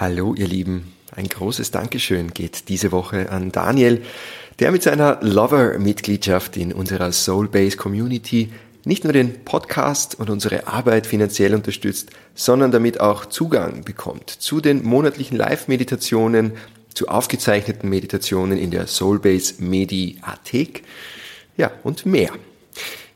Hallo 0.00 0.34
ihr 0.34 0.48
Lieben, 0.48 0.94
ein 1.14 1.28
großes 1.28 1.72
Dankeschön 1.72 2.32
geht 2.32 2.70
diese 2.70 2.90
Woche 2.90 3.30
an 3.30 3.52
Daniel, 3.52 4.00
der 4.58 4.72
mit 4.72 4.82
seiner 4.82 5.18
Lover-Mitgliedschaft 5.20 6.56
in 6.56 6.72
unserer 6.72 7.12
Soulbase 7.12 7.76
Community 7.76 8.50
nicht 8.86 9.04
nur 9.04 9.12
den 9.12 9.44
Podcast 9.44 10.18
und 10.18 10.30
unsere 10.30 10.66
Arbeit 10.66 11.06
finanziell 11.06 11.54
unterstützt, 11.54 12.12
sondern 12.34 12.70
damit 12.70 12.98
auch 12.98 13.26
Zugang 13.26 13.84
bekommt 13.84 14.30
zu 14.30 14.62
den 14.62 14.82
monatlichen 14.82 15.36
Live-Meditationen, 15.36 16.52
zu 16.94 17.08
aufgezeichneten 17.08 17.90
Meditationen 17.90 18.56
in 18.56 18.70
der 18.70 18.86
Soulbase 18.86 19.62
Mediathek, 19.62 20.82
ja, 21.58 21.70
und 21.82 22.06
mehr. 22.06 22.32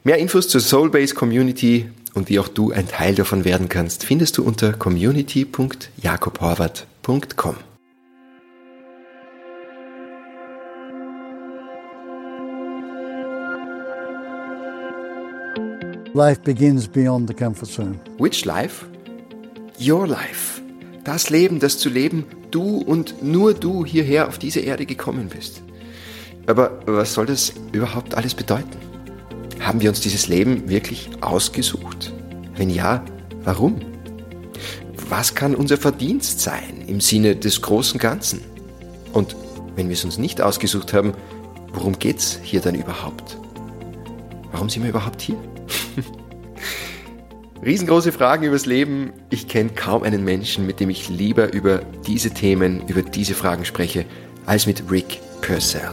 Mehr 0.03 0.19
Infos 0.19 0.48
zur 0.48 0.61
Soulbase 0.61 1.14
Community 1.14 1.89
und 2.14 2.28
wie 2.28 2.38
auch 2.38 2.48
du 2.48 2.72
ein 2.72 2.88
Teil 2.88 3.14
davon 3.14 3.44
werden 3.44 3.68
kannst, 3.68 4.04
findest 4.04 4.38
du 4.38 4.44
unter 4.44 4.72
community.jakobhorvath.com. 4.72 7.56
Life 16.14 16.41
begins 16.42 16.86
beyond 16.86 17.28
the 17.28 17.34
comfort 17.34 17.66
zone. 17.66 17.98
Which 18.19 18.44
life? 18.44 18.86
Your 19.80 20.06
life. 20.06 20.62
Das 21.02 21.28
Leben, 21.28 21.58
das 21.58 21.78
zu 21.78 21.88
leben 21.88 22.24
du 22.55 22.78
und 22.78 23.22
nur 23.22 23.52
du 23.52 23.84
hierher 23.84 24.28
auf 24.28 24.38
diese 24.38 24.60
Erde 24.60 24.86
gekommen 24.86 25.28
bist. 25.28 25.62
Aber 26.46 26.78
was 26.86 27.14
soll 27.14 27.27
das 27.27 27.52
überhaupt 27.72 28.14
alles 28.14 28.34
bedeuten? 28.34 28.94
Haben 29.60 29.80
wir 29.80 29.88
uns 29.88 30.00
dieses 30.00 30.28
Leben 30.28 30.68
wirklich 30.68 31.08
ausgesucht? 31.20 32.12
Wenn 32.56 32.70
ja, 32.70 33.04
warum? 33.42 33.80
Was 35.08 35.34
kann 35.34 35.54
unser 35.54 35.77
Verdienst 35.77 36.40
sein 36.40 36.84
im 36.86 37.00
Sinne 37.00 37.36
des 37.36 37.62
großen 37.62 37.98
Ganzen? 37.98 38.40
Und 39.12 39.36
wenn 39.77 39.88
wir 39.88 39.94
es 39.94 40.04
uns 40.04 40.18
nicht 40.18 40.40
ausgesucht 40.40 40.92
haben, 40.92 41.12
worum 41.72 41.98
geht's 41.98 42.38
hier 42.42 42.61
dann 42.61 42.74
überhaupt? 42.74 43.38
Warum 44.52 44.69
sind 44.69 44.83
wir 44.83 44.91
überhaupt 44.91 45.20
hier? 45.20 45.36
Riesengroße 47.64 48.12
Fragen 48.12 48.44
übers 48.44 48.66
Leben. 48.66 49.12
Ich 49.30 49.48
kenne 49.48 49.70
kaum 49.70 50.02
einen 50.02 50.22
Menschen, 50.22 50.66
mit 50.66 50.80
dem 50.80 50.91
ich 50.91 51.08
lieber 51.08 51.52
über 51.52 51.78
diese 52.06 52.30
Themen, 52.30 52.86
über 52.89 53.02
diese 53.02 53.34
Fragen 53.34 53.64
spreche, 53.64 54.05
als 54.46 54.66
mit 54.66 54.91
Rick 54.91 55.20
Purcell. 55.41 55.92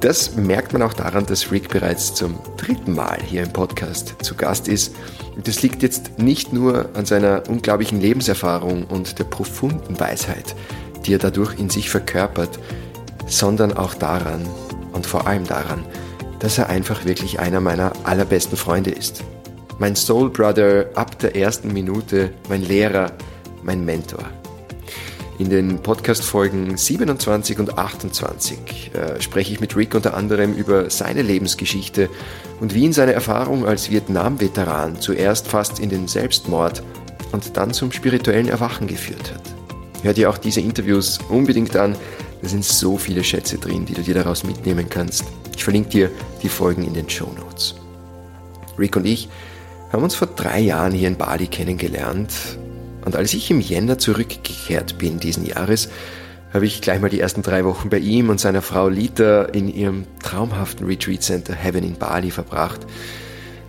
Das 0.00 0.36
merkt 0.36 0.72
man 0.72 0.82
auch 0.82 0.92
daran, 0.92 1.26
dass 1.26 1.50
Rick 1.50 1.70
bereits 1.70 2.14
zum 2.14 2.38
dritten 2.56 2.94
Mal 2.94 3.18
hier 3.20 3.42
im 3.42 3.52
Podcast 3.52 4.14
zu 4.22 4.36
Gast 4.36 4.68
ist. 4.68 4.94
Und 5.34 5.48
das 5.48 5.62
liegt 5.62 5.82
jetzt 5.82 6.18
nicht 6.18 6.52
nur 6.52 6.90
an 6.94 7.04
seiner 7.04 7.42
unglaublichen 7.48 8.00
Lebenserfahrung 8.00 8.84
und 8.84 9.18
der 9.18 9.24
profunden 9.24 9.98
Weisheit, 9.98 10.54
die 11.04 11.14
er 11.14 11.18
dadurch 11.18 11.58
in 11.58 11.68
sich 11.68 11.90
verkörpert, 11.90 12.60
sondern 13.26 13.76
auch 13.76 13.94
daran 13.94 14.46
und 14.92 15.04
vor 15.04 15.26
allem 15.26 15.46
daran, 15.46 15.84
dass 16.38 16.58
er 16.58 16.68
einfach 16.68 17.04
wirklich 17.04 17.40
einer 17.40 17.60
meiner 17.60 17.92
allerbesten 18.04 18.56
Freunde 18.56 18.90
ist. 18.90 19.24
Mein 19.78 19.96
Soul 19.96 20.30
Brother 20.30 20.86
ab 20.94 21.18
der 21.18 21.34
ersten 21.34 21.72
Minute, 21.72 22.30
mein 22.48 22.62
Lehrer, 22.62 23.12
mein 23.64 23.84
Mentor. 23.84 24.37
In 25.38 25.50
den 25.50 25.78
Podcast-Folgen 25.78 26.76
27 26.76 27.60
und 27.60 27.78
28 27.78 28.90
äh, 28.92 29.20
spreche 29.20 29.52
ich 29.52 29.60
mit 29.60 29.76
Rick 29.76 29.94
unter 29.94 30.14
anderem 30.14 30.52
über 30.52 30.90
seine 30.90 31.22
Lebensgeschichte 31.22 32.10
und 32.58 32.74
wie 32.74 32.82
ihn 32.82 32.92
seine 32.92 33.12
Erfahrung 33.12 33.64
als 33.64 33.88
Vietnam-Veteran 33.88 35.00
zuerst 35.00 35.46
fast 35.46 35.78
in 35.78 35.90
den 35.90 36.08
Selbstmord 36.08 36.82
und 37.30 37.56
dann 37.56 37.72
zum 37.72 37.92
spirituellen 37.92 38.48
Erwachen 38.48 38.88
geführt 38.88 39.32
hat. 39.32 39.42
Hör 40.02 40.12
dir 40.12 40.28
auch 40.28 40.38
diese 40.38 40.60
Interviews 40.60 41.20
unbedingt 41.28 41.76
an. 41.76 41.94
Da 42.42 42.48
sind 42.48 42.64
so 42.64 42.98
viele 42.98 43.22
Schätze 43.22 43.58
drin, 43.58 43.86
die 43.86 43.94
du 43.94 44.02
dir 44.02 44.14
daraus 44.14 44.42
mitnehmen 44.42 44.88
kannst. 44.88 45.22
Ich 45.56 45.62
verlinke 45.62 45.90
dir 45.90 46.10
die 46.42 46.48
Folgen 46.48 46.84
in 46.84 46.94
den 46.94 47.08
Show 47.08 47.32
Notes. 47.38 47.76
Rick 48.76 48.96
und 48.96 49.06
ich 49.06 49.28
haben 49.92 50.02
uns 50.02 50.16
vor 50.16 50.26
drei 50.26 50.58
Jahren 50.58 50.92
hier 50.92 51.06
in 51.06 51.16
Bali 51.16 51.46
kennengelernt 51.46 52.58
und 53.08 53.16
als 53.16 53.32
ich 53.32 53.50
im 53.50 53.62
Jänner 53.62 53.96
zurückgekehrt 53.96 54.98
bin 54.98 55.18
diesen 55.18 55.46
Jahres, 55.46 55.88
habe 56.52 56.66
ich 56.66 56.82
gleich 56.82 57.00
mal 57.00 57.08
die 57.08 57.20
ersten 57.20 57.40
drei 57.40 57.64
Wochen 57.64 57.88
bei 57.88 57.96
ihm 57.96 58.28
und 58.28 58.38
seiner 58.38 58.60
Frau 58.60 58.90
Lita 58.90 59.44
in 59.44 59.74
ihrem 59.74 60.04
traumhaften 60.22 60.86
Retreat 60.86 61.22
Center 61.22 61.54
Heaven 61.54 61.84
in 61.84 61.94
Bali 61.94 62.30
verbracht. 62.30 62.82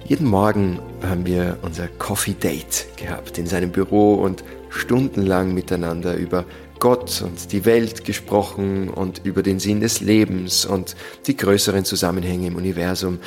Jeden 0.05 0.27
Morgen 0.27 0.79
haben 1.03 1.25
wir 1.25 1.57
unser 1.61 1.87
Coffee 1.87 2.33
Date 2.33 2.87
gehabt 2.97 3.37
in 3.37 3.47
seinem 3.47 3.71
Büro 3.71 4.15
und 4.15 4.43
stundenlang 4.71 5.53
miteinander 5.53 6.17
über 6.17 6.43
Gott 6.79 7.21
und 7.21 7.53
die 7.53 7.63
Welt 7.63 8.03
gesprochen 8.03 8.89
und 8.89 9.21
über 9.23 9.41
den 9.41 9.59
Sinn 9.61 9.79
des 9.79 10.01
Lebens 10.01 10.65
und 10.65 10.97
die 11.27 11.37
größeren 11.37 11.85
Zusammenhänge 11.85 12.47
im 12.47 12.57
Universum. 12.57 13.19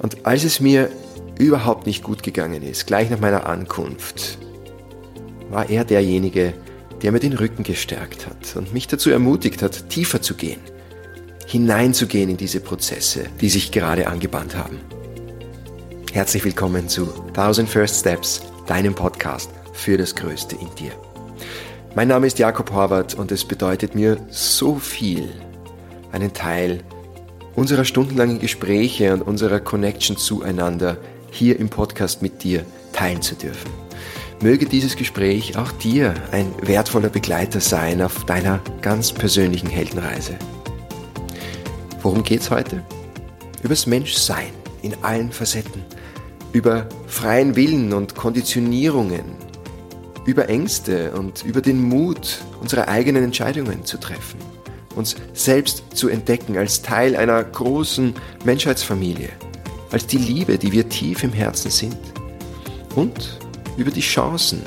Und 0.00 0.26
als 0.26 0.42
es 0.42 0.58
mir 0.58 0.90
überhaupt 1.38 1.86
nicht 1.86 2.02
gut 2.02 2.24
gegangen 2.24 2.64
ist, 2.64 2.88
gleich 2.88 3.08
nach 3.08 3.20
meiner 3.20 3.46
Ankunft, 3.46 4.38
war 5.50 5.68
er 5.70 5.84
derjenige, 5.84 6.54
der 7.02 7.12
mir 7.12 7.20
den 7.20 7.34
Rücken 7.34 7.62
gestärkt 7.62 8.26
hat 8.26 8.56
und 8.56 8.72
mich 8.72 8.86
dazu 8.88 9.10
ermutigt 9.10 9.62
hat, 9.62 9.88
tiefer 9.88 10.22
zu 10.22 10.34
gehen, 10.34 10.60
hineinzugehen 11.46 12.30
in 12.30 12.36
diese 12.36 12.60
Prozesse, 12.60 13.26
die 13.40 13.48
sich 13.48 13.72
gerade 13.72 14.06
angebahnt 14.06 14.56
haben. 14.56 14.80
Herzlich 16.12 16.44
willkommen 16.44 16.88
zu 16.88 17.12
1000 17.28 17.68
First 17.68 18.00
Steps, 18.00 18.42
deinem 18.66 18.94
Podcast 18.94 19.50
für 19.72 19.98
das 19.98 20.14
Größte 20.14 20.56
in 20.56 20.72
dir. 20.76 20.92
Mein 21.94 22.08
Name 22.08 22.26
ist 22.26 22.38
Jakob 22.38 22.72
Horvath 22.72 23.14
und 23.14 23.30
es 23.30 23.44
bedeutet 23.44 23.94
mir 23.94 24.16
so 24.30 24.76
viel, 24.76 25.28
einen 26.12 26.32
Teil 26.32 26.80
unserer 27.54 27.84
stundenlangen 27.84 28.38
Gespräche 28.38 29.12
und 29.12 29.22
unserer 29.22 29.60
Connection 29.60 30.16
zueinander 30.16 30.96
hier 31.30 31.58
im 31.58 31.68
Podcast 31.68 32.22
mit 32.22 32.42
dir 32.42 32.64
teilen 32.92 33.22
zu 33.22 33.34
dürfen. 33.34 33.83
Möge 34.42 34.66
dieses 34.66 34.96
Gespräch 34.96 35.56
auch 35.56 35.72
dir 35.72 36.14
ein 36.32 36.52
wertvoller 36.60 37.08
Begleiter 37.08 37.60
sein 37.60 38.02
auf 38.02 38.24
deiner 38.24 38.60
ganz 38.82 39.12
persönlichen 39.12 39.68
Heldenreise. 39.68 40.36
Worum 42.02 42.22
geht's 42.22 42.50
heute? 42.50 42.82
Übers 43.62 43.86
Menschsein 43.86 44.52
in 44.82 44.94
allen 45.02 45.32
Facetten, 45.32 45.82
über 46.52 46.86
freien 47.06 47.56
Willen 47.56 47.94
und 47.94 48.14
Konditionierungen, 48.14 49.24
über 50.26 50.48
Ängste 50.48 51.12
und 51.12 51.44
über 51.44 51.62
den 51.62 51.82
Mut, 51.82 52.40
unsere 52.60 52.88
eigenen 52.88 53.24
Entscheidungen 53.24 53.84
zu 53.84 53.98
treffen, 53.98 54.38
uns 54.94 55.16
selbst 55.32 55.84
zu 55.94 56.08
entdecken 56.08 56.58
als 56.58 56.82
Teil 56.82 57.16
einer 57.16 57.42
großen 57.42 58.14
Menschheitsfamilie, 58.44 59.30
als 59.90 60.06
die 60.06 60.18
Liebe, 60.18 60.58
die 60.58 60.72
wir 60.72 60.88
tief 60.88 61.24
im 61.24 61.32
Herzen 61.32 61.70
sind. 61.70 61.96
Und 62.94 63.38
über 63.76 63.90
die 63.90 64.00
Chancen 64.00 64.62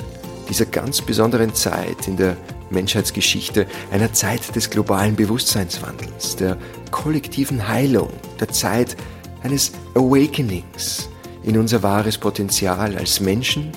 dieser 0.49 0.65
ganz 0.65 1.01
besonderen 1.01 1.53
Zeit 1.53 2.07
in 2.07 2.17
der 2.17 2.37
Menschheitsgeschichte, 2.69 3.65
einer 3.91 4.13
Zeit 4.13 4.55
des 4.55 4.69
globalen 4.69 5.15
Bewusstseinswandels, 5.15 6.35
der 6.35 6.57
kollektiven 6.91 7.67
Heilung, 7.67 8.09
der 8.39 8.49
Zeit 8.49 8.95
eines 9.43 9.71
Awakenings 9.95 11.09
in 11.43 11.57
unser 11.57 11.81
wahres 11.83 12.17
Potenzial 12.17 12.97
als 12.97 13.19
Menschen 13.19 13.71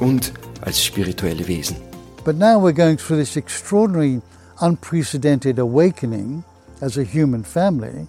und 0.00 0.32
als 0.60 0.84
spirituelle 0.84 1.46
Wesen. 1.48 1.76
But 2.24 2.36
now 2.36 2.58
we're 2.58 2.74
going 2.74 2.98
through 2.98 3.18
this 3.18 3.36
extraordinary, 3.36 4.20
unprecedented 4.60 5.58
awakening 5.58 6.44
as 6.80 6.98
a 6.98 7.04
human 7.04 7.44
family, 7.44 8.06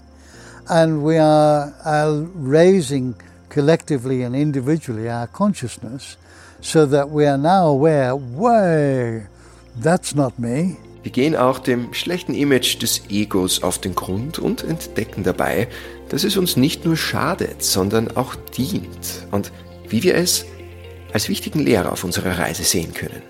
and 0.67 1.03
we 1.03 1.19
are, 1.19 1.71
are 1.85 2.25
raising 2.35 3.15
collectively 3.49 4.23
and 4.23 4.35
individually 4.35 5.09
our 5.09 5.27
consciousness 5.27 6.17
so 6.61 6.85
that 6.85 7.09
we 7.09 7.27
are 7.27 7.37
now 7.37 7.67
aware, 7.67 8.15
way, 8.15 9.27
that's 9.81 10.15
not 10.15 10.37
me. 10.39 10.77
Wir 11.03 11.11
gehen 11.11 11.35
auch 11.35 11.59
dem 11.59 11.93
schlechten 11.93 12.33
Image 12.33 12.81
des 12.81 13.03
Egos 13.09 13.63
auf 13.63 13.79
den 13.79 13.95
Grund 13.95 14.39
und 14.39 14.63
entdecken 14.63 15.23
dabei, 15.23 15.69
dass 16.09 16.23
es 16.23 16.35
uns 16.35 16.57
nicht 16.57 16.85
nur 16.85 16.97
schadet, 16.97 17.63
sondern 17.63 18.15
auch 18.17 18.35
dient 18.35 19.25
und 19.31 19.51
wie 19.87 20.03
wir 20.03 20.15
es 20.15 20.45
als 21.13 21.29
wichtigen 21.29 21.59
Lehrer 21.59 21.93
auf 21.93 22.03
unserer 22.03 22.37
Reise 22.37 22.63
sehen 22.63 22.93
können. 22.93 23.21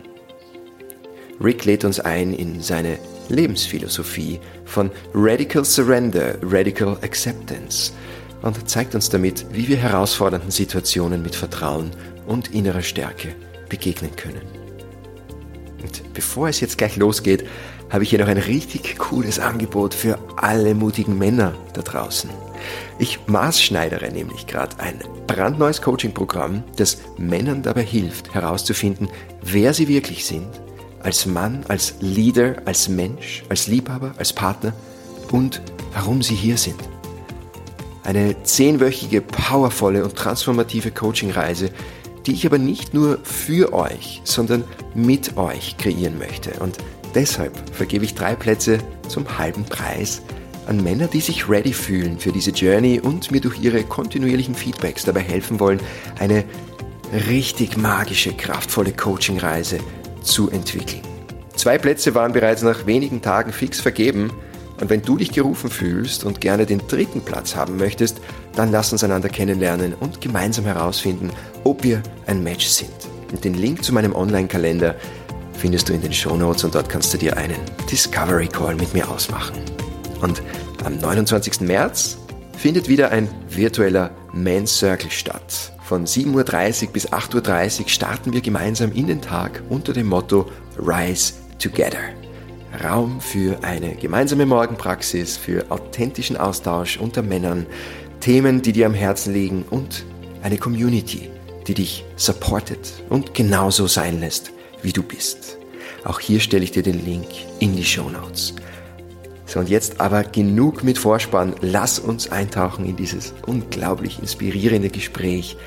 Rick 1.39 1.65
lädt 1.65 1.85
uns 1.85 1.99
ein 1.99 2.33
in 2.33 2.61
seine 2.61 2.97
Lebensphilosophie 3.29 4.39
von 4.65 4.89
Radical 5.13 5.63
Surrender, 5.63 6.35
Radical 6.41 6.97
Acceptance 7.03 7.91
und 8.41 8.67
zeigt 8.67 8.95
uns 8.95 9.09
damit, 9.09 9.45
wie 9.51 9.67
wir 9.67 9.77
herausfordernden 9.77 10.49
Situationen 10.49 11.21
mit 11.21 11.35
Vertrauen 11.35 11.91
und 12.27 12.53
innerer 12.53 12.81
Stärke 12.81 13.29
begegnen 13.69 14.15
können. 14.15 14.41
Und 15.81 16.13
bevor 16.13 16.49
es 16.49 16.59
jetzt 16.59 16.77
gleich 16.77 16.97
losgeht, 16.97 17.45
habe 17.89 18.03
ich 18.03 18.09
hier 18.09 18.19
noch 18.19 18.27
ein 18.27 18.37
richtig 18.37 18.97
cooles 18.97 19.39
Angebot 19.39 19.93
für 19.93 20.19
alle 20.35 20.75
mutigen 20.75 21.17
Männer 21.17 21.53
da 21.73 21.81
draußen. 21.81 22.29
Ich 22.99 23.19
maßschneidere 23.27 24.11
nämlich 24.11 24.47
gerade 24.47 24.79
ein 24.79 24.99
brandneues 25.27 25.81
Coaching-Programm, 25.81 26.63
das 26.75 26.97
Männern 27.17 27.61
dabei 27.61 27.83
hilft, 27.83 28.33
herauszufinden, 28.33 29.07
wer 29.41 29.73
sie 29.73 29.87
wirklich 29.87 30.25
sind, 30.25 30.47
als 31.01 31.25
Mann, 31.25 31.63
als 31.67 31.95
Leader, 32.01 32.55
als 32.65 32.89
Mensch, 32.89 33.43
als 33.49 33.67
Liebhaber, 33.67 34.13
als 34.17 34.33
Partner 34.33 34.73
und 35.31 35.61
warum 35.93 36.21
Sie 36.21 36.35
hier 36.35 36.57
sind. 36.57 36.79
Eine 38.03 38.41
zehnwöchige, 38.43 39.21
powervolle 39.21 40.03
und 40.03 40.15
transformative 40.15 40.91
Coachingreise, 40.91 41.71
die 42.27 42.33
ich 42.33 42.45
aber 42.45 42.57
nicht 42.57 42.93
nur 42.93 43.19
für 43.23 43.73
euch, 43.73 44.21
sondern 44.25 44.65
mit 44.93 45.37
euch 45.37 45.77
kreieren 45.77 46.19
möchte. 46.19 46.51
Und 46.59 46.77
deshalb 47.15 47.53
vergebe 47.73 48.05
ich 48.05 48.15
drei 48.15 48.35
Plätze 48.35 48.79
zum 49.07 49.37
halben 49.37 49.63
Preis 49.63 50.21
an 50.67 50.83
Männer, 50.83 51.07
die 51.07 51.21
sich 51.21 51.49
ready 51.49 51.71
fühlen 51.71 52.19
für 52.19 52.33
diese 52.33 52.51
Journey 52.51 52.99
und 52.99 53.31
mir 53.31 53.39
durch 53.39 53.59
ihre 53.61 53.83
kontinuierlichen 53.83 54.53
Feedbacks 54.53 55.05
dabei 55.05 55.21
helfen 55.21 55.61
wollen, 55.61 55.79
eine 56.19 56.43
richtig 57.29 57.77
magische, 57.77 58.33
kraftvolle 58.33 58.91
Coachingreise 58.91 59.79
zu 60.21 60.49
entwickeln. 60.49 61.01
Zwei 61.55 61.77
Plätze 61.77 62.13
waren 62.13 62.33
bereits 62.33 62.61
nach 62.61 62.85
wenigen 62.85 63.21
Tagen 63.21 63.53
fix 63.53 63.79
vergeben 63.79 64.31
und 64.79 64.89
wenn 64.89 65.01
du 65.01 65.17
dich 65.17 65.31
gerufen 65.31 65.69
fühlst 65.69 66.23
und 66.23 66.41
gerne 66.41 66.65
den 66.65 66.81
dritten 66.87 67.21
Platz 67.21 67.55
haben 67.55 67.77
möchtest, 67.77 68.19
dann 68.55 68.71
lass 68.71 68.91
uns 68.91 69.03
einander 69.03 69.29
kennenlernen 69.29 69.93
und 69.93 70.21
gemeinsam 70.21 70.65
herausfinden, 70.65 71.31
ob 71.63 71.83
wir 71.83 72.01
ein 72.25 72.43
Match 72.43 72.67
sind. 72.67 72.91
Und 73.31 73.43
den 73.43 73.55
Link 73.55 73.83
zu 73.83 73.93
meinem 73.93 74.15
Online-Kalender 74.15 74.95
findest 75.53 75.89
du 75.89 75.93
in 75.93 76.01
den 76.01 76.13
Show 76.13 76.35
Notes 76.35 76.63
und 76.63 76.75
dort 76.75 76.89
kannst 76.89 77.13
du 77.13 77.17
dir 77.17 77.35
einen 77.37 77.57
Discovery 77.91 78.47
Call 78.47 78.75
mit 78.75 78.93
mir 78.93 79.09
ausmachen. 79.09 79.57
Und 80.21 80.41
am 80.83 80.97
29. 80.97 81.61
März 81.61 82.17
findet 82.57 82.87
wieder 82.87 83.11
ein 83.11 83.27
virtueller 83.49 84.11
Men's 84.33 84.77
Circle 84.77 85.11
statt. 85.11 85.73
Von 85.83 86.05
7.30 86.05 86.87
Uhr 86.87 86.93
bis 86.93 87.09
8.30 87.09 87.81
Uhr 87.81 87.89
starten 87.89 88.33
wir 88.33 88.41
gemeinsam 88.41 88.91
in 88.91 89.07
den 89.07 89.21
Tag 89.21 89.63
unter 89.69 89.93
dem 89.93 90.07
Motto 90.07 90.49
Rise 90.77 91.33
Together. 91.59 92.26
Raum 92.83 93.21
für 93.21 93.63
eine 93.63 93.95
gemeinsame 93.95 94.45
Morgenpraxis, 94.45 95.37
für 95.37 95.65
authentischen 95.69 96.37
Austausch 96.37 96.97
unter 96.97 97.21
Männern, 97.21 97.65
Themen, 98.19 98.61
die 98.61 98.71
dir 98.71 98.85
am 98.85 98.93
Herzen 98.93 99.33
liegen 99.33 99.63
und 99.69 100.05
eine 100.43 100.57
Community, 100.57 101.29
die 101.67 101.73
dich 101.73 102.05
supportet 102.15 103.03
und 103.09 103.33
genauso 103.33 103.87
sein 103.87 104.19
lässt, 104.19 104.51
wie 104.81 104.93
du 104.93 105.03
bist. 105.03 105.57
Auch 106.03 106.19
hier 106.19 106.39
stelle 106.39 106.63
ich 106.63 106.71
dir 106.71 106.83
den 106.83 107.03
Link 107.03 107.27
in 107.59 107.75
die 107.75 107.83
Show 107.83 108.09
Notes. 108.09 108.53
So, 109.45 109.59
und 109.59 109.69
jetzt 109.69 110.01
aber 110.01 110.23
genug 110.23 110.83
mit 110.83 110.97
Vorspann. 110.97 111.55
Lass 111.61 111.99
uns 111.99 112.31
eintauchen 112.31 112.85
in 112.85 112.97
dieses 112.97 113.33
unglaublich 113.45 114.19
inspirierende 114.19 114.89
Gespräch 114.89 115.57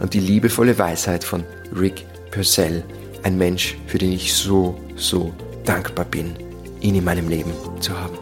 und 0.00 0.12
die 0.12 0.20
liebevolle 0.20 0.78
Weisheit 0.78 1.24
von 1.24 1.44
Rick 1.74 2.04
Purcell, 2.30 2.84
ein 3.22 3.38
Mensch, 3.38 3.76
für 3.86 3.98
den 3.98 4.12
ich 4.12 4.34
so, 4.34 4.78
so 4.96 5.32
dankbar 5.64 6.04
bin, 6.04 6.36
ihn 6.80 6.94
in 6.94 7.04
meinem 7.04 7.28
Leben 7.28 7.52
zu 7.80 7.98
haben. 7.98 8.18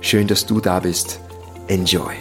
Schön, 0.00 0.26
dass 0.26 0.46
du 0.46 0.60
da 0.60 0.80
bist. 0.80 1.20
Enjoy. 1.68 2.14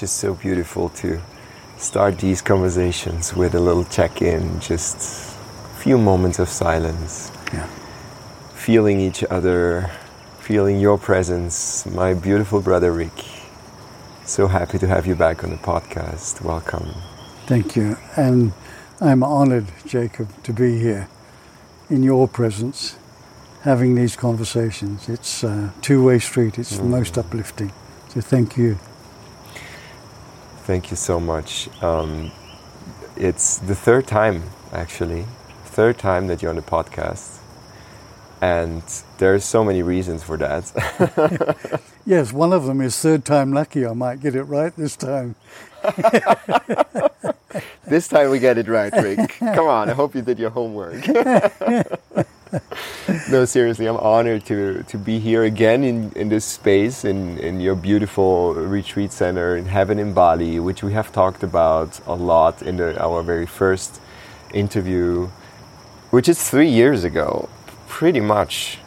just 0.00 0.16
so 0.16 0.32
beautiful 0.32 0.88
to 0.88 1.20
start 1.76 2.18
these 2.20 2.40
conversations 2.40 3.36
with 3.36 3.54
a 3.54 3.60
little 3.60 3.84
check 3.84 4.22
in, 4.22 4.58
just 4.58 4.96
a 4.96 5.78
few 5.82 5.98
moments 5.98 6.38
of 6.38 6.48
silence. 6.48 7.30
Yeah. 7.52 7.66
Feeling 8.54 8.98
each 8.98 9.22
other, 9.24 9.90
feeling 10.50 10.80
your 10.80 10.98
presence. 10.98 11.86
My 11.86 12.12
beautiful 12.12 12.60
brother 12.60 12.90
Rick. 12.90 13.24
So 14.24 14.48
happy 14.48 14.80
to 14.80 14.86
have 14.88 15.06
you 15.06 15.14
back 15.14 15.44
on 15.44 15.50
the 15.50 15.56
podcast. 15.56 16.40
Welcome. 16.40 16.92
Thank 17.46 17.76
you. 17.76 17.96
And 18.16 18.52
I'm 19.00 19.22
honored, 19.22 19.66
Jakob, 19.86 20.28
to 20.42 20.52
be 20.52 20.80
here 20.80 21.08
in 21.88 22.02
your 22.02 22.26
presence 22.26 22.96
having 23.62 23.94
these 23.94 24.16
conversations. 24.16 25.08
It's 25.08 25.44
a 25.44 25.72
two 25.82 26.02
way 26.02 26.18
street, 26.18 26.58
it's 26.58 26.78
the 26.78 26.82
most 26.82 27.16
uplifting. 27.16 27.72
So 28.08 28.20
thank 28.20 28.56
you. 28.56 28.76
Thank 30.64 30.90
you 30.90 30.96
so 30.96 31.20
much. 31.20 31.68
Um, 31.80 32.32
it's 33.14 33.58
the 33.58 33.76
third 33.76 34.08
time, 34.08 34.42
actually, 34.72 35.26
third 35.66 35.96
time 35.96 36.26
that 36.26 36.42
you're 36.42 36.50
on 36.50 36.56
the 36.56 36.62
podcast. 36.62 37.39
And 38.42 38.82
there's 39.18 39.44
so 39.44 39.64
many 39.64 39.82
reasons 39.82 40.22
for 40.22 40.36
that. 40.38 41.80
Yes, 42.06 42.32
one 42.32 42.52
of 42.52 42.64
them 42.64 42.80
is 42.80 42.98
third 42.98 43.24
time 43.24 43.52
lucky. 43.52 43.86
I 43.86 43.92
might 43.92 44.20
get 44.20 44.34
it 44.34 44.42
right 44.44 44.74
this 44.74 44.96
time. 44.96 45.36
this 47.86 48.08
time 48.08 48.30
we 48.30 48.38
get 48.40 48.58
it 48.58 48.66
right, 48.68 48.92
Rick. 48.92 49.36
Come 49.38 49.68
on, 49.68 49.90
I 49.90 49.92
hope 49.92 50.14
you 50.16 50.22
did 50.22 50.38
your 50.38 50.50
homework. 50.50 51.06
no, 53.30 53.44
seriously, 53.44 53.86
I'm 53.86 53.98
honored 53.98 54.44
to, 54.46 54.82
to 54.84 54.98
be 54.98 55.18
here 55.20 55.44
again 55.44 55.84
in, 55.84 56.10
in 56.16 56.30
this 56.30 56.44
space, 56.44 57.04
in, 57.04 57.38
in 57.38 57.60
your 57.60 57.76
beautiful 57.76 58.54
retreat 58.54 59.12
center 59.12 59.56
in 59.56 59.66
Heaven 59.66 59.98
in 59.98 60.14
Bali, 60.14 60.58
which 60.58 60.82
we 60.82 60.94
have 60.94 61.12
talked 61.12 61.42
about 61.42 62.00
a 62.06 62.14
lot 62.14 62.62
in 62.62 62.78
the, 62.78 63.00
our 63.00 63.22
very 63.22 63.46
first 63.46 64.00
interview, 64.54 65.28
which 66.10 66.28
is 66.28 66.42
three 66.50 66.68
years 66.68 67.04
ago, 67.04 67.48
pretty 67.90 68.20
much 68.20 68.78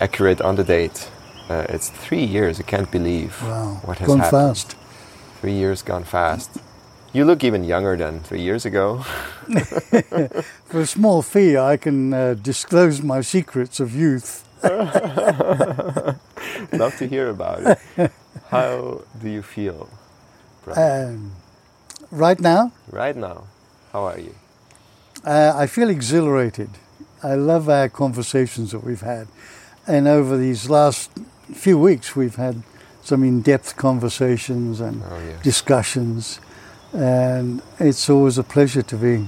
accurate 0.00 0.40
on 0.40 0.56
the 0.56 0.64
date. 0.64 1.08
Uh, 1.48 1.64
it's 1.68 1.90
three 1.90 2.24
years, 2.24 2.58
I 2.58 2.62
can't 2.64 2.90
believe 2.90 3.40
Wow. 3.42 3.80
what 3.84 3.98
has 3.98 4.08
Gone 4.08 4.18
happened. 4.20 4.56
fast. 4.56 4.76
Three 5.40 5.52
years 5.52 5.82
gone 5.82 6.04
fast. 6.04 6.50
You 7.12 7.24
look 7.24 7.44
even 7.44 7.62
younger 7.64 7.96
than 7.96 8.20
three 8.20 8.40
years 8.42 8.64
ago. 8.66 9.04
For 10.68 10.80
a 10.80 10.86
small 10.86 11.22
fee, 11.22 11.56
I 11.56 11.76
can 11.76 12.12
uh, 12.12 12.34
disclose 12.42 13.00
my 13.02 13.20
secrets 13.22 13.80
of 13.80 13.94
youth. 13.94 14.42
Love 16.72 16.96
to 16.98 17.06
hear 17.06 17.28
about 17.30 17.60
it. 17.96 18.10
How 18.50 19.00
do 19.22 19.28
you 19.28 19.42
feel? 19.42 19.88
Um, 20.74 21.32
right 22.10 22.40
now, 22.40 22.72
right 22.90 23.16
now? 23.16 23.44
How 23.92 24.04
are 24.06 24.18
you? 24.18 24.34
Uh, 25.24 25.52
I 25.54 25.66
feel 25.68 25.88
exhilarated. 25.90 26.70
I 27.26 27.34
love 27.34 27.68
our 27.68 27.88
conversations 27.88 28.70
that 28.70 28.84
we've 28.84 29.00
had. 29.00 29.26
And 29.86 30.06
over 30.06 30.36
these 30.36 30.70
last 30.70 31.10
few 31.52 31.76
weeks, 31.78 32.14
we've 32.14 32.36
had 32.36 32.62
some 33.02 33.24
in 33.24 33.42
depth 33.42 33.76
conversations 33.76 34.80
and 34.80 35.02
Oh, 35.02 35.18
yes. 35.30 35.42
discussions. 35.42 36.40
And 36.92 37.62
it's 37.80 38.08
always 38.08 38.38
a 38.38 38.42
pleasure 38.42 38.82
to 38.82 38.96
be 38.96 39.26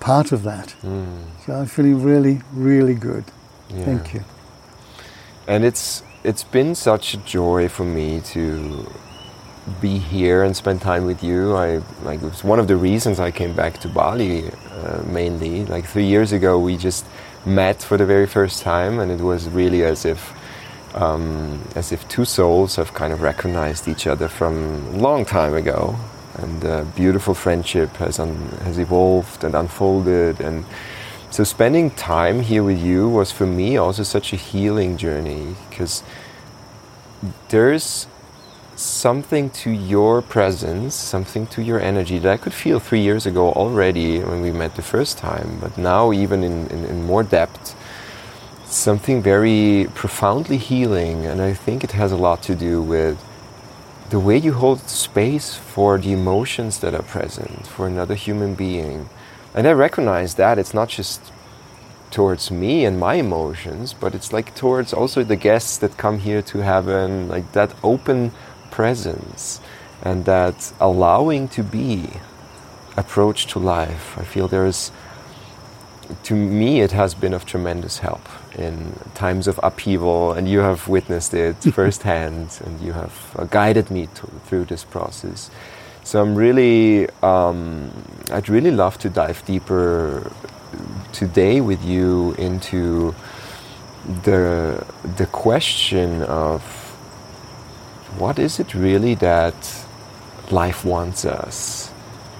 part 0.00 0.32
of 0.32 0.42
that. 0.42 0.74
Mm, 0.82 1.06
So 1.46 1.52
I'm 1.54 1.66
feeling 1.66 2.02
really, 2.02 2.40
really 2.52 2.94
good. 2.94 3.24
yeah. 3.70 3.84
Thank 3.84 4.14
you. 4.14 4.22
And 5.46 5.64
it's 5.64 6.02
it's 6.24 6.44
been 6.44 6.74
such 6.74 7.14
a 7.14 7.16
joy 7.38 7.68
for 7.68 7.84
me 7.84 8.20
to 8.34 8.86
be 9.80 9.98
here 9.98 10.44
and 10.44 10.54
spend 10.56 10.80
time 10.80 11.04
with 11.06 11.22
you. 11.22 11.56
I 11.56 11.80
like 12.04 12.22
it 12.22 12.30
was 12.30 12.44
one 12.44 12.60
of 12.60 12.66
the 12.66 12.76
reasons 12.76 13.18
I 13.18 13.30
came 13.32 13.52
back 13.54 13.78
to 13.80 13.88
Bali 13.88 14.50
uh, 14.72 15.02
mainly. 15.06 15.64
Like 15.66 15.86
three 15.86 16.06
years 16.06 16.32
ago, 16.32 16.58
we 16.58 16.76
just 16.76 17.04
met 17.44 17.82
for 17.82 17.96
the 17.96 18.06
very 18.06 18.26
first 18.26 18.62
time, 18.62 18.98
and 18.98 19.10
it 19.10 19.20
was 19.20 19.48
really 19.48 19.84
as 19.84 20.04
if 20.04 20.32
um, 20.94 21.62
as 21.74 21.92
if 21.92 22.06
two 22.08 22.24
souls 22.24 22.76
have 22.76 22.92
kind 22.92 23.12
of 23.12 23.22
recognized 23.22 23.88
each 23.88 24.06
other 24.06 24.28
from 24.28 24.54
a 24.94 24.98
long 24.98 25.24
time 25.24 25.54
ago. 25.54 25.96
And 26.34 26.64
uh, 26.64 26.84
beautiful 26.96 27.34
friendship 27.34 27.90
has 27.96 28.18
un- 28.18 28.58
has 28.64 28.78
evolved 28.78 29.44
and 29.44 29.54
unfolded, 29.54 30.40
and 30.40 30.64
so 31.30 31.44
spending 31.44 31.90
time 31.90 32.40
here 32.40 32.62
with 32.62 32.78
you 32.82 33.08
was 33.08 33.32
for 33.32 33.46
me 33.46 33.76
also 33.76 34.02
such 34.02 34.32
a 34.32 34.36
healing 34.36 34.96
journey 34.98 35.56
because 35.68 36.02
there's 37.48 38.06
something 38.76 39.50
to 39.50 39.70
your 39.70 40.22
presence, 40.22 40.94
something 40.94 41.46
to 41.48 41.62
your 41.62 41.80
energy 41.80 42.18
that 42.18 42.32
I 42.32 42.36
could 42.36 42.54
feel 42.54 42.80
three 42.80 43.00
years 43.00 43.26
ago 43.26 43.52
already 43.52 44.20
when 44.20 44.40
we 44.40 44.50
met 44.50 44.76
the 44.76 44.82
first 44.82 45.18
time, 45.18 45.58
but 45.60 45.76
now 45.76 46.12
even 46.12 46.42
in, 46.42 46.66
in, 46.68 46.84
in 46.84 47.04
more 47.04 47.22
depth, 47.22 47.76
something 48.64 49.22
very 49.22 49.88
profoundly 49.94 50.56
healing, 50.56 51.26
and 51.26 51.40
I 51.40 51.52
think 51.52 51.84
it 51.84 51.92
has 51.92 52.12
a 52.12 52.16
lot 52.16 52.42
to 52.44 52.54
do 52.54 52.80
with 52.80 53.22
the 54.10 54.18
way 54.18 54.36
you 54.36 54.52
hold 54.52 54.80
space 54.88 55.54
for 55.54 55.98
the 55.98 56.12
emotions 56.12 56.78
that 56.80 56.94
are 56.94 57.02
present 57.02 57.66
for 57.66 57.86
another 57.86 58.14
human 58.14 58.54
being. 58.54 59.08
And 59.54 59.66
I 59.66 59.72
recognize 59.72 60.34
that 60.34 60.58
it's 60.58 60.74
not 60.74 60.88
just 60.88 61.20
towards 62.10 62.50
me 62.50 62.84
and 62.84 63.00
my 63.00 63.14
emotions, 63.14 63.94
but 63.94 64.14
it's 64.14 64.32
like 64.32 64.54
towards 64.54 64.92
also 64.92 65.24
the 65.24 65.36
guests 65.36 65.78
that 65.78 65.96
come 65.96 66.18
here 66.18 66.42
to 66.42 66.58
heaven, 66.58 67.28
like 67.28 67.52
that 67.52 67.74
open 67.82 68.32
presence 68.72 69.60
and 70.02 70.24
that 70.24 70.72
allowing 70.80 71.46
to 71.48 71.62
be 71.62 72.10
approach 72.96 73.46
to 73.46 73.58
life. 73.58 74.18
I 74.18 74.24
feel 74.24 74.48
there 74.48 74.66
is, 74.66 74.90
to 76.24 76.34
me, 76.34 76.80
it 76.80 76.92
has 76.92 77.14
been 77.14 77.32
of 77.32 77.44
tremendous 77.46 77.98
help. 77.98 78.26
in 78.58 78.92
times 79.14 79.48
of 79.48 79.58
upheaval, 79.62 80.32
and 80.32 80.46
you 80.46 80.58
have 80.58 80.86
witnessed 80.88 81.32
it 81.32 81.56
firsthand, 81.74 82.60
and 82.64 82.80
you 82.80 82.92
have 82.92 83.34
uh, 83.38 83.44
guided 83.44 83.90
me 83.90 84.08
to, 84.14 84.26
through 84.46 84.66
this 84.66 84.84
process. 84.84 85.50
So 86.04 86.20
I'm 86.20 86.34
really, 86.34 87.08
um, 87.22 87.90
I'd 88.30 88.48
really 88.48 88.70
love 88.70 88.98
to 88.98 89.08
dive 89.08 89.42
deeper 89.46 90.30
today 91.12 91.60
with 91.60 91.84
you 91.84 92.34
into 92.38 93.14
the 94.24 94.84
the 95.16 95.26
question 95.26 96.22
of 96.24 96.81
what 98.18 98.38
is 98.38 98.60
it 98.60 98.74
really 98.74 99.14
that 99.16 99.84
life 100.50 100.84
wants 100.84 101.24
us 101.24 101.92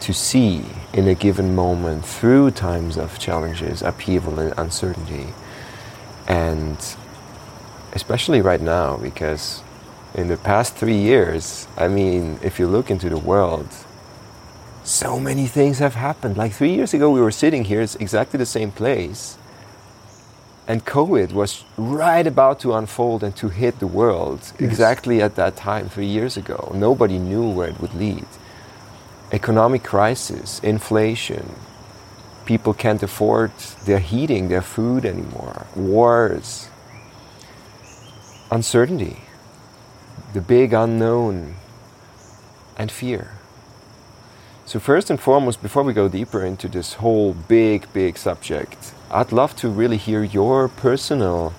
to 0.03 0.13
see 0.13 0.65
in 0.93 1.07
a 1.07 1.15
given 1.15 1.55
moment 1.55 2.05
through 2.05 2.51
times 2.51 2.97
of 2.97 3.19
challenges, 3.19 3.83
upheaval, 3.83 4.39
and 4.39 4.53
uncertainty. 4.59 5.29
And 6.27 6.77
especially 7.93 8.41
right 8.41 8.61
now, 8.61 8.97
because 8.97 9.63
in 10.15 10.29
the 10.29 10.37
past 10.37 10.75
three 10.75 10.99
years, 10.99 11.69
I 11.77 11.89
mean, 11.89 12.39
if 12.43 12.59
you 12.59 12.67
look 12.67 12.91
into 12.91 13.09
the 13.09 13.19
world, 13.19 13.69
so 14.83 15.21
many 15.21 15.47
things 15.47 15.79
have 15.79 15.95
happened. 15.95 16.37
Like 16.37 16.53
three 16.53 16.75
years 16.75 16.93
ago, 16.93 17.11
we 17.11 17.21
were 17.21 17.31
sitting 17.31 17.65
here, 17.65 17.81
it's 17.81 17.95
exactly 17.97 18.39
the 18.39 18.47
same 18.47 18.73
place. 18.73 19.39
And 20.73 20.87
COVID 20.87 21.33
was 21.33 21.65
right 21.77 22.27
about 22.27 22.61
to 22.61 22.73
unfold 22.73 23.23
and 23.23 23.37
to 23.37 23.51
hit 23.51 23.79
the 23.79 23.87
world 23.87 24.41
yes. 24.41 24.55
exactly 24.59 25.21
at 25.21 25.35
that 25.35 25.55
time, 25.55 25.91
three 25.91 26.07
years 26.07 26.39
ago. 26.39 26.73
Nobody 26.75 27.19
knew 27.19 27.47
where 27.51 27.69
it 27.69 27.79
would 27.79 27.93
lead. 27.93 28.25
Economic 29.33 29.83
crisis, 29.83 30.61
inflation, 30.61 31.57
people 32.47 32.73
can't 32.73 33.03
afford 33.03 33.53
their 33.85 33.99
heating, 33.99 34.49
their 34.49 34.63
food 34.63 35.05
anymore, 35.05 35.67
wars, 35.77 36.71
uncertainty, 38.51 39.19
the 40.33 40.41
big 40.41 40.73
unknown, 40.73 41.57
and 42.79 42.91
fear. 42.91 43.33
So, 44.73 44.81
first 44.81 45.11
and 45.11 45.21
foremost, 45.21 45.61
before 45.61 45.83
we 45.83 45.93
go 45.93 46.09
deeper 46.09 46.43
into 46.43 46.67
this 46.67 46.95
whole 46.95 47.35
big, 47.35 47.93
big 47.93 48.17
subject, 48.17 48.95
I'd 49.11 49.31
love 49.31 49.55
to 49.57 49.69
really 49.69 49.99
hear 49.99 50.25
your 50.25 50.67
personal 50.67 51.53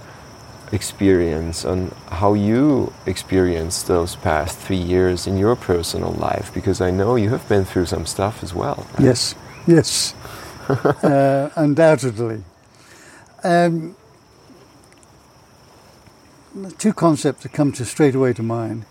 experience 0.72 1.64
on 1.64 1.94
how 2.08 2.34
you 2.34 2.92
experienced 3.06 3.86
those 3.86 4.16
past 4.16 4.58
three 4.58 4.82
years 4.82 5.28
in 5.28 5.38
your 5.38 5.56
personal 5.56 6.14
life, 6.14 6.52
because 6.56 6.82
I 6.82 6.90
know 6.90 7.16
you 7.16 7.30
have 7.30 7.48
been 7.48 7.66
through 7.66 7.86
some 7.86 8.08
stuff 8.08 8.42
as 8.42 8.52
well. 8.56 8.88
Right? 8.94 9.04
Yes, 9.04 9.36
yes, 9.68 10.16
uh, 10.68 11.52
undoubtedly. 11.56 12.44
Um, 13.44 13.96
two 16.80 16.94
concepts 16.94 17.44
that 17.44 17.54
come 17.54 17.74
to 17.74 17.86
straight 17.86 18.16
away 18.16 18.34
to 18.34 18.42
mind. 18.42 18.86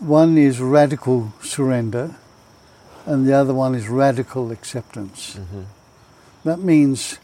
One 0.00 0.36
is 0.36 0.60
radical 0.60 1.32
surrender, 1.40 2.16
and 3.06 3.26
the 3.26 3.32
other 3.32 3.54
one 3.54 3.74
is 3.74 3.88
radical 3.88 4.50
acceptance. 4.50 5.36
Mm-hmm. 5.36 5.62
That 6.44 6.60
means 6.60 7.18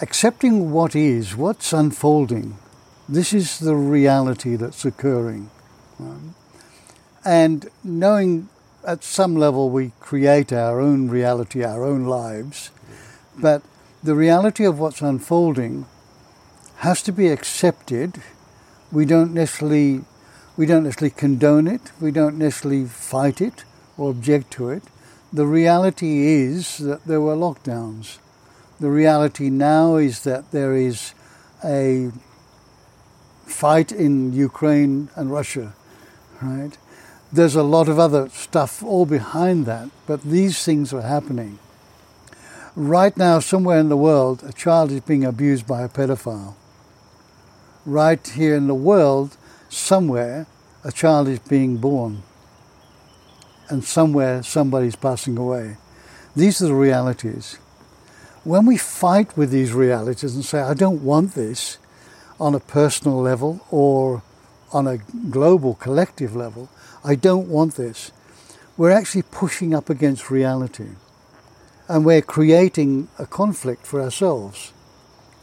accepting 0.00 0.72
what 0.72 0.96
is, 0.96 1.36
what's 1.36 1.72
unfolding. 1.72 2.56
This 3.08 3.32
is 3.32 3.58
the 3.58 3.76
reality 3.76 4.56
that's 4.56 4.84
occurring. 4.84 5.50
Um, 6.00 6.34
and 7.24 7.68
knowing 7.82 8.48
at 8.86 9.04
some 9.04 9.36
level 9.36 9.70
we 9.70 9.92
create 10.00 10.52
our 10.52 10.80
own 10.80 11.08
reality, 11.08 11.64
our 11.64 11.84
own 11.84 12.04
lives, 12.04 12.70
but 13.38 13.62
the 14.02 14.14
reality 14.14 14.64
of 14.64 14.78
what's 14.78 15.00
unfolding 15.00 15.86
has 16.78 17.02
to 17.02 17.12
be 17.12 17.28
accepted. 17.28 18.20
We 18.92 19.04
don't 19.04 19.32
necessarily 19.32 20.02
we 20.56 20.66
don't 20.66 20.84
necessarily 20.84 21.10
condone 21.10 21.66
it, 21.66 21.92
we 22.00 22.12
don't 22.12 22.38
necessarily 22.38 22.84
fight 22.84 23.40
it 23.40 23.64
or 23.96 24.10
object 24.10 24.50
to 24.52 24.70
it. 24.70 24.82
The 25.32 25.46
reality 25.46 26.26
is 26.26 26.78
that 26.78 27.04
there 27.04 27.20
were 27.20 27.34
lockdowns. 27.34 28.18
The 28.80 28.90
reality 28.90 29.50
now 29.50 29.96
is 29.96 30.24
that 30.24 30.50
there 30.52 30.76
is 30.76 31.14
a 31.64 32.10
fight 33.46 33.92
in 33.92 34.32
Ukraine 34.32 35.08
and 35.16 35.32
Russia, 35.32 35.74
right? 36.40 36.76
There's 37.32 37.56
a 37.56 37.62
lot 37.62 37.88
of 37.88 37.98
other 37.98 38.28
stuff 38.28 38.82
all 38.82 39.06
behind 39.06 39.66
that, 39.66 39.90
but 40.06 40.22
these 40.22 40.64
things 40.64 40.92
are 40.92 41.02
happening. 41.02 41.58
Right 42.76 43.16
now, 43.16 43.38
somewhere 43.38 43.78
in 43.78 43.88
the 43.88 43.96
world, 43.96 44.42
a 44.44 44.52
child 44.52 44.90
is 44.92 45.00
being 45.00 45.24
abused 45.24 45.66
by 45.66 45.82
a 45.82 45.88
pedophile. 45.88 46.54
Right 47.86 48.26
here 48.26 48.54
in 48.54 48.66
the 48.66 48.74
world, 48.74 49.36
somewhere, 49.68 50.46
a 50.82 50.92
child 50.92 51.28
is 51.28 51.38
being 51.40 51.76
born 51.78 52.22
and 53.74 53.84
somewhere 53.84 54.42
somebody's 54.42 54.96
passing 54.96 55.36
away. 55.36 55.76
These 56.34 56.62
are 56.62 56.68
the 56.68 56.74
realities. 56.74 57.58
When 58.44 58.66
we 58.66 58.76
fight 58.76 59.36
with 59.36 59.50
these 59.50 59.72
realities 59.72 60.34
and 60.34 60.44
say, 60.44 60.60
I 60.60 60.74
don't 60.74 61.02
want 61.02 61.34
this 61.34 61.78
on 62.38 62.54
a 62.54 62.60
personal 62.60 63.20
level 63.20 63.66
or 63.70 64.22
on 64.72 64.86
a 64.86 64.98
global 65.30 65.74
collective 65.74 66.34
level, 66.36 66.68
I 67.04 67.16
don't 67.16 67.48
want 67.48 67.74
this, 67.74 68.12
we're 68.76 68.90
actually 68.90 69.22
pushing 69.22 69.74
up 69.74 69.90
against 69.90 70.30
reality. 70.30 70.90
And 71.88 72.04
we're 72.04 72.22
creating 72.22 73.08
a 73.18 73.26
conflict 73.26 73.86
for 73.86 74.00
ourselves. 74.00 74.72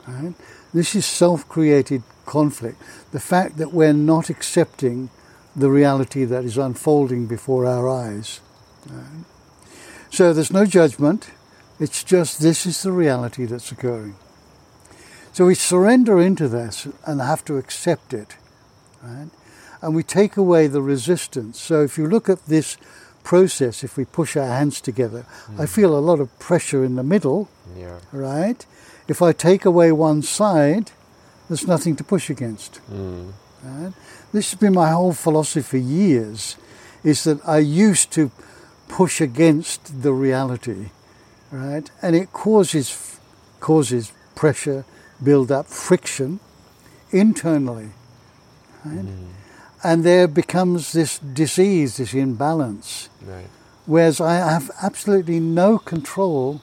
Right? 0.08 0.34
This 0.74 0.96
is 0.96 1.06
self 1.06 1.48
created 1.48 2.02
conflict. 2.26 2.82
The 3.12 3.20
fact 3.20 3.58
that 3.58 3.74
we're 3.74 3.94
not 3.94 4.30
accepting 4.30 5.10
the 5.56 5.70
reality 5.70 6.26
that 6.26 6.44
is 6.46 6.58
unfolding 6.58 7.28
before 7.28 7.66
our 7.66 7.90
eyes. 7.90 8.40
So 10.10 10.34
there's 10.34 10.52
no 10.52 10.66
judgment, 10.66 11.32
it's 11.80 12.04
just 12.04 12.42
this 12.42 12.66
is 12.66 12.84
the 12.84 12.92
reality 12.92 13.46
that's 13.46 13.72
occurring. 13.72 14.16
So 15.34 15.46
we 15.46 15.56
surrender 15.56 16.20
into 16.20 16.48
this 16.48 16.88
and 17.06 17.22
have 17.22 17.46
to 17.46 17.58
accept 17.58 18.14
it. 18.14 18.36
Right? 19.02 19.30
And 19.82 19.96
we 19.96 20.04
take 20.04 20.38
away 20.38 20.68
the 20.68 20.82
resistance. 20.82 21.60
So 21.60 21.82
if 21.82 21.98
you 21.98 22.08
look 22.08 22.30
at 22.30 22.46
this 22.46 22.78
process, 23.24 23.84
if 23.84 23.98
we 23.98 24.06
push 24.06 24.36
our 24.36 24.46
hands 24.46 24.82
together, 24.82 25.26
mm. 25.48 25.60
I 25.60 25.66
feel 25.66 25.98
a 25.98 26.00
lot 26.00 26.20
of 26.20 26.38
pressure 26.40 26.84
in 26.84 26.96
the 26.96 27.04
middle. 27.04 27.50
Yeah. 27.76 28.00
Right? 28.12 28.66
If 29.08 29.22
I 29.22 29.32
take 29.32 29.66
away 29.66 29.92
one 29.92 30.22
side, 30.22 30.92
there's 31.48 31.68
nothing 31.68 31.96
to 31.96 32.04
push 32.04 32.30
against. 32.30 32.80
Mm. 32.92 33.32
Right? 33.64 33.94
This 34.34 34.52
has 34.52 34.60
been 34.60 34.74
my 34.74 34.90
whole 34.90 35.14
philosophy 35.14 35.62
for 35.62 35.78
years, 35.78 36.58
is 37.04 37.24
that 37.26 37.40
I 37.48 37.60
used 37.60 38.12
to 38.14 38.32
push 38.88 39.22
against 39.22 40.02
the 40.02 40.14
reality, 40.14 40.90
right? 41.52 41.90
And 42.02 42.16
it 42.16 42.34
causes 42.34 43.20
causes 43.60 44.12
pressure, 44.36 44.84
build 45.24 45.52
up, 45.52 45.68
friction 45.68 46.40
internally, 47.12 47.92
right? 48.84 49.06
Mm. 49.06 49.28
And 49.84 50.04
there 50.04 50.28
becomes 50.28 50.92
this 50.92 51.20
disease, 51.20 51.98
this 51.98 52.14
imbalance. 52.14 53.10
Right. 53.26 53.48
Whereas 53.86 54.22
I 54.22 54.36
have 54.36 54.70
absolutely 54.82 55.40
no 55.40 55.80
control 55.80 56.62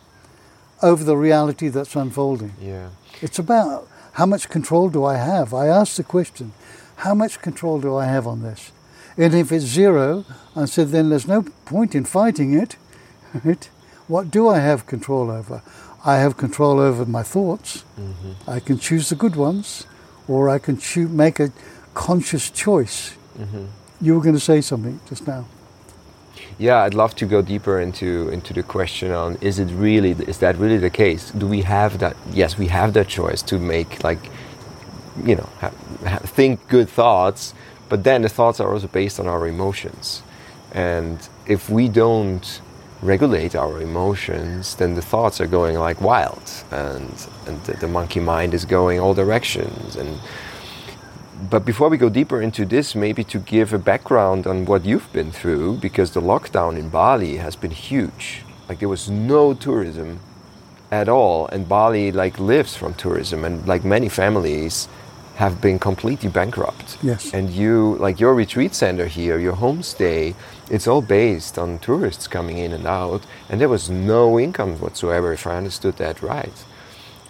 over 0.82 1.02
the 1.02 1.16
reality 1.16 1.68
that's 1.68 1.96
unfolding. 1.96 2.52
Yeah. 2.60 2.90
It's 3.20 3.38
about 3.38 3.88
how 4.12 4.26
much 4.26 4.48
control 4.48 4.88
do 4.88 5.04
I 5.04 5.16
have? 5.16 5.52
I 5.52 5.66
ask 5.66 5.96
the 5.96 6.04
question, 6.04 6.52
how 6.98 7.14
much 7.14 7.40
control 7.40 7.80
do 7.80 7.96
I 7.96 8.06
have 8.06 8.26
on 8.26 8.42
this? 8.42 8.72
And 9.16 9.34
if 9.34 9.50
it's 9.52 9.64
zero, 9.64 10.24
I 10.54 10.64
said, 10.66 10.88
then 10.88 11.10
there's 11.10 11.26
no 11.26 11.42
point 11.64 11.94
in 11.94 12.04
fighting 12.04 12.52
it. 12.54 12.76
Right? 13.44 13.68
What 14.06 14.30
do 14.30 14.48
I 14.48 14.58
have 14.58 14.86
control 14.86 15.30
over? 15.30 15.62
I 16.02 16.16
have 16.16 16.38
control 16.38 16.80
over 16.80 17.04
my 17.04 17.22
thoughts. 17.22 17.84
Mm-hmm. 18.00 18.50
I 18.50 18.58
can 18.58 18.78
choose 18.78 19.10
the 19.10 19.16
good 19.16 19.36
ones, 19.36 19.86
or 20.26 20.48
I 20.48 20.58
can 20.58 20.78
choose, 20.78 21.10
make 21.10 21.38
a 21.38 21.52
conscious 21.92 22.48
choice. 22.50 23.14
Mm-hmm. 23.38 23.66
You 24.00 24.14
were 24.14 24.22
going 24.22 24.34
to 24.34 24.40
say 24.40 24.62
something 24.62 24.98
just 25.10 25.26
now. 25.26 25.44
Yeah, 26.58 26.82
I'd 26.84 26.94
love 26.94 27.14
to 27.16 27.26
go 27.26 27.42
deeper 27.42 27.80
into 27.80 28.30
into 28.30 28.54
the 28.54 28.62
question 28.62 29.12
on 29.12 29.36
is 29.40 29.58
it 29.58 29.70
really 29.72 30.12
is 30.26 30.38
that 30.38 30.56
really 30.56 30.78
the 30.78 30.90
case? 30.90 31.30
Do 31.30 31.46
we 31.46 31.62
have 31.62 31.98
that? 31.98 32.16
Yes, 32.32 32.56
we 32.58 32.68
have 32.68 32.92
that 32.94 33.08
choice 33.08 33.42
to 33.42 33.58
make 33.58 34.02
like 34.02 34.30
you 35.24 35.36
know 35.36 35.48
think 36.24 36.68
good 36.68 36.88
thoughts, 36.88 37.54
but 37.88 38.04
then 38.04 38.22
the 38.22 38.28
thoughts 38.28 38.60
are 38.60 38.72
also 38.72 38.88
based 38.88 39.18
on 39.20 39.26
our 39.26 39.46
emotions. 39.46 40.22
And 40.72 41.18
if 41.46 41.70
we 41.70 41.88
don't 41.88 42.60
regulate 43.00 43.54
our 43.54 43.80
emotions, 43.80 44.74
then 44.74 44.94
the 44.94 45.02
thoughts 45.02 45.40
are 45.40 45.46
going 45.46 45.78
like 45.78 46.00
wild, 46.00 46.42
and 46.70 47.26
and 47.46 47.62
the, 47.64 47.72
the 47.74 47.88
monkey 47.88 48.20
mind 48.20 48.54
is 48.54 48.64
going 48.64 49.00
all 49.00 49.14
directions. 49.14 49.96
And 49.96 50.18
but 51.50 51.64
before 51.64 51.88
we 51.88 51.96
go 51.96 52.08
deeper 52.08 52.42
into 52.42 52.66
this, 52.66 52.94
maybe 52.94 53.22
to 53.24 53.38
give 53.38 53.72
a 53.72 53.78
background 53.78 54.46
on 54.46 54.64
what 54.64 54.84
you've 54.84 55.10
been 55.12 55.30
through, 55.30 55.76
because 55.76 56.10
the 56.10 56.20
lockdown 56.20 56.76
in 56.76 56.88
Bali 56.88 57.36
has 57.36 57.56
been 57.56 57.70
huge. 57.70 58.42
Like 58.68 58.80
there 58.80 58.88
was 58.88 59.08
no 59.08 59.54
tourism 59.54 60.18
at 60.90 61.08
all. 61.08 61.46
And 61.48 61.68
Bali 61.68 62.10
like 62.12 62.38
lives 62.40 62.76
from 62.76 62.94
tourism, 62.94 63.44
and 63.44 63.66
like 63.66 63.84
many 63.84 64.08
families 64.08 64.88
have 65.38 65.60
been 65.60 65.78
completely 65.78 66.28
bankrupt. 66.28 66.98
Yes. 67.00 67.32
And 67.32 67.48
you, 67.50 67.96
like 68.00 68.18
your 68.18 68.34
retreat 68.34 68.74
center 68.74 69.06
here, 69.06 69.38
your 69.38 69.54
homestay, 69.54 70.34
it's 70.68 70.88
all 70.88 71.00
based 71.00 71.56
on 71.56 71.78
tourists 71.78 72.26
coming 72.26 72.58
in 72.58 72.72
and 72.72 72.86
out, 72.88 73.22
and 73.48 73.60
there 73.60 73.68
was 73.68 73.88
no 73.88 74.40
income 74.40 74.80
whatsoever, 74.80 75.32
if 75.32 75.46
I 75.46 75.56
understood 75.56 75.96
that 75.98 76.20
right. 76.22 76.58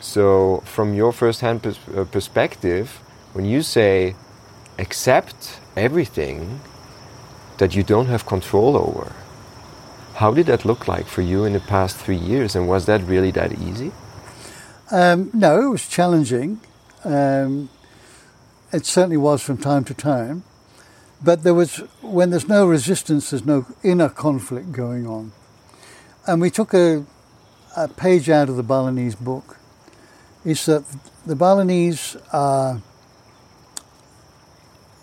So, 0.00 0.62
from 0.64 0.94
your 0.94 1.12
first-hand 1.12 1.62
pers- 1.62 1.88
uh, 1.94 2.04
perspective, 2.04 2.86
when 3.34 3.44
you 3.44 3.60
say 3.60 4.16
accept 4.78 5.60
everything 5.76 6.60
that 7.58 7.74
you 7.76 7.82
don't 7.82 8.06
have 8.06 8.24
control 8.24 8.74
over, 8.74 9.12
how 10.14 10.32
did 10.32 10.46
that 10.46 10.64
look 10.64 10.88
like 10.88 11.06
for 11.06 11.20
you 11.20 11.44
in 11.44 11.52
the 11.52 11.60
past 11.60 11.98
three 11.98 12.22
years, 12.32 12.56
and 12.56 12.66
was 12.66 12.86
that 12.86 13.02
really 13.02 13.32
that 13.32 13.52
easy? 13.60 13.92
Um, 14.90 15.30
no, 15.34 15.60
it 15.66 15.68
was 15.68 15.86
challenging. 15.86 16.60
Um, 17.04 17.68
it 18.72 18.86
certainly 18.86 19.16
was 19.16 19.42
from 19.42 19.58
time 19.58 19.84
to 19.84 19.94
time. 19.94 20.44
But 21.22 21.42
there 21.42 21.54
was, 21.54 21.78
when 22.00 22.30
there's 22.30 22.48
no 22.48 22.66
resistance, 22.66 23.30
there's 23.30 23.44
no 23.44 23.66
inner 23.82 24.08
conflict 24.08 24.72
going 24.72 25.06
on. 25.06 25.32
And 26.26 26.40
we 26.40 26.50
took 26.50 26.74
a, 26.74 27.04
a 27.76 27.88
page 27.88 28.30
out 28.30 28.48
of 28.48 28.56
the 28.56 28.62
Balinese 28.62 29.16
book. 29.16 29.56
Is 30.44 30.66
that 30.66 30.84
the 31.26 31.34
Balinese 31.34 32.16
are 32.32 32.80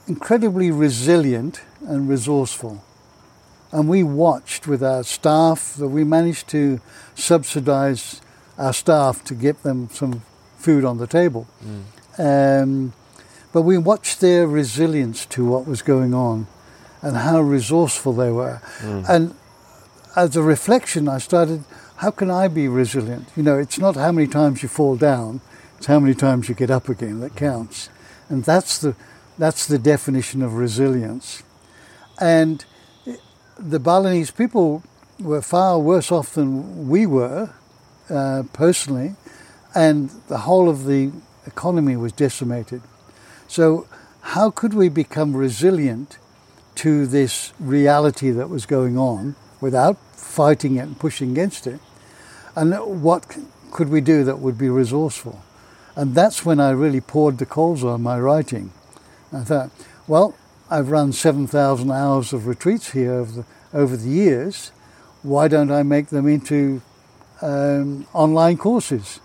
incredibly 0.08 0.72
resilient 0.72 1.62
and 1.86 2.08
resourceful. 2.08 2.84
And 3.72 3.90
we 3.90 4.04
watched 4.04 4.68
with 4.68 4.84
our 4.84 5.04
staff 5.04 5.76
that 5.76 5.90
we 5.90 6.04
managed 6.04 6.48
to 6.50 6.80
subsidize 7.16 8.22
our 8.58 8.74
staff 8.74 9.24
to 9.26 9.34
get 9.34 9.64
them 9.64 9.90
some 9.92 10.22
food 10.58 10.86
on 10.86 10.98
the 10.98 11.08
table. 11.08 11.48
Um, 12.18 12.94
but 13.56 13.62
we 13.62 13.78
watched 13.78 14.20
their 14.20 14.46
resilience 14.46 15.26
to 15.26 15.46
what 15.46 15.66
was 15.66 15.82
going 15.82 16.14
on 16.14 16.46
and 17.02 17.16
how 17.16 17.40
resourceful 17.40 18.12
they 18.12 18.30
were. 18.30 18.62
And 19.08 19.34
as 20.14 20.36
a 20.36 20.42
reflection, 20.42 21.08
I 21.08 21.20
started, 21.20 21.64
how 21.96 22.12
can 22.12 22.30
I 22.30 22.50
be 22.50 22.68
resilient? 22.68 23.30
You 23.34 23.44
know, 23.44 23.58
it's 23.58 23.80
not 23.80 23.96
how 23.96 24.12
many 24.12 24.28
times 24.28 24.62
you 24.62 24.68
fall 24.68 24.98
down, 24.98 25.40
it's 25.78 25.86
how 25.86 26.02
many 26.02 26.14
times 26.14 26.50
you 26.50 26.54
get 26.54 26.70
up 26.70 26.90
again 26.90 27.22
that 27.22 27.38
counts. 27.38 27.88
And 28.28 28.44
that's 28.44 28.78
the, 28.78 28.94
that's 29.38 29.66
the 29.66 29.80
definition 29.80 30.42
of 30.42 30.56
resilience. 30.56 31.42
And 32.20 32.66
the 33.58 33.80
Balinese 33.80 34.32
people 34.32 34.84
were 35.18 35.42
far 35.42 35.80
worse 35.80 36.12
off 36.12 36.34
than 36.34 36.90
we 36.90 37.06
were 37.06 37.54
uh, 38.10 38.44
personally, 38.52 39.16
and 39.74 40.10
the 40.28 40.40
whole 40.40 40.68
of 40.68 40.84
the 40.84 41.14
economy 41.46 41.96
was 41.96 42.12
decimated. 42.12 42.82
So, 43.48 43.88
how 44.22 44.50
could 44.50 44.74
we 44.74 44.90
become 44.90 45.36
resilient 45.36 46.18
to 46.76 47.06
this 47.06 47.54
reality 47.60 48.32
that 48.32 48.50
was 48.50 48.66
going 48.66 48.98
on 48.98 49.36
without 49.62 49.98
fighting 50.14 50.76
it 50.76 50.82
and 50.82 51.00
pushing 51.00 51.32
against 51.32 51.68
it? 51.68 51.80
And 52.56 52.74
what 53.04 53.38
could 53.72 53.90
we 53.90 54.02
do 54.02 54.24
that 54.24 54.40
would 54.40 54.58
be 54.58 54.70
resourceful? 54.70 55.42
And 55.96 56.16
that's 56.16 56.46
when 56.46 56.60
I 56.60 56.72
really 56.72 57.02
poured 57.02 57.38
the 57.38 57.46
coals 57.46 57.84
on 57.84 58.02
my 58.02 58.20
writing. 58.20 58.72
I 59.32 59.44
thought, 59.44 59.70
well, 60.08 60.36
I've 60.70 60.90
run 60.90 61.14
7,000 61.14 61.92
hours 61.92 62.34
of 62.34 62.48
retreats 62.48 62.92
here 62.92 63.14
over 63.14 63.32
the, 63.32 63.46
over 63.74 63.96
the 63.96 64.10
years. 64.10 64.72
Why 65.24 65.48
don't 65.48 65.72
I 65.72 65.84
make 65.84 66.08
them 66.08 66.28
into 66.28 66.82
um, 67.42 68.08
online 68.14 68.58
courses, 68.58 69.20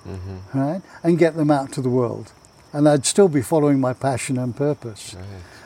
right? 0.55 0.83
And 1.03 1.19
get 1.19 1.37
them 1.37 1.51
out 1.51 1.73
to 1.73 1.81
the 1.83 1.89
world. 1.91 2.33
And 2.73 2.89
I'd 2.89 3.07
still 3.07 3.29
be 3.29 3.43
following 3.43 3.81
my 3.81 3.93
passion 3.93 4.39
and 4.39 4.55
purpose. 4.55 5.17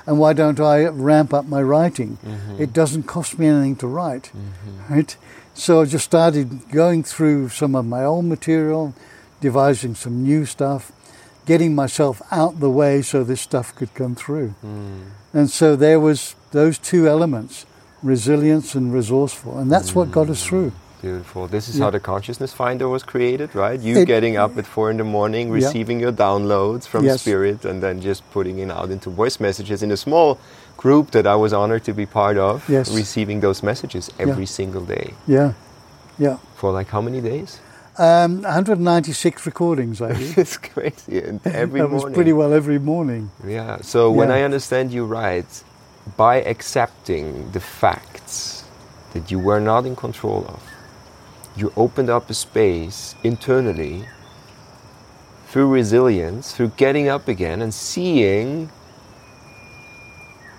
And 0.06 0.18
why 0.18 0.32
don't 0.32 0.60
I 0.60 0.86
ramp 0.86 1.32
up 1.32 1.46
my 1.46 1.62
writing? 1.62 2.18
Mm-hmm. 2.24 2.62
It 2.62 2.72
doesn't 2.72 3.04
cost 3.04 3.38
me 3.38 3.46
anything 3.46 3.76
to 3.76 3.86
write, 3.86 4.30
mm-hmm. 4.34 4.94
right? 4.94 5.16
So 5.54 5.82
I 5.82 5.84
just 5.84 6.04
started 6.04 6.68
going 6.70 7.04
through 7.04 7.48
some 7.50 7.74
of 7.74 7.86
my 7.86 8.04
old 8.04 8.24
material, 8.24 8.94
devising 9.40 9.94
some 9.94 10.22
new 10.22 10.44
stuff, 10.44 10.90
getting 11.46 11.74
myself 11.74 12.20
out 12.30 12.60
the 12.60 12.70
way 12.70 13.02
so 13.02 13.22
this 13.22 13.40
stuff 13.40 13.74
could 13.74 13.94
come 13.94 14.14
through. 14.14 14.54
Mm. 14.64 15.10
And 15.32 15.50
so 15.50 15.76
there 15.76 16.00
was 16.00 16.34
those 16.50 16.78
two 16.78 17.08
elements, 17.08 17.66
resilience 18.02 18.74
and 18.74 18.92
resourceful, 18.92 19.58
and 19.58 19.70
that's 19.70 19.94
what 19.94 20.10
got 20.10 20.28
us 20.30 20.44
through. 20.44 20.70
Mm. 20.70 20.83
Beautiful. 21.08 21.46
This 21.48 21.68
is 21.68 21.76
Yeah. 21.76 21.84
how 21.84 21.90
the 21.90 22.00
consciousness 22.00 22.52
finder 22.54 22.88
was 22.88 23.02
created, 23.02 23.48
right? 23.54 23.78
You 23.88 23.94
It- 23.98 24.06
getting 24.06 24.34
up 24.38 24.56
at 24.60 24.66
four 24.74 24.90
in 24.90 24.96
the 24.96 25.04
morning, 25.18 25.48
Yeah. 25.48 25.54
receiving 25.60 26.00
your 26.00 26.12
downloads 26.12 26.84
from 26.92 27.04
Yes. 27.04 27.20
spirit, 27.20 27.60
and 27.70 27.82
then 27.84 28.00
just 28.00 28.20
putting 28.36 28.56
it 28.64 28.70
out 28.70 28.88
into 28.90 29.10
voice 29.10 29.36
messages 29.38 29.82
in 29.82 29.90
a 29.92 29.98
small 30.06 30.38
group 30.78 31.10
that 31.10 31.26
I 31.26 31.36
was 31.44 31.52
honored 31.52 31.84
to 31.84 31.92
be 31.92 32.06
part 32.06 32.36
of. 32.38 32.56
Yes. 32.76 32.86
Receiving 33.04 33.40
those 33.40 33.62
messages 33.70 34.04
every 34.18 34.46
single 34.46 34.80
day 34.96 35.12
Yeah, 35.26 35.50
yeah. 36.18 36.36
for 36.56 36.68
like 36.78 36.88
how 36.94 37.02
many 37.02 37.20
days? 37.20 37.50
Um, 37.98 38.42
196 38.44 39.44
recordings 39.50 40.00
I 40.00 40.12
did. 40.14 40.38
it's 40.42 40.56
crazy. 40.56 41.18
And 41.28 41.40
every 41.64 41.80
that 41.80 41.90
was 41.90 42.00
morning. 42.02 42.14
pretty 42.14 42.32
well 42.32 42.52
every 42.60 42.78
morning. 42.78 43.30
Yeah. 43.46 43.76
So 43.82 44.10
when 44.18 44.30
I 44.30 44.40
understand 44.48 44.86
you 44.96 45.04
right, 45.04 45.50
by 46.16 46.36
accepting 46.54 47.50
the 47.52 47.60
facts 47.60 48.64
that 49.12 49.30
you 49.30 49.38
were 49.38 49.60
not 49.60 49.84
in 49.86 49.94
control 50.06 50.42
of, 50.54 50.60
you 51.56 51.72
opened 51.76 52.10
up 52.10 52.28
a 52.30 52.34
space 52.34 53.14
internally 53.22 54.06
through 55.48 55.72
resilience, 55.72 56.52
through 56.52 56.68
getting 56.76 57.08
up 57.08 57.28
again 57.28 57.62
and 57.62 57.72
seeing 57.72 58.68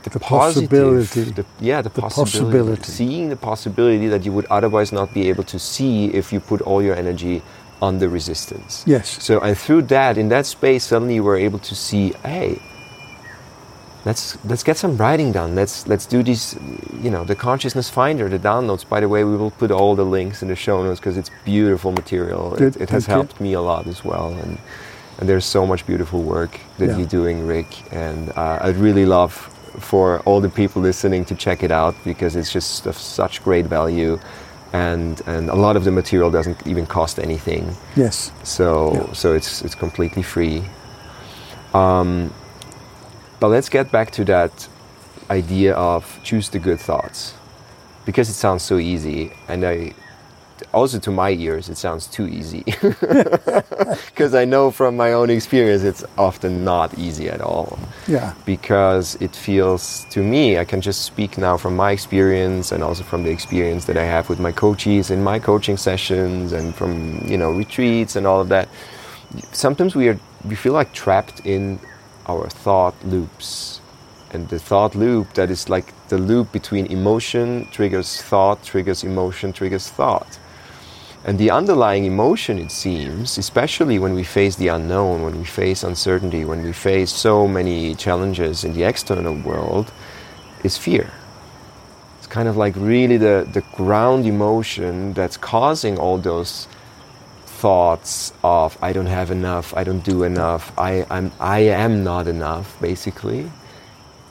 the, 0.04 0.10
The 0.12 0.20
positive- 0.20 0.70
possibility. 0.70 1.24
the- 1.32 1.46
yeah, 1.60 1.82
the, 1.82 1.90
The 1.90 2.02
possibility, 2.02 2.32
possibility. 2.40 2.92
seeing 2.92 3.30
the 3.30 3.36
possibility 3.36 4.08
that 4.08 4.24
you 4.26 4.32
would 4.32 4.46
otherwise 4.50 4.92
not 4.92 5.14
be 5.14 5.28
able 5.30 5.44
to 5.46 5.60
see 5.60 6.06
if 6.14 6.32
you 6.32 6.40
put 6.40 6.62
all 6.62 6.82
your 6.82 6.96
energy 6.96 7.42
on 7.82 7.98
the 8.00 8.08
resistance. 8.08 8.84
Yes. 8.88 9.22
So, 9.22 9.40
and 9.42 9.58
through 9.58 9.84
that, 9.84 10.18
in 10.18 10.30
that 10.30 10.46
space, 10.46 10.86
suddenly 10.86 11.16
you 11.16 11.24
were 11.24 11.36
able 11.36 11.60
to 11.60 11.76
see, 11.76 12.14
hey, 12.24 12.62
let's 14.06 14.38
let's 14.46 14.64
get 14.64 14.78
some 14.78 14.96
writing 14.98 15.32
done. 15.32 15.56
Let's 15.56 15.88
let's 15.88 16.06
do 16.06 16.24
these, 16.24 16.56
you 17.02 17.10
know, 17.10 17.24
the 17.24 17.36
consciousness 17.36 17.90
finder, 17.90 18.30
the 18.30 18.40
downloads. 18.40 18.88
By 18.88 19.00
the 19.00 19.10
way, 19.10 19.24
we 19.24 19.36
will 19.38 19.52
put 19.52 19.72
all 19.72 19.96
the 19.96 20.06
links 20.06 20.42
in 20.42 20.48
the 20.48 20.56
show 20.56 20.84
notes 20.84 21.00
because 21.00 21.18
it's 21.18 21.32
beautiful 21.44 21.92
material. 21.92 22.54
It, 22.54 22.60
Good, 22.60 22.76
it 22.78 22.90
has 22.90 23.06
thank 23.06 23.08
you. 23.08 23.14
helped 23.24 23.42
me 23.42 23.54
a 23.54 23.62
lot 23.62 23.88
as 23.88 24.04
well, 24.06 24.30
and 24.44 24.58
and 25.20 25.30
there's 25.30 25.46
so 25.46 25.66
much 25.66 25.86
beautiful 25.86 26.22
work 26.22 26.60
that 26.78 26.88
Yeah. 26.90 26.98
you're 26.98 27.08
doing, 27.08 27.48
Rick. 27.48 27.68
And 27.94 28.30
uh, 28.38 28.60
I'd 28.62 28.78
really 28.78 29.06
love 29.06 29.32
for 29.80 30.20
all 30.26 30.42
the 30.42 30.50
people 30.50 30.82
listening 30.82 31.26
to 31.26 31.36
check 31.36 31.64
it 31.64 31.72
out 31.72 31.96
because 32.04 32.36
it's 32.40 32.52
just 32.54 32.86
of 32.88 32.98
such 32.98 33.44
great 33.44 33.66
value. 33.68 34.20
And, 34.74 35.22
and 35.26 35.50
a 35.50 35.56
lot 35.56 35.78
of 35.78 35.84
the 35.86 35.92
material 35.92 36.30
doesn't 36.32 36.68
even 36.68 36.86
cost 36.86 37.18
anything 37.20 37.76
Yes. 37.96 38.32
so 38.44 38.92
Yeah. 38.94 39.14
so 39.14 39.34
it's 39.34 39.62
it's 39.66 39.76
completely 39.76 40.24
free. 40.24 40.64
Um, 41.74 42.34
but 43.46 43.52
let's 43.52 43.70
get 43.70 43.92
back 43.92 44.10
to 44.10 44.26
that 44.26 44.68
idea 45.30 45.76
of 45.76 46.20
choose 46.24 46.50
the 46.50 46.58
good 46.58 46.80
thoughts, 46.80 47.36
because 48.04 48.28
it 48.28 48.34
sounds 48.34 48.64
so 48.64 48.80
easy, 48.80 49.32
and 49.48 49.64
I 49.64 49.94
also 50.74 50.98
to 51.00 51.12
my 51.12 51.30
ears 51.30 51.70
it 51.70 51.78
sounds 51.78 52.08
too 52.08 52.28
easy, 52.28 52.64
because 54.10 54.34
I 54.34 54.46
know 54.46 54.72
from 54.72 54.98
my 54.98 55.14
own 55.14 55.30
experience 55.30 55.84
it's 55.84 56.04
often 56.18 56.64
not 56.64 56.98
easy 56.98 57.30
at 57.30 57.40
all. 57.40 57.78
Yeah. 58.08 58.34
because 58.46 59.16
it 59.26 59.36
feels 59.36 60.06
to 60.12 60.20
me 60.22 60.60
i 60.60 60.66
can 60.66 60.80
just 60.80 61.02
speak 61.02 61.38
now 61.38 61.58
from 61.58 61.76
my 61.76 61.92
experience 61.92 62.72
and 62.72 62.84
also 62.84 63.04
from 63.04 63.24
the 63.24 63.32
experience 63.32 63.86
that 63.86 63.98
i 63.98 64.04
have 64.16 64.30
with 64.30 64.40
my 64.40 64.52
coaches 64.52 65.10
in 65.10 65.24
my 65.24 65.40
coaching 65.40 65.78
sessions 65.78 66.52
and 66.54 66.76
from 66.76 66.94
you 67.32 67.38
know 67.38 67.52
retreats 67.52 68.16
and 68.16 68.26
all 68.28 68.42
of 68.42 68.50
that. 68.50 68.68
Sometimes 69.52 69.96
we 69.96 70.08
are 70.10 70.20
we 70.50 70.56
feel 70.56 70.74
like 70.74 70.94
trapped 70.94 71.40
in 71.46 71.80
our 72.28 72.48
thought 72.50 72.96
loops 73.06 73.82
and 74.32 74.50
the 74.50 74.60
thought 74.60 74.96
loop 74.96 75.34
that 75.34 75.50
is 75.50 75.70
like 75.70 75.94
the 76.10 76.18
loop 76.18 76.52
between 76.52 76.86
emotion 76.88 77.68
triggers 77.72 78.22
thought 78.22 78.64
triggers 78.64 79.04
emotion 79.04 79.54
triggers 79.54 79.90
thought 79.90 80.40
and 81.28 81.40
the 81.40 81.50
underlying 81.50 82.06
emotion, 82.06 82.60
it 82.60 82.70
seems, 82.70 83.40
especially 83.40 83.98
when 83.98 84.14
we 84.14 84.24
face 84.24 84.58
the 84.58 84.68
unknown, 84.68 85.24
when 85.24 85.40
we 85.40 85.44
face 85.44 85.82
uncertainty, 85.82 86.46
when 86.46 86.64
we 86.64 86.72
face 86.72 87.12
so 87.12 87.48
many 87.48 87.96
challenges 87.96 88.64
in 88.64 88.74
the 88.74 88.84
external 88.84 89.34
world, 89.34 89.92
is 90.64 90.78
fear. 90.78 91.12
It's 92.20 92.28
kind 92.28 92.48
of 92.48 92.58
like 92.58 92.76
really 92.76 93.18
the, 93.18 93.50
the 93.52 93.62
ground 93.76 94.28
emotion 94.28 95.14
that's 95.14 95.36
causing 95.36 95.98
all 95.98 96.20
those 96.20 96.68
thoughts 97.66 98.32
of 98.44 98.78
I 98.80 98.94
don't 98.94 99.08
have 99.08 99.32
enough, 99.32 99.76
I 99.76 99.84
don't 99.84 100.04
do 100.04 100.22
enough, 100.22 100.72
I, 100.78 101.04
I'm, 101.10 101.32
I 101.40 101.62
am 101.62 102.04
not 102.04 102.28
enough, 102.28 102.80
basically. 102.80 103.52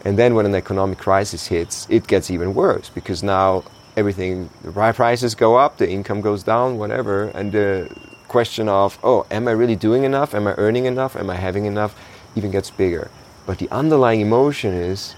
And 0.04 0.16
then 0.16 0.36
when 0.36 0.46
an 0.46 0.54
economic 0.54 0.98
crisis 0.98 1.48
hits, 1.48 1.88
it 1.90 2.06
gets 2.06 2.30
even 2.30 2.54
worse 2.54 2.90
because 2.90 3.24
now 3.24 3.64
everything, 3.96 4.50
the 4.62 4.70
pri- 4.70 4.92
prices 4.92 5.34
go 5.34 5.56
up, 5.56 5.78
the 5.78 5.90
income 5.90 6.20
goes 6.20 6.44
down, 6.44 6.78
whatever, 6.78 7.24
and 7.34 7.50
the 7.50 7.90
question 8.28 8.68
of, 8.68 9.00
oh, 9.02 9.26
am 9.32 9.48
I 9.48 9.50
really 9.50 9.74
doing 9.74 10.04
enough? 10.04 10.32
Am 10.32 10.46
I 10.46 10.54
earning 10.56 10.84
enough? 10.84 11.16
Am 11.16 11.28
I 11.28 11.34
having 11.34 11.64
enough? 11.64 11.96
Even 12.36 12.52
gets 12.52 12.70
bigger. 12.70 13.10
But 13.46 13.58
the 13.58 13.68
underlying 13.70 14.20
emotion 14.20 14.72
is 14.74 15.16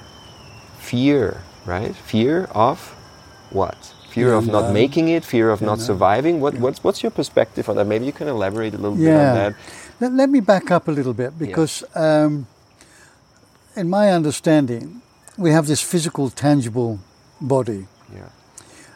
fear, 0.78 1.42
right? 1.66 1.94
Fear 1.94 2.44
of 2.52 2.78
what? 3.50 3.92
Fear 4.16 4.32
of 4.32 4.46
not 4.46 4.72
making 4.72 5.10
it, 5.10 5.26
fear 5.26 5.50
of 5.50 5.60
not 5.60 5.78
surviving. 5.78 6.40
What, 6.40 6.54
what's, 6.54 6.82
what's 6.82 7.02
your 7.02 7.10
perspective 7.10 7.68
on 7.68 7.76
that? 7.76 7.84
Maybe 7.84 8.06
you 8.06 8.12
can 8.12 8.28
elaborate 8.28 8.72
a 8.72 8.78
little 8.78 8.96
bit 8.96 9.12
on 9.12 9.34
that. 9.34 9.54
Let, 10.00 10.12
let 10.14 10.30
me 10.30 10.40
back 10.40 10.70
up 10.70 10.88
a 10.88 10.90
little 10.90 11.12
bit 11.12 11.38
because, 11.38 11.84
um, 11.94 12.46
in 13.76 13.90
my 13.90 14.12
understanding, 14.12 15.02
we 15.36 15.50
have 15.50 15.66
this 15.66 15.82
physical, 15.82 16.30
tangible 16.30 16.98
body. 17.42 17.88
Yeah. 18.10 18.30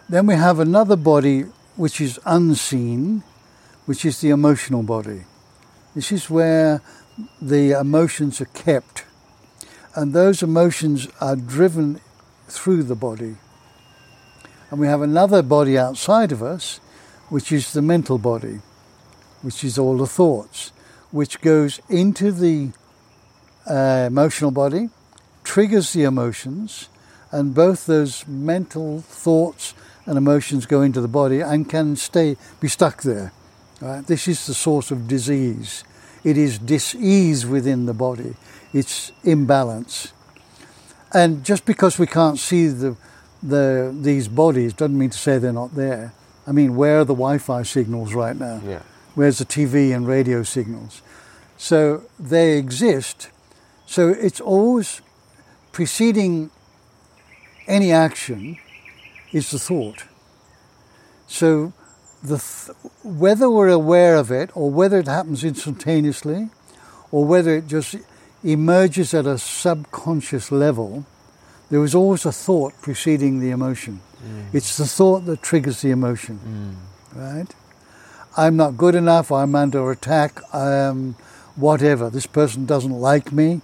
Then 0.08 0.24
we 0.26 0.36
have 0.36 0.58
another 0.58 0.96
body 0.96 1.44
which 1.76 2.00
is 2.00 2.18
unseen, 2.24 3.22
which 3.84 4.06
is 4.06 4.22
the 4.22 4.30
emotional 4.30 4.82
body. 4.82 5.24
This 5.94 6.12
is 6.12 6.30
where 6.30 6.80
the 7.42 7.72
emotions 7.72 8.40
are 8.40 8.52
kept, 8.54 9.04
and 9.94 10.14
those 10.14 10.42
emotions 10.42 11.08
are 11.20 11.36
driven 11.36 12.00
through 12.48 12.84
the 12.84 12.96
body. 12.96 13.36
And 14.70 14.78
we 14.78 14.86
have 14.86 15.02
another 15.02 15.42
body 15.42 15.76
outside 15.76 16.32
of 16.32 16.42
us, 16.42 16.78
which 17.28 17.50
is 17.50 17.72
the 17.72 17.82
mental 17.82 18.18
body, 18.18 18.60
which 19.42 19.64
is 19.64 19.78
all 19.78 19.96
the 19.96 20.06
thoughts, 20.06 20.72
which 21.10 21.40
goes 21.40 21.80
into 21.88 22.30
the 22.30 22.70
uh, 23.68 24.06
emotional 24.06 24.50
body, 24.50 24.90
triggers 25.42 25.92
the 25.92 26.04
emotions, 26.04 26.88
and 27.32 27.54
both 27.54 27.86
those 27.86 28.26
mental 28.26 29.00
thoughts 29.00 29.74
and 30.06 30.16
emotions 30.16 30.66
go 30.66 30.82
into 30.82 31.00
the 31.00 31.08
body 31.08 31.40
and 31.40 31.68
can 31.68 31.96
stay 31.96 32.36
be 32.60 32.68
stuck 32.68 33.02
there. 33.02 33.32
Right? 33.80 34.06
This 34.06 34.28
is 34.28 34.46
the 34.46 34.54
source 34.54 34.90
of 34.90 35.08
disease. 35.08 35.84
It 36.22 36.36
is 36.36 36.58
disease 36.58 37.46
within 37.46 37.86
the 37.86 37.94
body. 37.94 38.34
It's 38.72 39.12
imbalance. 39.24 40.12
And 41.12 41.44
just 41.44 41.64
because 41.64 41.98
we 41.98 42.06
can't 42.06 42.38
see 42.38 42.68
the, 42.68 42.96
the 43.42 43.94
these 43.98 44.28
bodies 44.28 44.72
doesn't 44.72 44.98
mean 44.98 45.10
to 45.10 45.18
say 45.18 45.38
they're 45.38 45.52
not 45.52 45.74
there. 45.74 46.12
I 46.46 46.52
mean, 46.52 46.76
where 46.76 47.00
are 47.00 47.04
the 47.04 47.14
Wi-Fi 47.14 47.62
signals 47.62 48.14
right 48.14 48.36
now? 48.36 48.60
Yeah. 48.64 48.82
Where's 49.14 49.38
the 49.38 49.44
TV 49.44 49.94
and 49.94 50.06
radio 50.06 50.42
signals? 50.42 51.02
So 51.56 52.04
they 52.18 52.56
exist. 52.58 53.30
So 53.86 54.08
it's 54.08 54.40
always 54.40 55.02
preceding 55.72 56.50
any 57.66 57.92
action 57.92 58.58
is 59.32 59.50
the 59.50 59.58
thought. 59.58 60.04
So 61.26 61.72
the 62.22 62.38
th- 62.38 62.76
whether 63.02 63.48
we're 63.50 63.68
aware 63.68 64.16
of 64.16 64.30
it 64.30 64.50
or 64.54 64.70
whether 64.70 64.98
it 64.98 65.06
happens 65.06 65.44
instantaneously 65.44 66.50
or 67.10 67.24
whether 67.24 67.54
it 67.56 67.66
just 67.66 67.96
emerges 68.42 69.14
at 69.14 69.26
a 69.26 69.38
subconscious 69.38 70.50
level, 70.50 71.04
there 71.70 71.84
is 71.84 71.94
always 71.94 72.26
a 72.26 72.32
thought 72.32 72.74
preceding 72.82 73.40
the 73.40 73.50
emotion. 73.50 74.00
Mm. 74.22 74.54
It's 74.54 74.76
the 74.76 74.86
thought 74.86 75.24
that 75.26 75.42
triggers 75.42 75.80
the 75.80 75.90
emotion, 75.90 76.76
mm. 77.14 77.18
right? 77.18 77.54
I'm 78.36 78.56
not 78.56 78.76
good 78.76 78.94
enough, 78.94 79.32
I'm 79.32 79.54
under 79.54 79.90
attack, 79.90 80.40
um, 80.54 81.16
whatever. 81.56 82.10
This 82.10 82.26
person 82.26 82.66
doesn't 82.66 82.92
like 82.92 83.32
me, 83.32 83.60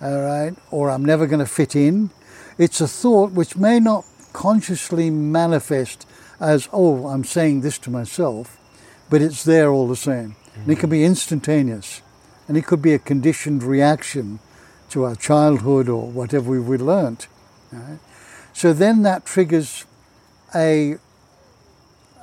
all 0.00 0.20
right, 0.20 0.54
or 0.70 0.90
I'm 0.90 1.04
never 1.04 1.26
going 1.26 1.40
to 1.40 1.46
fit 1.46 1.76
in. 1.76 2.10
It's 2.58 2.80
a 2.80 2.88
thought 2.88 3.32
which 3.32 3.56
may 3.56 3.80
not 3.80 4.04
consciously 4.32 5.10
manifest 5.10 6.06
as, 6.40 6.68
oh, 6.72 7.06
I'm 7.06 7.24
saying 7.24 7.60
this 7.60 7.78
to 7.78 7.90
myself, 7.90 8.58
but 9.08 9.22
it's 9.22 9.44
there 9.44 9.70
all 9.70 9.88
the 9.88 9.96
same. 9.96 10.36
And 10.54 10.70
it 10.70 10.76
mm. 10.76 10.80
can 10.80 10.90
be 10.90 11.04
instantaneous, 11.04 12.02
and 12.48 12.56
it 12.56 12.66
could 12.66 12.82
be 12.82 12.94
a 12.94 12.98
conditioned 12.98 13.62
reaction 13.62 14.40
to 14.90 15.04
our 15.04 15.16
childhood 15.16 15.88
or 15.88 16.10
whatever 16.10 16.50
we 16.50 16.60
we 16.60 16.76
learnt. 16.76 17.26
Right? 17.72 17.98
So 18.52 18.72
then 18.72 19.02
that 19.02 19.24
triggers 19.24 19.84
a 20.54 20.96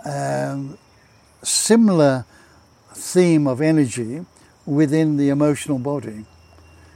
um, 0.05 0.77
similar 1.43 2.25
theme 2.93 3.47
of 3.47 3.62
energy 3.62 4.25
within 4.65 5.17
the 5.17 5.29
emotional 5.29 5.79
body. 5.79 6.25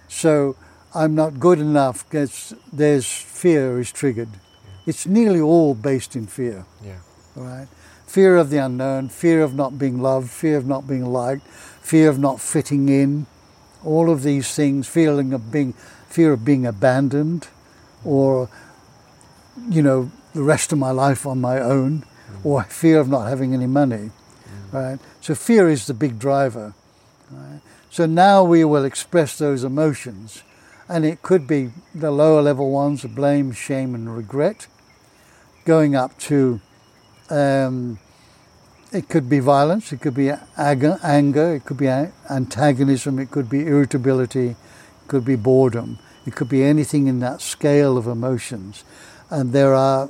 So 0.07 0.55
I'm 0.93 1.15
not 1.15 1.39
good 1.39 1.59
enough. 1.59 2.07
Gets, 2.09 2.53
there's 2.71 3.11
fear 3.11 3.79
is 3.79 3.91
triggered. 3.91 4.29
It's 4.85 5.07
nearly 5.07 5.39
all 5.39 5.73
based 5.73 6.15
in 6.15 6.27
fear, 6.27 6.65
Yeah. 6.83 6.99
right? 7.35 7.67
Fear 8.05 8.37
of 8.37 8.49
the 8.51 8.57
unknown, 8.57 9.09
fear 9.09 9.41
of 9.41 9.55
not 9.55 9.79
being 9.79 9.99
loved, 10.01 10.29
fear 10.29 10.57
of 10.57 10.67
not 10.67 10.87
being 10.87 11.05
liked, 11.05 11.47
fear 11.81 12.09
of 12.09 12.19
not 12.19 12.39
fitting 12.39 12.89
in. 12.89 13.25
All 13.83 14.11
of 14.11 14.21
these 14.23 14.53
things, 14.53 14.87
feeling 14.87 15.33
of 15.33 15.51
being, 15.51 15.73
fear 16.09 16.33
of 16.33 16.45
being 16.45 16.65
abandoned, 16.65 17.47
or 18.05 18.49
you 19.69 19.81
know, 19.81 20.11
the 20.33 20.43
rest 20.43 20.71
of 20.71 20.79
my 20.79 20.91
life 20.91 21.25
on 21.25 21.39
my 21.39 21.59
own, 21.59 22.05
or 22.43 22.63
fear 22.63 22.99
of 22.99 23.07
not 23.07 23.27
having 23.27 23.53
any 23.53 23.67
money, 23.67 24.09
right? 24.71 24.99
So 25.21 25.35
fear 25.35 25.69
is 25.69 25.87
the 25.87 25.93
big 25.93 26.19
driver. 26.19 26.73
Right? 27.31 27.61
So 27.89 28.05
now 28.05 28.43
we 28.43 28.63
will 28.63 28.85
express 28.85 29.37
those 29.37 29.63
emotions, 29.63 30.43
and 30.89 31.05
it 31.05 31.21
could 31.21 31.47
be 31.47 31.71
the 31.93 32.11
lower 32.11 32.41
level 32.41 32.71
ones 32.71 33.03
of 33.03 33.13
blame, 33.15 33.51
shame, 33.51 33.93
and 33.93 34.15
regret, 34.15 34.67
going 35.65 35.95
up 35.95 36.17
to 36.19 36.59
um, 37.29 37.99
it 38.91 39.09
could 39.09 39.29
be 39.29 39.39
violence, 39.39 39.91
it 39.91 40.01
could 40.01 40.15
be 40.15 40.31
anger, 40.57 41.55
it 41.55 41.65
could 41.65 41.77
be 41.77 41.87
antagonism, 41.87 43.19
it 43.19 43.31
could 43.31 43.49
be 43.49 43.65
irritability, 43.65 44.49
it 44.49 44.57
could 45.07 45.25
be 45.25 45.35
boredom, 45.35 45.99
it 46.25 46.35
could 46.35 46.49
be 46.49 46.63
anything 46.63 47.07
in 47.07 47.19
that 47.19 47.41
scale 47.41 47.97
of 47.97 48.07
emotions. 48.07 48.83
And 49.29 49.51
there 49.51 49.73
are 49.73 50.09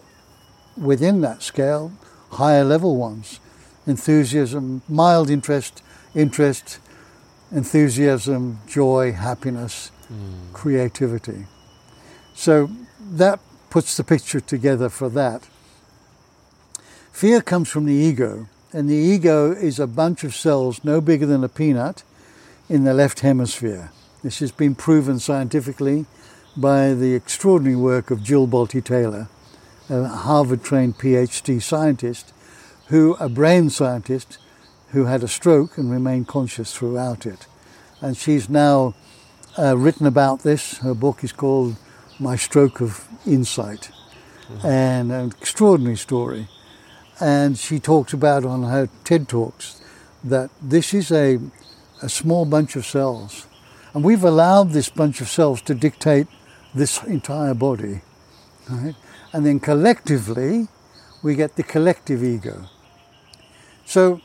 within 0.78 1.22
that 1.22 1.42
scale 1.44 1.92
higher 2.32 2.64
level 2.64 2.98
ones 2.98 3.40
enthusiasm, 3.86 4.82
mild 4.88 5.30
interest, 5.30 5.84
interest, 6.16 6.80
enthusiasm, 7.52 8.60
joy, 8.66 9.12
happiness, 9.12 9.92
hmm. 10.08 10.54
creativity. 10.54 11.46
So 12.34 12.70
that 13.12 13.40
puts 13.70 13.98
the 13.98 14.04
picture 14.04 14.40
together 14.40 14.90
for 14.90 15.10
that. 15.10 15.48
Fear 17.12 17.42
comes 17.42 17.70
from 17.70 17.86
the 17.86 17.94
ego, 17.94 18.48
and 18.72 18.90
the 18.90 18.96
ego 18.96 19.52
is 19.52 19.80
a 19.80 19.88
bunch 19.88 20.24
of 20.24 20.34
cells 20.34 20.84
no 20.84 21.02
bigger 21.02 21.26
than 21.26 21.44
a 21.44 21.50
peanut 21.50 22.04
in 22.70 22.86
the 22.86 22.94
left 22.94 23.20
hemisphere. 23.20 23.92
This 24.24 24.40
has 24.40 24.54
been 24.54 24.74
proven 24.74 25.20
scientifically 25.20 26.06
by 26.56 26.94
the 26.94 27.14
extraordinary 27.14 27.76
work 27.76 28.10
of 28.10 28.24
Jill 28.24 28.48
Bolte 28.48 28.82
Taylor, 28.82 29.28
a 29.90 30.08
Harvard 30.08 30.64
trained 30.64 30.98
PhD 30.98 31.62
scientist, 31.62 32.32
who, 32.88 33.16
a 33.16 33.28
brain 33.28 33.70
scientist, 33.70 34.38
who 34.92 35.06
had 35.06 35.24
a 35.24 35.28
stroke 35.28 35.78
and 35.78 35.92
remained 35.92 36.30
conscious 36.30 36.74
throughout 36.74 37.26
it. 37.26 37.48
And 38.00 38.16
she's 38.16 38.48
now 38.48 38.96
uh, 39.60 39.78
written 39.78 40.08
about 40.08 40.44
this. 40.44 40.78
Her 40.78 40.94
book 40.94 41.22
is 41.26 41.34
called 41.34 41.76
My 42.18 42.38
Stroke 42.38 42.80
of 42.80 43.06
Insight, 43.26 43.92
and 44.64 45.12
an 45.12 45.32
extraordinary 45.32 45.98
story. 45.98 46.48
And 47.20 47.58
she 47.58 47.78
talks 47.78 48.14
about 48.14 48.46
on 48.46 48.64
her 48.64 48.88
TED 49.04 49.28
Talks 49.28 49.82
that 50.24 50.50
this 50.62 50.94
is 50.94 51.12
a, 51.12 51.40
a 52.02 52.08
small 52.08 52.46
bunch 52.46 52.78
of 52.78 52.86
cells. 52.86 53.48
And 53.94 54.04
we've 54.04 54.24
allowed 54.24 54.72
this 54.72 54.90
bunch 54.90 55.22
of 55.22 55.30
cells 55.30 55.62
to 55.64 55.76
dictate 55.76 56.28
this 56.74 57.04
entire 57.04 57.54
body. 57.54 58.02
Right? 58.70 58.96
And 59.32 59.46
then 59.46 59.60
collectively, 59.60 60.68
we 61.22 61.36
get 61.36 61.56
the 61.56 61.64
collective 61.64 62.24
ego. 62.24 62.66
So, 63.86 64.22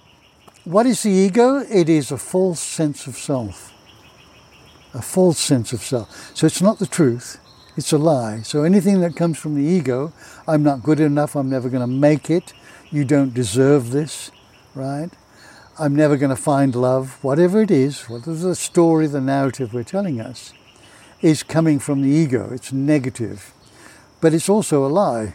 what 0.64 0.86
is 0.86 1.02
the 1.02 1.10
ego? 1.10 1.64
It 1.70 1.88
is 1.88 2.10
a 2.10 2.18
false 2.18 2.60
sense 2.60 3.06
of 3.06 3.16
self. 3.16 3.72
A 4.94 5.02
false 5.02 5.38
sense 5.38 5.72
of 5.72 5.80
self. 5.80 6.36
So, 6.36 6.46
it's 6.46 6.62
not 6.62 6.78
the 6.78 6.86
truth, 6.86 7.38
it's 7.76 7.92
a 7.92 7.98
lie. 7.98 8.40
So, 8.42 8.62
anything 8.62 9.00
that 9.00 9.16
comes 9.16 9.38
from 9.38 9.54
the 9.54 9.62
ego, 9.62 10.12
I'm 10.46 10.62
not 10.62 10.82
good 10.82 11.00
enough, 11.00 11.36
I'm 11.36 11.50
never 11.50 11.68
going 11.68 11.82
to 11.82 11.86
make 11.86 12.30
it, 12.30 12.52
you 12.90 13.04
don't 13.04 13.34
deserve 13.34 13.90
this, 13.90 14.30
right? 14.74 15.10
I'm 15.80 15.94
never 15.94 16.16
going 16.16 16.30
to 16.30 16.36
find 16.36 16.74
love, 16.74 17.22
whatever 17.22 17.62
it 17.62 17.70
is, 17.70 18.08
whatever 18.08 18.34
the 18.34 18.56
story, 18.56 19.06
the 19.06 19.20
narrative 19.20 19.72
we're 19.72 19.84
telling 19.84 20.20
us, 20.20 20.52
is 21.22 21.44
coming 21.44 21.78
from 21.78 22.02
the 22.02 22.08
ego. 22.08 22.50
It's 22.52 22.72
negative. 22.72 23.52
But 24.20 24.34
it's 24.34 24.48
also 24.48 24.84
a 24.84 24.88
lie. 24.88 25.34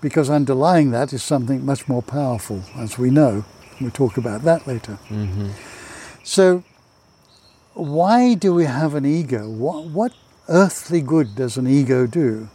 Because 0.00 0.28
underlying 0.28 0.90
that 0.90 1.12
is 1.12 1.22
something 1.22 1.64
much 1.64 1.88
more 1.88 2.02
powerful, 2.02 2.62
as 2.76 2.98
we 2.98 3.10
know. 3.10 3.44
We'll 3.80 3.92
talk 3.92 4.16
about 4.16 4.42
that 4.42 4.66
later. 4.66 4.98
Mm-hmm. 5.08 5.50
So, 6.24 6.64
why 7.74 8.34
do 8.34 8.54
we 8.54 8.64
have 8.64 8.94
an 8.94 9.06
ego? 9.06 9.48
What, 9.48 9.84
what 9.84 10.12
earthly 10.48 11.00
good 11.00 11.36
does 11.36 11.56
an 11.56 11.68
ego 11.68 12.06
do? 12.08 12.48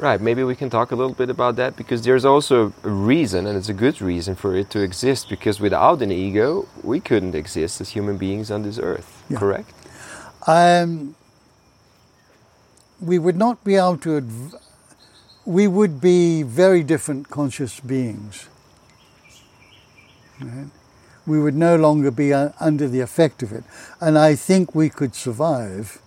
Right, 0.00 0.18
maybe 0.18 0.42
we 0.44 0.56
can 0.56 0.70
talk 0.70 0.92
a 0.92 0.96
little 0.96 1.12
bit 1.12 1.28
about 1.28 1.56
that 1.56 1.76
because 1.76 2.00
there's 2.00 2.24
also 2.24 2.72
a 2.84 2.88
reason, 2.88 3.46
and 3.46 3.54
it's 3.54 3.68
a 3.68 3.74
good 3.74 4.00
reason 4.00 4.34
for 4.34 4.56
it 4.56 4.70
to 4.70 4.80
exist. 4.80 5.28
Because 5.28 5.60
without 5.60 6.00
an 6.00 6.10
ego, 6.10 6.66
we 6.82 7.00
couldn't 7.00 7.34
exist 7.34 7.82
as 7.82 7.90
human 7.90 8.16
beings 8.16 8.50
on 8.50 8.62
this 8.62 8.78
earth. 8.78 9.22
Yeah. 9.28 9.38
Correct? 9.38 9.70
Um, 10.46 11.16
we 12.98 13.18
would 13.18 13.36
not 13.36 13.62
be 13.62 13.74
able 13.76 13.98
to. 13.98 14.16
Adv- 14.16 14.54
we 15.44 15.68
would 15.68 16.00
be 16.00 16.44
very 16.44 16.82
different 16.82 17.28
conscious 17.28 17.78
beings. 17.80 18.48
Right? 20.40 20.70
We 21.26 21.38
would 21.40 21.56
no 21.56 21.76
longer 21.76 22.10
be 22.10 22.32
uh, 22.32 22.52
under 22.58 22.88
the 22.88 23.00
effect 23.00 23.42
of 23.42 23.52
it, 23.52 23.64
and 24.00 24.16
I 24.16 24.34
think 24.34 24.74
we 24.74 24.88
could 24.88 25.14
survive. 25.14 26.00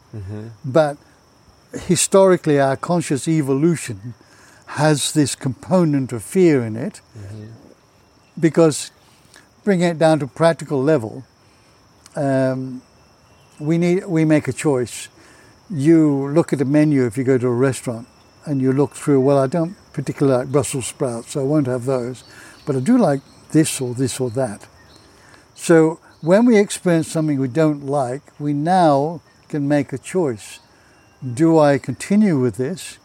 But 0.65 0.97
historically, 1.73 2.59
our 2.59 2.77
conscious 2.77 3.27
evolution 3.27 4.13
has 4.67 5.13
this 5.13 5.35
component 5.35 6.11
of 6.13 6.23
fear 6.23 6.63
in 6.63 6.75
it, 6.75 7.01
because 8.39 8.91
bringing 9.63 9.87
it 9.87 9.99
down 9.99 10.19
to 10.19 10.27
practical 10.27 10.81
level, 10.81 11.23
um, 12.15 12.81
we 13.59 13.77
need 13.77 14.05
we 14.05 14.25
make 14.25 14.47
a 14.47 14.53
choice. 14.53 15.09
You 15.69 16.27
look 16.29 16.53
at 16.53 16.61
a 16.61 16.65
menu 16.65 17.05
if 17.05 17.17
you 17.17 17.23
go 17.23 17.37
to 17.37 17.47
a 17.47 17.51
restaurant, 17.51 18.07
and 18.45 18.61
you 18.61 18.73
look 18.73 18.93
through. 18.95 19.21
Well, 19.21 19.37
I 19.37 19.47
don't 19.47 19.75
particularly 19.93 20.39
like 20.39 20.51
Brussels 20.51 20.87
sprouts, 20.87 21.31
so 21.31 21.41
I 21.41 21.43
won't 21.43 21.67
have 21.67 21.85
those, 21.85 22.23
but 22.65 22.75
I 22.75 22.79
do 22.79 22.97
like 22.97 23.21
this 23.51 23.79
or 23.79 23.93
this 23.93 24.19
or 24.19 24.29
that. 24.31 24.67
So 25.53 25.99
when 26.21 26.45
we 26.45 26.57
experience 26.57 27.07
something 27.07 27.39
we 27.39 27.47
don't 27.47 27.85
like, 27.85 28.23
we 28.39 28.53
now 28.53 29.21
can 29.49 29.67
make 29.67 29.93
a 29.93 29.97
choice. 29.97 30.59
Do 31.23 31.57
I 31.57 31.77
continue 31.77 32.37
with 32.37 32.57
this, 32.57 32.97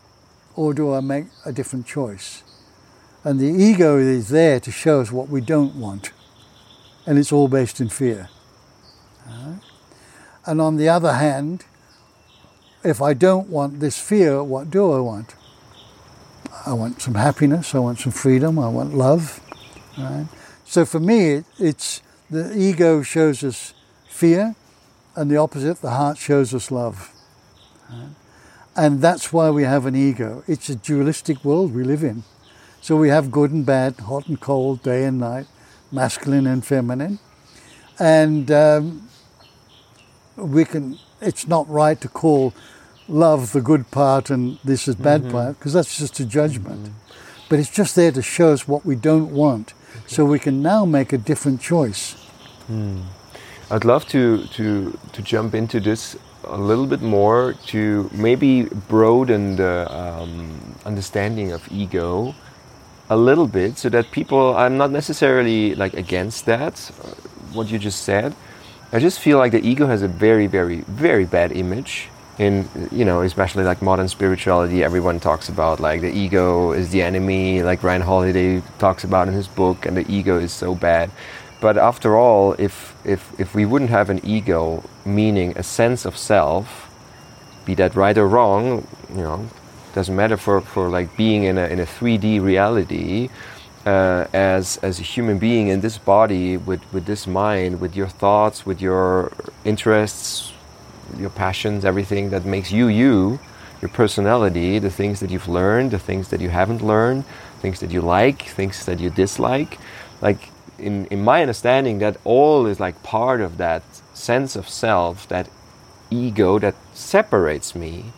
or 0.57 0.74
do 0.74 0.92
I 0.92 0.98
make 0.98 1.26
a 1.44 1.52
different 1.52 1.87
choice? 1.87 2.42
And 3.22 3.38
the 3.38 3.46
ego 3.46 3.96
is 3.96 4.28
there 4.28 4.59
to 4.59 4.72
show 4.72 5.00
us 5.00 5.12
what 5.12 5.28
we 5.28 5.40
don't 5.40 5.76
want, 5.76 6.11
and 7.07 7.16
it's 7.16 7.31
all 7.31 7.46
based 7.46 7.81
in 7.81 7.88
fear. 7.88 8.28
Alright? 9.31 9.62
And 10.46 10.61
on 10.61 10.78
the 10.78 10.88
other 10.88 11.12
hand, 11.12 11.64
if 12.83 13.00
I 13.00 13.14
don't 13.14 13.48
want 13.48 13.78
this 13.78 14.00
fear, 14.00 14.42
what 14.42 14.68
do 14.68 14.90
I 14.90 14.98
want? 14.98 15.37
I 16.66 16.72
want 16.72 17.00
some 17.00 17.14
happiness, 17.14 17.72
I 17.72 17.78
want 17.78 18.00
some 18.00 18.12
freedom, 18.12 18.59
I 18.59 18.68
want 18.68 18.94
love. 18.94 19.40
Right? 19.96 20.26
So 20.64 20.85
for 20.85 20.98
me, 20.98 21.35
it, 21.35 21.44
it's 21.59 22.02
the 22.31 22.52
ego 22.59 23.02
shows 23.02 23.44
us 23.44 23.74
fear, 24.09 24.57
and 25.14 25.31
the 25.31 25.37
opposite, 25.37 25.83
the 25.83 25.90
heart 25.90 26.18
shows 26.18 26.52
us 26.52 26.72
love. 26.72 27.12
Right? 27.90 28.09
And 28.77 29.03
that's 29.03 29.33
why 29.33 29.51
we 29.51 29.64
have 29.64 29.87
an 29.87 29.96
ego. 29.96 30.44
It's 30.46 30.68
a 30.68 30.77
dualistic 30.77 31.44
world 31.44 31.74
we 31.74 31.83
live 31.83 32.05
in. 32.05 32.22
So 32.81 32.96
we 32.96 33.09
have 33.09 33.31
good 33.31 33.51
and 33.51 33.66
bad, 33.66 33.96
hot 33.98 34.29
and 34.29 34.40
cold, 34.40 34.83
day 34.83 35.05
and 35.05 35.18
night, 35.18 35.46
masculine 35.90 36.46
and 36.46 36.64
feminine. 36.64 37.18
And 37.98 38.51
um, 38.53 39.09
we 40.37 40.64
can, 40.64 40.98
it's 41.20 41.48
not 41.48 41.68
right 41.68 42.01
to 42.01 42.09
call 42.09 42.55
love 43.09 43.53
the 43.53 43.61
good 43.61 43.90
part 43.90 44.31
and 44.31 44.59
this 44.62 44.87
is 44.87 44.94
bad 44.94 45.22
mm-hmm. 45.22 45.33
part, 45.33 45.59
because 45.59 45.72
that's 45.72 45.98
just 45.98 46.20
a 46.20 46.24
judgment. 46.24 46.85
Mm-hmm. 46.85 47.46
But 47.48 47.59
it's 47.59 47.70
just 47.70 47.96
there 47.96 48.12
to 48.12 48.22
show 48.22 48.53
us 48.53 48.68
what 48.68 48.85
we 48.85 48.94
don't 48.94 49.33
want. 49.33 49.74
So 50.07 50.24
we 50.24 50.38
can 50.38 50.62
now 50.62 50.85
make 50.85 51.12
a 51.12 51.18
different 51.18 51.61
choice. 51.61 52.12
Hmm. 52.66 53.01
I'd 53.70 53.85
love 53.85 54.07
to, 54.09 54.46
to, 54.46 54.98
to 55.12 55.22
jump 55.22 55.55
into 55.55 55.81
this 55.81 56.16
a 56.48 56.56
little 56.56 56.87
bit 56.87 57.02
more 57.02 57.54
to 57.66 58.11
maybe 58.12 58.64
broaden 58.88 59.56
the 59.56 59.87
um, 59.90 60.74
understanding 60.84 61.52
of 61.52 61.70
ego 61.70 62.34
a 63.11 63.16
little 63.16 63.46
bit 63.46 63.78
so 63.78 63.88
that 63.88 64.11
people, 64.11 64.56
I'm 64.56 64.76
not 64.76 64.90
necessarily 64.90 65.74
like 65.74 65.94
against 65.94 66.46
that, 66.46 66.90
uh, 67.02 67.08
what 67.52 67.70
you 67.70 67.78
just 67.78 68.02
said. 68.02 68.34
I 68.92 68.98
just 68.98 69.20
feel 69.20 69.38
like 69.38 69.52
the 69.52 69.66
ego 69.66 69.87
has 69.87 70.02
a 70.02 70.08
very, 70.08 70.46
very, 70.46 70.80
very 70.82 71.24
bad 71.24 71.52
image 71.52 72.08
in, 72.38 72.68
you 72.90 73.04
know, 73.04 73.22
especially 73.22 73.64
like 73.64 73.82
modern 73.82 74.08
spirituality. 74.08 74.84
Everyone 74.84 75.20
talks 75.20 75.48
about 75.48 75.80
like 75.80 76.00
the 76.00 76.11
ego 76.11 76.72
is 76.72 76.90
the 76.90 77.02
enemy, 77.02 77.62
like 77.62 77.82
Ryan 77.82 78.02
Holiday 78.02 78.62
talks 78.78 79.04
about 79.04 79.28
in 79.28 79.34
his 79.34 79.48
book, 79.48 79.87
and 79.87 79.96
the 79.96 80.11
ego 80.11 80.38
is 80.38 80.52
so 80.52 80.74
bad. 80.74 81.11
But 81.61 81.76
after 81.76 82.16
all, 82.16 82.52
if, 82.58 82.94
if, 83.04 83.38
if 83.40 83.54
we 83.54 83.66
wouldn't 83.66 83.90
have 83.90 84.11
an 84.11 84.20
ego, 84.24 84.84
meaning 85.09 85.57
a 85.57 85.62
sense 85.62 86.05
of 86.05 86.16
self, 86.16 86.90
be 87.64 87.75
that 87.75 87.94
right 87.94 88.16
or 88.16 88.29
wrong, 88.29 88.87
you 89.11 89.23
know, 89.23 89.49
doesn't 89.94 90.14
matter 90.14 90.37
for, 90.37 90.61
for 90.61 90.88
like 90.88 91.16
being 91.16 91.44
in 91.44 91.59
a, 91.59 91.66
in 91.66 91.81
a 91.81 91.85
3D 91.85 92.40
reality, 92.40 93.29
uh, 93.87 94.27
as, 94.33 94.77
as 94.79 95.01
a 95.01 95.03
human 95.03 95.38
being 95.38 95.68
in 95.68 95.81
this 95.81 95.99
body, 95.99 96.57
with, 96.57 96.81
with 96.92 97.07
this 97.07 97.27
mind, 97.27 97.81
with 97.81 97.97
your 97.97 98.09
thoughts, 98.09 98.66
with 98.66 98.81
your 98.81 99.33
interests, 99.64 100.53
your 101.16 101.31
passions, 101.31 101.85
everything 101.85 102.31
that 102.31 102.44
makes 102.44 102.71
you 102.71 102.88
you, 102.88 103.40
your 103.81 103.88
personality, 103.88 104.79
the 104.79 104.90
things 104.90 105.21
that 105.21 105.31
you've 105.31 105.49
learned, 105.49 105.90
the 105.90 105.99
things 105.99 106.29
that 106.29 106.40
you 106.40 106.51
haven't 106.51 106.83
learned, 106.83 107.25
things 107.61 107.81
that 107.81 107.90
you 107.90 108.01
like, 108.01 108.42
things 108.42 108.85
that 108.87 109.01
you 109.01 109.09
dislike. 109.11 109.79
Like, 110.21 110.51
in, 110.79 111.07
in 111.07 111.25
my 111.25 111.40
understanding, 111.40 111.99
that 111.99 112.16
all 112.25 112.66
is 112.66 112.79
like 112.79 113.03
part 113.03 113.40
of 113.40 113.59
that 113.59 113.83
sense 114.18 114.57
of 114.57 114.68
self, 114.68 115.28
that 115.28 115.48
ego 116.11 116.59
that 116.59 116.74
separates 116.92 117.74
me 117.74 118.12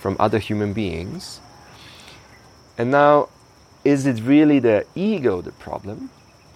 from 0.00 0.16
other 0.18 0.38
human 0.38 0.72
beings. 0.72 1.40
And 2.78 2.90
now, 2.90 3.28
is 3.84 4.06
it 4.06 4.20
really 4.22 4.58
the 4.58 4.84
ego 4.94 5.40
the 5.40 5.52
problem? 5.52 6.10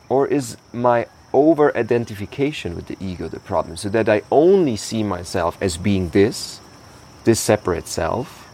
Or 0.08 0.26
is 0.26 0.56
my 0.72 1.06
over 1.32 1.76
identification 1.76 2.74
with 2.74 2.86
the 2.86 2.96
ego 3.00 3.28
the 3.28 3.40
problem? 3.40 3.76
So 3.76 3.88
that 3.88 4.08
I 4.08 4.22
only 4.30 4.76
see 4.76 5.02
myself 5.02 5.56
as 5.60 5.76
being 5.76 6.10
this, 6.10 6.60
this 7.24 7.40
separate 7.40 7.88
self, 7.88 8.48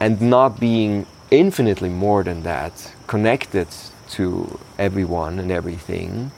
and 0.00 0.20
not 0.20 0.60
being 0.60 1.06
infinitely 1.30 1.88
more 1.88 2.22
than 2.22 2.42
that, 2.42 2.92
connected 3.06 3.68
to 4.10 4.58
everyone 4.78 5.38
and 5.38 5.50
everything. 5.50 6.30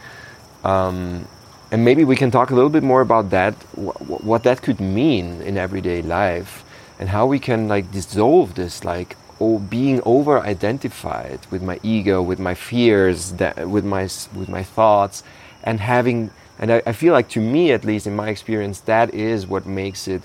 Um, 0.62 1.26
and 1.70 1.84
maybe 1.84 2.04
we 2.04 2.16
can 2.16 2.30
talk 2.30 2.50
a 2.50 2.54
little 2.54 2.70
bit 2.70 2.82
more 2.82 3.00
about 3.00 3.30
that, 3.30 3.54
wh- 3.74 4.24
what 4.24 4.42
that 4.44 4.62
could 4.62 4.80
mean 4.80 5.42
in 5.42 5.56
everyday 5.56 6.02
life, 6.02 6.64
and 6.98 7.08
how 7.08 7.26
we 7.26 7.38
can 7.38 7.68
like 7.68 7.90
dissolve 7.92 8.54
this, 8.54 8.84
like 8.84 9.16
oh, 9.40 9.58
being 9.58 10.00
over 10.04 10.40
identified 10.40 11.40
with 11.50 11.62
my 11.62 11.78
ego, 11.82 12.22
with 12.22 12.38
my 12.38 12.54
fears, 12.54 13.32
that, 13.32 13.68
with 13.68 13.84
my 13.84 14.02
with 14.34 14.48
my 14.48 14.62
thoughts, 14.62 15.22
and 15.62 15.80
having. 15.80 16.30
And 16.58 16.72
I, 16.72 16.82
I 16.86 16.92
feel 16.92 17.12
like, 17.12 17.28
to 17.30 17.40
me 17.40 17.70
at 17.72 17.84
least, 17.84 18.06
in 18.06 18.16
my 18.16 18.28
experience, 18.30 18.80
that 18.80 19.12
is 19.12 19.46
what 19.46 19.66
makes 19.66 20.08
it 20.08 20.22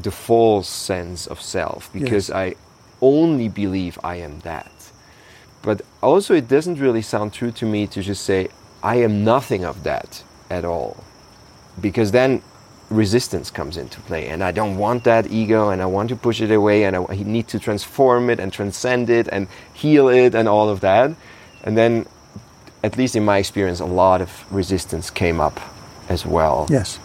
the 0.00 0.12
false 0.12 0.68
sense 0.68 1.26
of 1.26 1.40
self, 1.40 1.92
because 1.92 2.30
I 2.30 2.54
only 3.00 3.48
believe 3.48 3.98
I 4.04 4.16
am 4.16 4.38
that. 4.40 4.70
But 5.60 5.82
also, 6.00 6.34
it 6.34 6.46
doesn't 6.46 6.78
really 6.78 7.02
sound 7.02 7.32
true 7.32 7.50
to 7.52 7.66
me 7.66 7.88
to 7.88 8.00
just 8.00 8.24
say, 8.24 8.48
I 8.80 8.96
am 8.96 9.24
nothing 9.24 9.64
of 9.64 9.82
that 9.82 10.22
at 10.52 10.64
all. 10.64 10.92
Because 11.80 12.12
then 12.12 12.42
resistance 12.90 13.50
comes 13.50 13.76
into 13.76 13.98
play, 14.02 14.28
and 14.28 14.44
I 14.44 14.52
don't 14.52 14.76
want 14.76 15.04
that 15.04 15.24
ego, 15.30 15.70
and 15.70 15.80
I 15.80 15.86
want 15.86 16.08
to 16.10 16.16
push 16.16 16.40
it 16.42 16.50
away, 16.50 16.84
and 16.84 16.94
I 16.96 17.16
need 17.24 17.48
to 17.48 17.58
transform 17.58 18.28
it 18.30 18.38
and 18.38 18.52
transcend 18.52 19.08
it 19.08 19.26
and 19.32 19.46
heal 19.72 20.08
it 20.08 20.34
and 20.34 20.46
all 20.48 20.68
of 20.68 20.80
that. 20.80 21.10
And 21.64 21.76
then, 21.76 22.06
at 22.84 22.96
least 22.98 23.16
in 23.16 23.24
my 23.24 23.38
experience, 23.38 23.80
a 23.80 23.86
lot 24.04 24.20
of 24.20 24.30
resistance 24.52 25.10
came 25.10 25.40
up 25.40 25.58
as 26.08 26.26
well, 26.26 26.66
Yes, 26.68 26.98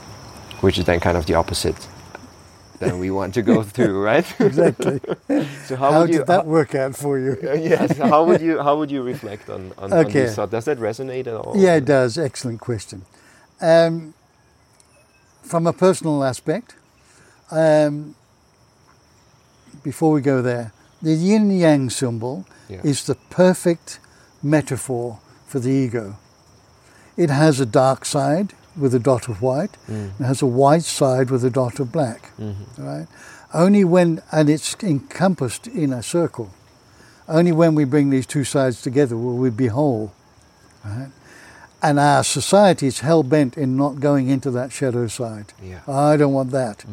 which 0.62 0.78
is 0.78 0.86
then 0.86 1.00
kind 1.00 1.16
of 1.18 1.26
the 1.26 1.36
opposite 1.36 1.88
than 2.80 3.00
we 3.00 3.10
want 3.10 3.34
to 3.36 3.42
go 3.42 3.64
through, 3.76 4.04
right? 4.04 4.26
exactly. 4.42 5.00
so 5.66 5.76
how, 5.78 5.92
How 5.92 6.00
would 6.02 6.10
you? 6.10 6.18
did 6.20 6.28
that 6.28 6.46
work 6.46 6.76
out 6.76 6.96
for 6.96 7.18
you? 7.18 7.38
Yes. 7.72 7.98
How 7.98 8.26
would 8.28 8.42
you 8.42 8.60
how 8.62 8.76
would 8.78 8.92
you 8.92 9.02
reflect 9.04 9.50
on, 9.50 9.72
on, 9.78 9.94
on 9.94 10.00
Okay. 10.06 10.22
this 10.26 10.36
thought? 10.36 10.52
Does 10.52 10.66
that 10.66 10.78
resonate 10.80 11.28
at 11.28 11.36
all? 11.42 11.54
Yeah, 11.56 11.76
it 11.78 11.86
does. 11.86 12.18
Excellent 12.18 12.60
question. 12.60 13.02
Um, 13.62 14.14
from 15.44 15.66
a 15.66 15.74
personal 15.74 16.24
aspect, 16.24 16.76
um, 17.52 18.16
before 19.84 20.12
we 20.12 20.22
go 20.22 20.42
there, 20.42 20.74
the 21.02 21.14
yin 21.14 21.50
yang 21.52 21.90
symbol 21.90 22.46
Yeah. 22.68 22.82
is 22.84 23.06
the 23.06 23.16
perfect 23.30 24.00
metaphor 24.44 25.20
for 25.48 25.60
the 25.60 25.72
ego. 25.72 26.16
It 27.16 27.30
has 27.30 27.60
a 27.60 27.66
dark 27.66 28.06
side 28.06 28.54
with 28.76 28.94
a 28.94 29.00
dot 29.00 29.28
of 29.30 29.42
white, 29.42 29.78
Mm. 29.90 30.12
it 30.20 30.24
has 30.26 30.42
a 30.42 30.46
white 30.46 30.84
side 30.84 31.32
with 31.32 31.44
a 31.44 31.50
dot 31.50 31.80
of 31.80 31.92
black. 31.92 32.32
Mm-hmm. 32.40 32.86
Right? 32.86 33.08
Only 33.54 33.84
when, 33.86 34.22
and 34.32 34.50
it's 34.50 34.76
encompassed 34.84 35.68
in 35.68 35.94
a 35.94 36.04
circle. 36.04 36.50
Only 37.28 37.52
when 37.52 37.74
we 37.76 37.86
bring 37.86 38.10
these 38.10 38.26
two 38.28 38.44
sides 38.44 38.82
together 38.82 39.16
will 39.18 39.38
we 39.38 39.50
be 39.50 39.68
whole. 39.68 40.12
Right? 40.86 41.10
And 41.82 42.00
our 42.00 42.24
society 42.24 42.88
is 42.88 43.00
hell 43.02 43.22
bent 43.22 43.56
in 43.56 43.78
not 43.78 44.00
going 44.00 44.30
into 44.30 44.50
that 44.52 44.72
shadow 44.72 45.08
side. 45.08 45.54
Yeah. 45.62 45.82
I 45.88 46.18
don't 46.18 46.34
want 46.34 46.52
that. 46.52 46.84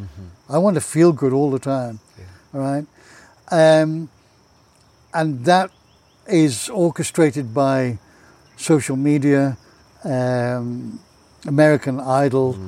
I 0.49 0.59
want 0.59 0.75
to 0.75 0.81
feel 0.81 1.13
good 1.13 1.33
all 1.33 1.51
the 1.51 1.59
time. 1.59 2.01
Yeah. 2.19 2.25
All 2.53 2.61
right. 2.61 2.87
Um, 3.51 4.11
and 5.15 5.45
that 5.47 5.71
is 6.27 6.69
orchestrated 6.69 7.55
by 7.55 7.99
social 8.57 8.97
media, 8.97 9.57
um, 10.05 11.01
American 11.47 12.01
Idol, 12.01 12.59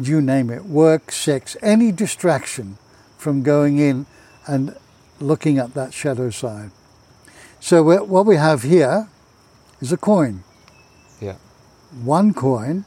you 0.00 0.20
name 0.20 0.50
it, 0.50 0.64
work, 0.64 1.10
sex, 1.10 1.56
any 1.62 1.90
distraction 1.90 2.78
from 3.16 3.42
going 3.42 3.78
in 3.78 4.06
and 4.46 4.76
looking 5.20 5.58
at 5.58 5.74
that 5.74 5.94
shadow 5.94 6.30
side. 6.30 6.70
So 7.60 7.82
what 7.82 8.26
we 8.26 8.36
have 8.36 8.62
here 8.62 9.08
is 9.80 9.90
a 9.92 9.96
coin. 9.96 10.44
One 12.04 12.32
coin, 12.34 12.84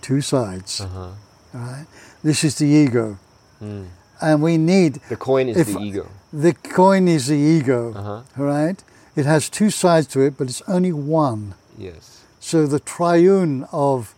two 0.00 0.20
sides. 0.20 0.80
Uh-huh. 0.80 1.08
Right? 1.52 1.86
This 2.22 2.44
is 2.44 2.56
the 2.56 2.66
ego. 2.66 3.18
Mm. 3.62 3.86
And 4.20 4.42
we 4.42 4.56
need 4.58 5.00
The 5.08 5.16
coin 5.16 5.48
is 5.48 5.72
the 5.72 5.80
ego. 5.80 6.08
the 6.32 6.52
coin 6.54 7.08
is 7.08 7.26
the 7.26 7.36
ego, 7.36 7.92
Uh-huh. 7.94 8.22
right? 8.36 8.82
It 9.14 9.24
has 9.26 9.48
two 9.48 9.70
sides 9.70 10.06
to 10.08 10.20
it, 10.20 10.36
but 10.38 10.48
it's 10.48 10.62
only 10.68 10.92
one. 10.92 11.54
Yes. 11.78 12.22
So 12.40 12.66
the 12.66 12.80
triune 12.80 13.66
of 13.72 14.14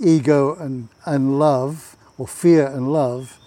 ego 0.00 0.54
and, 0.56 0.88
and 1.06 1.38
love, 1.38 1.96
or 2.18 2.26
fear 2.26 2.66
and 2.66 2.92
love, 2.92 3.38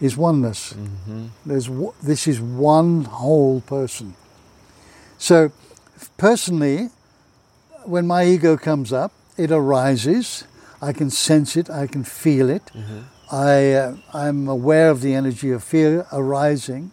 is 0.00 0.16
oneness. 0.16 0.72
Mm-hmm. 0.72 1.26
There's 1.44 1.68
this 2.02 2.26
is 2.26 2.40
one 2.40 3.04
whole 3.04 3.60
person. 3.60 4.14
So, 5.18 5.50
personally, 6.16 6.88
when 7.90 8.06
my 8.06 8.24
ego 8.24 8.56
comes 8.56 8.92
up, 8.92 9.12
it 9.36 9.50
arises. 9.50 10.44
I 10.80 10.92
can 10.92 11.10
sense 11.10 11.56
it. 11.56 11.68
I 11.68 11.86
can 11.86 12.04
feel 12.04 12.48
it. 12.48 12.66
Mm-hmm. 12.66 13.00
I 13.30 13.72
uh, 13.72 13.96
I'm 14.12 14.48
aware 14.48 14.90
of 14.90 15.02
the 15.02 15.14
energy 15.14 15.50
of 15.50 15.62
fear 15.62 16.06
arising, 16.12 16.90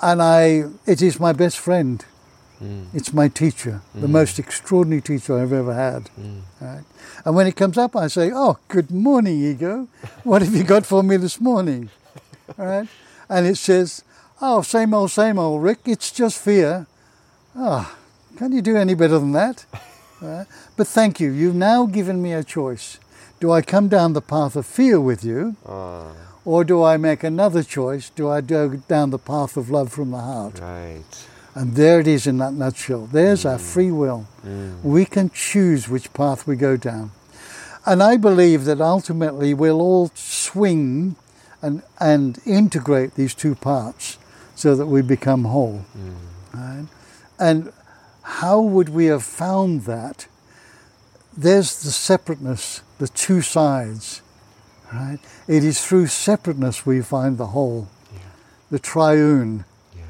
and 0.00 0.22
I 0.22 0.64
it 0.86 1.02
is 1.02 1.18
my 1.18 1.32
best 1.32 1.58
friend. 1.58 2.04
Mm. 2.62 2.86
It's 2.94 3.12
my 3.12 3.28
teacher, 3.28 3.82
the 3.94 4.08
most 4.08 4.38
extraordinary 4.38 5.02
teacher 5.02 5.38
I've 5.38 5.52
ever 5.52 5.74
had. 5.74 6.08
Mm. 6.18 6.40
Right? 6.58 6.84
And 7.24 7.34
when 7.36 7.46
it 7.46 7.54
comes 7.54 7.76
up, 7.76 7.94
I 7.94 8.06
say, 8.06 8.30
"Oh, 8.32 8.58
good 8.68 8.90
morning, 8.90 9.42
ego. 9.42 9.88
What 10.24 10.40
have 10.42 10.54
you 10.54 10.64
got 10.64 10.86
for 10.86 11.02
me 11.02 11.16
this 11.16 11.40
morning?" 11.40 11.90
Right? 12.56 12.88
And 13.28 13.46
it 13.46 13.58
says, 13.58 14.04
"Oh, 14.40 14.62
same 14.62 14.94
old, 14.94 15.10
same 15.10 15.38
old, 15.38 15.62
Rick. 15.62 15.80
It's 15.84 16.12
just 16.12 16.38
fear." 16.38 16.86
Ah, 17.56 17.96
can 18.36 18.52
you 18.52 18.62
do 18.62 18.76
any 18.76 18.94
better 18.94 19.18
than 19.18 19.32
that? 19.32 19.66
Right? 20.20 20.46
But 20.76 20.86
thank 20.86 21.20
you. 21.20 21.30
You've 21.30 21.54
now 21.54 21.86
given 21.86 22.22
me 22.22 22.32
a 22.32 22.42
choice. 22.44 22.98
Do 23.40 23.52
I 23.52 23.60
come 23.62 23.88
down 23.88 24.14
the 24.14 24.22
path 24.22 24.56
of 24.56 24.64
fear 24.64 24.98
with 25.00 25.22
you, 25.24 25.56
Ah, 25.66 26.12
or 26.44 26.64
do 26.64 26.82
I 26.82 26.96
make 26.96 27.22
another 27.22 27.62
choice? 27.62 28.08
Do 28.10 28.30
I 28.30 28.40
go 28.40 28.68
down 28.88 29.10
the 29.10 29.18
path 29.18 29.56
of 29.58 29.68
love 29.70 29.92
from 29.92 30.10
the 30.12 30.18
heart? 30.20 30.60
right. 30.60 31.04
And 31.54 31.74
there 31.74 32.00
it 32.00 32.06
is 32.06 32.26
in 32.26 32.36
that 32.38 32.52
nutshell. 32.52 33.06
There's 33.10 33.46
our 33.46 33.58
free 33.58 33.90
will. 33.90 34.26
Mm. 34.44 34.82
We 34.82 35.06
can 35.06 35.30
choose 35.30 35.88
which 35.88 36.12
path 36.12 36.46
we 36.46 36.54
go 36.54 36.76
down. 36.76 37.12
And 37.86 38.02
I 38.02 38.18
believe 38.18 38.66
that 38.66 38.78
ultimately 38.78 39.54
we'll 39.54 39.80
all 39.80 40.10
swing 40.14 41.16
and, 41.62 41.82
and 41.98 42.38
integrate 42.44 43.14
these 43.14 43.32
two 43.34 43.54
parts 43.54 44.18
so 44.54 44.76
that 44.76 44.84
we 44.86 45.00
become 45.00 45.44
whole. 45.44 45.86
Right? 46.52 46.86
And 47.38 47.72
how 48.26 48.60
would 48.60 48.88
we 48.88 49.06
have 49.06 49.22
found 49.22 49.82
that? 49.82 50.26
There's 51.36 51.80
the 51.82 51.92
separateness, 51.92 52.82
the 52.98 53.06
two 53.06 53.40
sides. 53.40 54.20
Right? 54.92 55.18
It 55.46 55.62
is 55.62 55.84
through 55.84 56.08
separateness 56.08 56.84
we 56.84 57.02
find 57.02 57.38
the 57.38 57.48
whole, 57.48 57.86
Yeah. 58.12 58.18
the 58.70 58.78
triune 58.80 59.64
Yeah. 59.96 60.02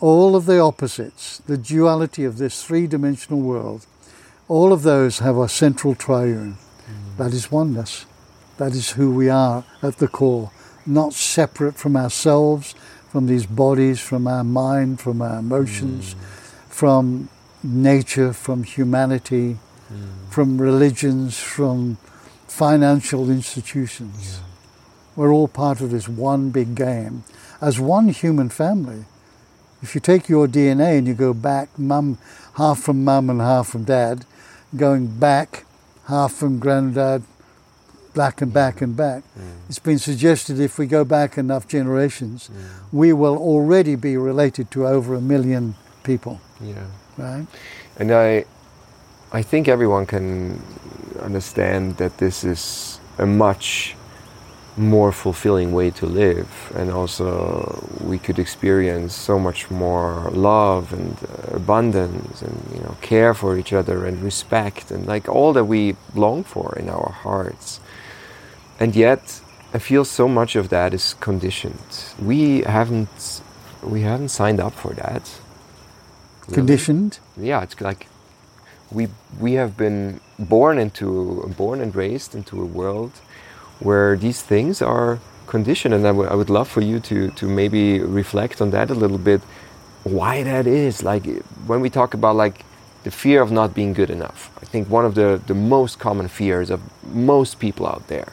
all 0.00 0.34
of 0.34 0.46
the 0.46 0.58
opposites, 0.60 1.40
the 1.46 1.56
duality 1.56 2.24
of 2.24 2.38
this 2.38 2.62
three 2.64 2.86
dimensional 2.88 3.40
world, 3.40 3.86
all 4.48 4.72
of 4.72 4.82
those 4.82 5.20
have 5.20 5.36
a 5.36 5.48
central 5.48 5.94
triune. 5.94 6.56
Mm. 6.88 7.16
That 7.18 7.32
is 7.32 7.52
oneness. 7.52 8.06
That 8.56 8.72
is 8.74 8.90
who 8.90 9.12
we 9.12 9.28
are 9.28 9.64
at 9.82 9.98
the 9.98 10.08
core, 10.08 10.50
not 10.84 11.14
separate 11.14 11.76
from 11.76 11.96
ourselves, 11.96 12.74
from 13.12 13.26
these 13.26 13.46
bodies, 13.46 14.00
from 14.00 14.26
our 14.26 14.44
mind, 14.44 15.00
from 15.00 15.22
our 15.22 15.38
emotions, 15.38 16.14
mm. 16.14 16.18
From 16.80 17.28
nature, 17.62 18.32
from 18.32 18.64
humanity, 18.64 19.58
mm. 19.92 20.30
from 20.30 20.58
religions, 20.58 21.38
from 21.38 21.98
financial 22.48 23.28
institutions. 23.28 24.40
We're 25.14 25.30
all 25.30 25.46
part 25.46 25.82
of 25.82 25.90
this 25.90 26.08
one 26.08 26.48
big 26.48 26.74
game 26.74 27.24
as 27.60 27.78
one 27.78 28.08
human 28.08 28.48
family. 28.48 29.04
If 29.82 29.94
you 29.94 30.00
take 30.00 30.30
your 30.30 30.48
DNA 30.48 30.96
and 30.96 31.06
you 31.06 31.12
go 31.12 31.34
back, 31.34 31.68
mum, 31.78 32.16
half 32.54 32.78
from 32.78 33.04
mum 33.04 33.28
and 33.28 33.42
half 33.42 33.68
from 33.68 33.84
dad, 33.84 34.24
going 34.74 35.06
back, 35.06 35.66
half 36.06 36.32
from 36.32 36.58
granddad, 36.58 37.24
back 38.14 38.40
and 38.40 38.54
back 38.54 38.80
and 38.80 38.96
back. 38.96 39.22
Mm. 39.38 39.68
It's 39.68 39.78
been 39.78 39.98
suggested 39.98 40.58
if 40.58 40.78
we 40.78 40.86
go 40.86 41.04
back 41.04 41.36
enough 41.36 41.68
generations, 41.68 42.48
we 42.90 43.12
will 43.12 43.36
already 43.36 43.96
be 43.96 44.16
related 44.16 44.70
to 44.70 44.86
over 44.86 45.14
a 45.14 45.20
million 45.20 45.74
people, 46.02 46.40
Yeah. 46.62 46.84
right? 47.16 47.46
And 47.98 48.12
I, 48.12 48.44
I 49.32 49.42
think 49.42 49.68
everyone 49.68 50.06
can 50.06 50.62
understand 51.20 51.96
that 51.98 52.18
this 52.18 52.44
is 52.44 53.00
a 53.18 53.26
much 53.26 53.96
more 54.76 55.12
fulfilling 55.12 55.72
way 55.72 55.90
to 55.90 56.06
live, 56.06 56.72
and 56.74 56.90
also 56.90 57.84
we 58.00 58.18
could 58.18 58.38
experience 58.38 59.14
so 59.14 59.38
much 59.38 59.70
more 59.70 60.30
love 60.32 60.92
and 60.92 61.16
abundance, 61.52 62.40
and 62.40 62.62
you 62.74 62.80
know, 62.80 62.96
care 63.00 63.34
for 63.34 63.58
each 63.58 63.72
other 63.72 64.06
and 64.06 64.22
respect, 64.22 64.90
and 64.90 65.06
like 65.06 65.28
all 65.28 65.52
that 65.52 65.64
we 65.64 65.96
long 66.14 66.44
for 66.44 66.76
in 66.78 66.88
our 66.88 67.10
hearts. 67.10 67.80
And 68.78 68.96
yet, 68.96 69.40
I 69.74 69.78
feel 69.78 70.04
so 70.04 70.26
much 70.28 70.56
of 70.56 70.68
that 70.70 70.94
is 70.94 71.14
conditioned. 71.20 72.14
We 72.20 72.62
haven't, 72.62 73.42
we 73.82 74.02
haven't 74.02 74.30
signed 74.30 74.60
up 74.60 74.72
for 74.72 74.94
that. 74.94 75.39
Conditioned. 76.54 77.18
yeah, 77.36 77.62
it's 77.62 77.80
like 77.80 78.06
we 78.90 79.08
we 79.40 79.52
have 79.54 79.76
been 79.76 80.20
born 80.38 80.78
into 80.78 81.06
born 81.56 81.80
and 81.80 81.94
raised 81.94 82.34
into 82.34 82.60
a 82.60 82.64
world 82.64 83.12
where 83.80 84.16
these 84.16 84.42
things 84.42 84.82
are 84.82 85.18
conditioned, 85.46 85.94
and 85.94 86.06
I 86.06 86.12
would- 86.12 86.28
I 86.32 86.34
would 86.34 86.50
love 86.50 86.68
for 86.68 86.80
you 86.82 87.00
to 87.00 87.16
to 87.40 87.46
maybe 87.46 87.84
reflect 88.00 88.60
on 88.60 88.70
that 88.70 88.90
a 88.90 88.94
little 88.94 89.18
bit, 89.18 89.40
why 90.04 90.42
that 90.44 90.66
is. 90.66 91.02
Like 91.02 91.24
when 91.66 91.80
we 91.80 91.90
talk 91.90 92.14
about 92.14 92.36
like 92.44 92.64
the 93.04 93.10
fear 93.10 93.42
of 93.42 93.50
not 93.50 93.74
being 93.74 93.92
good 93.94 94.10
enough, 94.10 94.50
I 94.62 94.66
think 94.66 94.88
one 94.90 95.06
of 95.08 95.14
the 95.14 95.40
the 95.46 95.54
most 95.54 95.98
common 95.98 96.28
fears 96.28 96.70
of 96.70 96.80
most 97.14 97.58
people 97.58 97.86
out 97.86 98.02
there. 98.08 98.28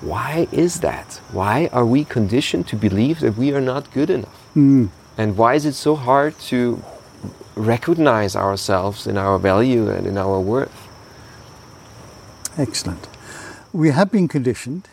Why 0.00 0.46
is 0.52 0.80
that? 0.80 1.20
Why 1.32 1.68
are 1.72 1.84
we 1.86 2.04
conditioned 2.04 2.66
to 2.68 2.76
believe 2.76 3.20
that 3.20 3.36
we 3.38 3.52
are 3.54 3.60
not 3.60 3.84
good 3.94 4.10
enough? 4.10 4.38
Mm. 4.56 4.88
And 5.16 5.36
why 5.36 5.54
is 5.54 5.64
it 5.64 5.74
so 5.74 5.94
hard 5.94 6.38
to 6.50 6.82
recognize 7.54 8.34
ourselves 8.34 9.06
in 9.06 9.16
our 9.16 9.38
value 9.38 9.88
and 9.88 10.06
in 10.06 10.18
our 10.18 10.40
worth? 10.40 10.88
Excellent. 12.58 13.08
We 13.72 13.90
have 13.90 14.10
been 14.10 14.28
conditioned. 14.28 14.88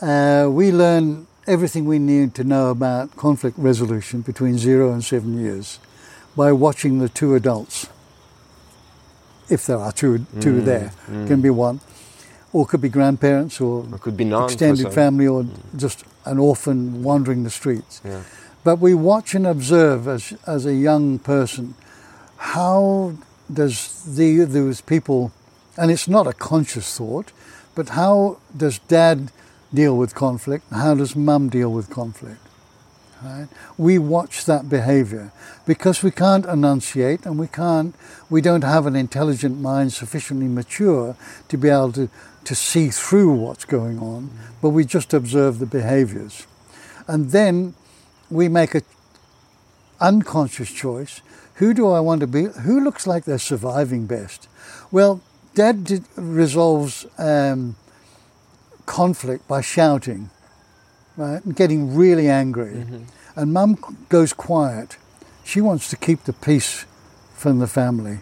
Uh, 0.00 0.48
we 0.50 0.72
learn 0.72 1.26
everything 1.46 1.84
we 1.84 1.98
need 1.98 2.34
to 2.34 2.44
know 2.44 2.70
about 2.70 3.16
conflict 3.16 3.58
resolution 3.58 4.20
between 4.22 4.58
zero 4.58 4.92
and 4.92 5.04
seven 5.04 5.38
years 5.38 5.78
by 6.36 6.52
watching 6.52 6.98
the 6.98 7.08
two 7.08 7.34
adults. 7.34 7.88
If 9.48 9.66
there 9.66 9.78
are 9.78 9.92
two, 9.92 10.26
two 10.40 10.60
Mm, 10.60 10.64
there, 10.64 10.92
mm. 11.10 11.26
can 11.26 11.40
be 11.40 11.50
one, 11.50 11.80
or 12.52 12.66
could 12.66 12.80
be 12.80 12.88
grandparents, 12.88 13.60
or 13.60 13.84
Or 13.90 13.98
could 13.98 14.16
be 14.16 14.32
extended 14.32 14.92
family, 14.92 15.26
or 15.26 15.44
just 15.76 16.04
an 16.24 16.38
orphan 16.38 17.02
wandering 17.02 17.42
the 17.42 17.50
streets. 17.50 18.00
Yeah. 18.04 18.22
But 18.62 18.76
we 18.76 18.94
watch 18.94 19.34
and 19.34 19.46
observe 19.46 20.06
as, 20.06 20.34
as 20.46 20.66
a 20.66 20.74
young 20.74 21.18
person 21.18 21.74
how 22.36 23.14
does 23.52 24.02
the, 24.04 24.44
those 24.44 24.80
people, 24.80 25.32
and 25.76 25.90
it's 25.90 26.08
not 26.08 26.26
a 26.26 26.32
conscious 26.32 26.96
thought, 26.96 27.32
but 27.74 27.90
how 27.90 28.38
does 28.56 28.78
dad 28.80 29.30
deal 29.72 29.96
with 29.96 30.14
conflict? 30.14 30.64
How 30.70 30.94
does 30.94 31.14
mum 31.14 31.48
deal 31.48 31.72
with 31.72 31.90
conflict? 31.90 32.40
Right? 33.22 33.48
We 33.76 33.98
watch 33.98 34.46
that 34.46 34.70
behavior 34.70 35.32
because 35.66 36.02
we 36.02 36.10
can't 36.10 36.46
enunciate 36.46 37.26
and 37.26 37.38
we 37.38 37.48
can't, 37.48 37.94
we 38.30 38.40
don't 38.40 38.64
have 38.64 38.86
an 38.86 38.96
intelligent 38.96 39.60
mind 39.60 39.92
sufficiently 39.92 40.48
mature 40.48 41.16
to 41.48 41.58
be 41.58 41.68
able 41.68 41.92
to, 41.92 42.08
to 42.44 42.54
see 42.54 42.88
through 42.88 43.32
what's 43.34 43.66
going 43.66 43.98
on, 43.98 44.30
but 44.62 44.70
we 44.70 44.86
just 44.86 45.12
observe 45.12 45.58
the 45.58 45.66
behaviors. 45.66 46.46
And 47.06 47.30
then 47.30 47.74
we 48.30 48.48
make 48.48 48.74
a 48.74 48.82
unconscious 50.00 50.70
choice. 50.70 51.20
Who 51.56 51.74
do 51.74 51.88
I 51.88 52.00
want 52.00 52.20
to 52.20 52.26
be? 52.26 52.44
Who 52.44 52.82
looks 52.82 53.06
like 53.06 53.24
they're 53.24 53.38
surviving 53.38 54.06
best? 54.06 54.48
Well, 54.90 55.20
Dad 55.54 55.84
did, 55.84 56.04
resolves 56.16 57.06
um, 57.18 57.76
conflict 58.86 59.46
by 59.46 59.60
shouting, 59.60 60.30
right, 61.16 61.44
and 61.44 61.54
getting 61.54 61.94
really 61.94 62.28
angry, 62.28 62.86
and 63.36 63.52
Mum 63.52 63.76
goes 64.08 64.32
quiet. 64.32 64.96
She 65.44 65.60
wants 65.60 65.90
to 65.90 65.96
keep 65.96 66.24
the 66.24 66.32
peace 66.32 66.86
from 67.34 67.58
the 67.58 67.66
family, 67.66 68.20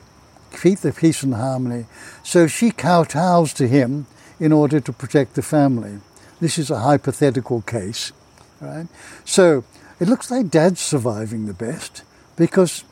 keep 0.63 0.79
the 0.81 0.93
peace 0.93 1.23
and 1.23 1.35
harmony. 1.35 1.87
So 2.23 2.47
she 2.47 2.71
kowtows 2.71 3.53
to 3.55 3.69
him 3.69 4.07
in 4.41 4.53
order 4.53 4.81
to 4.81 4.93
protect 4.93 5.35
the 5.35 5.43
family. 5.43 5.99
This 6.41 6.59
is 6.59 6.71
a 6.71 6.81
hypothetical 6.81 7.63
case, 7.63 8.13
right? 8.61 8.87
So 9.25 9.65
it 10.01 10.09
looks 10.09 10.31
like 10.31 10.51
dad's 10.51 10.81
surviving 10.81 11.47
the 11.47 11.55
best 11.55 12.03
because 12.37 12.85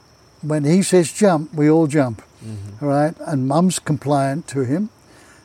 when 0.43 0.65
he 0.65 0.83
says 0.83 1.13
jump, 1.13 1.53
we 1.55 1.71
all 1.71 1.87
jump, 1.87 2.23
mm-hmm. 2.45 2.85
all 2.85 2.91
right? 2.91 3.15
And 3.21 3.49
mum's 3.49 3.79
compliant 3.79 4.49
to 4.49 4.65
him. 4.65 4.91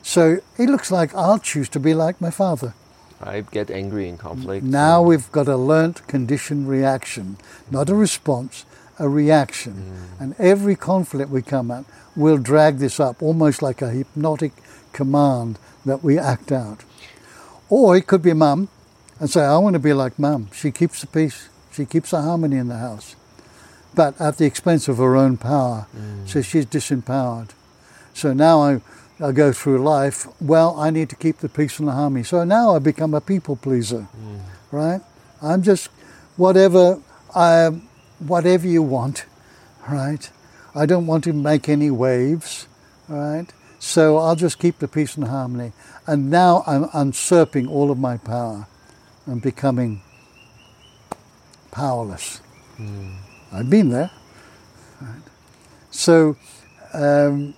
So 0.02 0.38
it 0.58 0.68
looks 0.68 0.90
like 0.90 1.14
I'll 1.14 1.38
choose 1.38 1.68
to 1.70 1.80
be 1.80 1.94
like 1.94 2.20
my 2.20 2.30
father. 2.30 2.74
I 3.20 3.42
get 3.42 3.70
angry 3.70 4.08
in 4.08 4.18
conflict. 4.18 4.64
Now 4.64 5.00
and- 5.00 5.08
we've 5.08 5.30
got 5.30 5.48
a 5.48 5.56
learnt 5.56 6.06
conditioned 6.08 6.68
reaction, 6.68 7.36
not 7.70 7.88
a 7.88 7.94
response, 7.94 8.64
a 8.98 9.08
reaction. 9.08 9.74
Mm. 10.18 10.20
And 10.20 10.34
every 10.38 10.76
conflict 10.76 11.30
we 11.30 11.42
come 11.42 11.70
at, 11.70 11.84
we'll 12.16 12.38
drag 12.38 12.78
this 12.78 12.98
up 12.98 13.22
almost 13.22 13.62
like 13.62 13.80
a 13.80 13.90
hypnotic 13.90 14.52
command 14.92 15.58
that 15.84 16.02
we 16.02 16.18
act 16.18 16.52
out. 16.52 16.84
Or 17.68 17.96
it 17.96 18.06
could 18.06 18.22
be 18.22 18.32
mum 18.32 18.68
and 19.18 19.30
say, 19.30 19.42
I 19.42 19.56
want 19.58 19.74
to 19.74 19.80
be 19.80 19.92
like 19.92 20.18
mum. 20.18 20.48
She 20.52 20.70
keeps 20.70 21.00
the 21.00 21.06
peace, 21.06 21.48
she 21.72 21.84
keeps 21.86 22.10
the 22.10 22.22
harmony 22.22 22.56
in 22.56 22.68
the 22.68 22.78
house, 22.78 23.16
but 23.94 24.20
at 24.20 24.38
the 24.38 24.44
expense 24.44 24.88
of 24.88 24.98
her 24.98 25.16
own 25.16 25.36
power. 25.36 25.86
Mm. 25.96 26.28
So 26.28 26.42
she's 26.42 26.66
disempowered. 26.66 27.50
So 28.14 28.32
now 28.32 28.60
I, 28.62 28.80
I 29.20 29.32
go 29.32 29.52
through 29.52 29.82
life, 29.82 30.26
well, 30.40 30.78
I 30.78 30.90
need 30.90 31.08
to 31.10 31.16
keep 31.16 31.38
the 31.38 31.48
peace 31.48 31.78
and 31.78 31.88
the 31.88 31.92
harmony. 31.92 32.24
So 32.24 32.44
now 32.44 32.74
I 32.74 32.78
become 32.78 33.14
a 33.14 33.20
people 33.20 33.56
pleaser, 33.56 34.08
mm. 34.16 34.40
right? 34.70 35.00
I'm 35.40 35.62
just 35.62 35.88
whatever, 36.36 37.00
I, 37.34 37.70
whatever 38.18 38.66
you 38.66 38.82
want, 38.82 39.24
right? 39.88 40.30
I 40.74 40.86
don't 40.86 41.06
want 41.06 41.24
to 41.24 41.32
make 41.32 41.68
any 41.68 41.90
waves, 41.90 42.66
right? 43.08 43.46
So 43.78 44.18
I'll 44.18 44.36
just 44.36 44.58
keep 44.58 44.78
the 44.78 44.88
peace 44.88 45.16
and 45.16 45.26
harmony. 45.26 45.72
And 46.06 46.30
now 46.30 46.62
I'm 46.66 46.88
usurping 46.94 47.66
all 47.66 47.90
of 47.90 47.98
my 47.98 48.16
power 48.16 48.66
and 49.26 49.42
becoming 49.42 50.02
powerless. 51.72 52.38
Hmm. 52.76 53.14
I've 53.50 53.68
been 53.68 53.88
there. 53.88 54.12
Right? 55.00 55.22
So 55.90 56.36
um, 56.94 57.54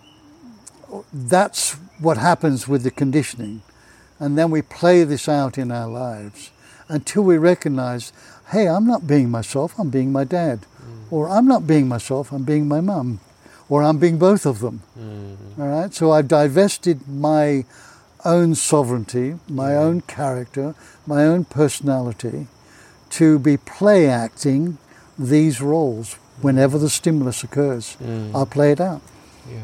that's 1.12 1.72
what 1.98 2.16
happens 2.16 2.66
with 2.66 2.82
the 2.82 2.90
conditioning. 2.90 3.62
And 4.18 4.38
then 4.38 4.50
we 4.50 4.62
play 4.62 5.04
this 5.04 5.28
out 5.28 5.58
in 5.58 5.70
our 5.70 5.88
lives 5.88 6.50
until 6.88 7.22
we 7.24 7.36
recognize 7.36 8.12
hey, 8.50 8.68
I'm 8.68 8.86
not 8.86 9.06
being 9.06 9.30
myself, 9.30 9.74
I'm 9.78 9.90
being 9.90 10.12
my 10.12 10.24
dad. 10.24 10.66
Hmm. 10.76 11.14
Or 11.14 11.28
I'm 11.28 11.46
not 11.46 11.66
being 11.66 11.88
myself, 11.88 12.30
I'm 12.30 12.44
being 12.44 12.68
my 12.68 12.80
mum. 12.80 13.20
Or 13.68 13.82
I'm 13.82 13.98
being 13.98 14.18
both 14.18 14.46
of 14.46 14.60
them. 14.60 14.78
Hmm. 14.94 15.60
All 15.60 15.68
right? 15.68 15.92
So 15.92 16.12
I've 16.12 16.28
divested 16.28 17.08
my 17.08 17.64
own 18.24 18.54
sovereignty, 18.54 19.36
my 19.48 19.74
own 19.74 20.02
character, 20.02 20.74
my 21.06 21.24
own 21.24 21.44
personality 21.46 22.46
to 23.18 23.38
be 23.38 23.56
play 23.56 24.08
acting 24.08 24.78
these 25.18 25.60
roles 25.60 26.14
whenever 26.42 26.78
the 26.78 26.90
stimulus 26.90 27.44
occurs. 27.44 27.96
I'll 28.34 28.46
play 28.46 28.72
it 28.72 28.80
out. 28.80 29.02
Yeah. 29.48 29.62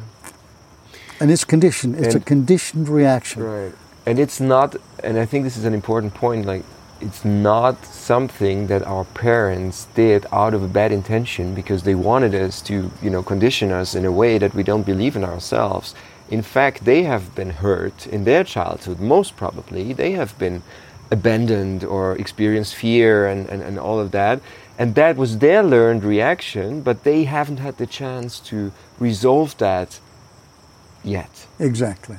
And 1.20 1.30
it's 1.30 1.44
conditioned. 1.44 1.96
It's 1.96 2.14
a 2.14 2.20
conditioned 2.20 2.88
reaction. 2.88 3.42
Right. 3.42 3.72
And 4.06 4.18
it's 4.18 4.40
not, 4.40 4.76
and 5.04 5.18
I 5.18 5.26
think 5.26 5.44
this 5.44 5.56
is 5.56 5.64
an 5.64 5.74
important 5.74 6.14
point, 6.14 6.46
like, 6.46 6.64
it's 7.00 7.24
not 7.24 7.84
something 7.84 8.66
that 8.66 8.82
our 8.86 9.04
parents 9.04 9.86
did 9.94 10.26
out 10.32 10.54
of 10.54 10.62
a 10.62 10.68
bad 10.68 10.92
intention 10.92 11.54
because 11.54 11.82
they 11.82 11.94
wanted 11.94 12.34
us 12.34 12.60
to, 12.62 12.90
you 13.02 13.10
know, 13.10 13.22
condition 13.22 13.72
us 13.72 13.94
in 13.94 14.04
a 14.04 14.12
way 14.12 14.38
that 14.38 14.54
we 14.54 14.62
don't 14.62 14.84
believe 14.84 15.16
in 15.16 15.24
ourselves. 15.24 15.94
In 16.28 16.42
fact, 16.42 16.84
they 16.84 17.02
have 17.04 17.34
been 17.34 17.50
hurt 17.50 18.06
in 18.06 18.24
their 18.24 18.44
childhood, 18.44 19.00
most 19.00 19.36
probably. 19.36 19.92
They 19.92 20.12
have 20.12 20.38
been 20.38 20.62
abandoned 21.10 21.84
or 21.84 22.16
experienced 22.16 22.74
fear 22.74 23.26
and, 23.26 23.48
and, 23.48 23.62
and 23.62 23.78
all 23.78 23.98
of 23.98 24.10
that. 24.12 24.40
And 24.78 24.94
that 24.94 25.16
was 25.16 25.38
their 25.38 25.62
learned 25.62 26.04
reaction, 26.04 26.80
but 26.82 27.04
they 27.04 27.24
haven't 27.24 27.58
had 27.58 27.76
the 27.76 27.86
chance 27.86 28.40
to 28.50 28.72
resolve 28.98 29.56
that 29.58 30.00
yet 31.04 31.46
Exactly. 31.58 32.16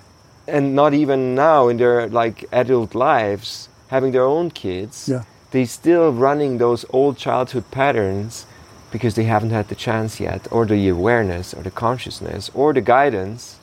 and 0.48 0.76
not 0.76 0.94
even 0.94 1.36
now 1.36 1.68
in 1.68 1.78
their 1.78 2.08
like 2.10 2.46
adult 2.52 2.96
lives 2.96 3.70
having 3.89 4.12
their 4.12 4.24
own 4.26 4.50
kids 4.50 5.08
Yeah. 5.08 5.24
they 5.52 5.66
still 5.66 6.12
running 6.12 6.58
those 6.58 6.84
old 6.89 7.16
childhood 7.18 7.66
patterns 7.72 8.46
because 8.92 9.14
they 9.14 9.26
haven't 9.26 9.52
had 9.52 9.68
the 9.68 9.76
chance 9.76 10.20
yet 10.20 10.48
or 10.52 10.66
the 10.66 10.89
awareness 10.89 11.54
or 11.54 11.62
the 11.62 11.72
consciousness 11.72 12.50
or 12.56 12.74
the 12.74 12.82
guidance. 12.82 13.58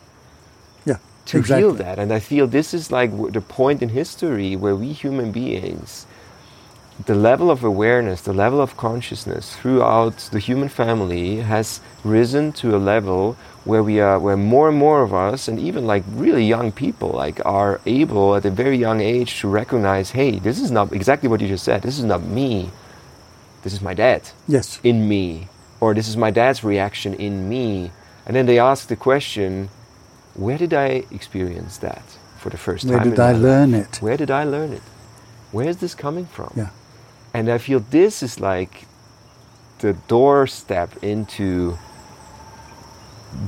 To 1.29 1.39
exactly. 1.39 1.62
heal 1.62 1.72
that 1.85 1.99
and 1.99 2.12
i 2.12 2.20
feel 2.31 2.47
this 2.47 2.74
is 2.74 2.91
like 2.99 3.11
the 3.33 3.41
point 3.41 3.83
in 3.83 3.89
history 3.91 4.57
where 4.57 4.76
we 4.76 4.93
human 4.93 5.31
beings 5.33 6.07
the 7.07 7.14
level 7.14 7.49
of 7.51 7.62
awareness 7.62 8.22
the 8.22 8.33
level 8.45 8.61
of 8.61 8.76
consciousness 8.76 9.55
throughout 9.57 10.16
the 10.33 10.41
human 10.41 10.68
family 10.68 11.37
has 11.55 11.81
risen 12.03 12.53
to 12.53 12.74
a 12.74 12.81
level 12.95 13.37
where 13.64 13.83
we 13.83 14.01
are 14.01 14.18
where 14.18 14.37
more 14.37 14.68
and 14.70 14.79
more 14.79 15.03
of 15.03 15.12
us 15.14 15.47
and 15.49 15.59
even 15.61 15.87
like 15.87 16.03
really 16.24 16.45
young 16.45 16.72
people 16.72 17.11
like 17.11 17.39
are 17.47 17.81
able 17.87 18.35
at 18.35 18.45
a 18.45 18.51
very 18.51 18.76
young 18.76 19.01
age 19.01 19.39
to 19.41 19.47
recognize 19.49 20.11
hey 20.11 20.39
this 20.41 20.59
is 20.61 20.70
not 20.70 20.93
exactly 20.93 21.29
what 21.29 21.41
you 21.41 21.47
just 21.49 21.64
said 21.64 21.83
this 21.83 21.99
is 21.99 22.05
not 22.05 22.22
me 22.22 22.70
this 23.62 23.72
is 23.72 23.83
my 23.83 23.95
dad 23.95 24.22
Yes. 24.47 24.81
in 24.83 25.09
me, 25.09 25.49
or 25.81 25.93
this 25.95 26.09
is 26.09 26.16
my 26.16 26.31
dad's 26.31 26.62
reaction 26.64 27.12
in 27.14 27.49
me. 27.49 27.91
And 28.24 28.37
then 28.37 28.47
they 28.47 28.59
ask 28.59 28.87
the 28.89 28.97
question, 28.97 29.68
where 30.39 30.59
did 30.59 30.72
I 30.72 31.05
experience 31.11 31.78
that 31.78 32.03
for 32.41 32.51
the 32.51 32.57
first 32.57 32.84
Where 32.84 32.99
time? 32.99 33.09
Where 33.09 33.16
did 33.16 33.20
I 33.20 33.32
learn 33.32 33.72
life? 33.72 33.89
it? 33.97 34.03
Where 34.03 34.16
did 34.16 34.30
I 34.30 34.45
learn 34.45 34.72
it? 34.72 34.82
Where 35.53 35.68
is 35.68 35.76
this 35.78 35.95
coming 35.95 36.26
from? 36.26 36.51
Yeah. 36.57 36.70
And 37.34 37.49
I 37.49 37.59
feel 37.59 37.80
this 37.80 38.22
is 38.22 38.39
like 38.41 38.86
the 39.80 39.93
doorstep 40.09 40.91
into 41.03 41.76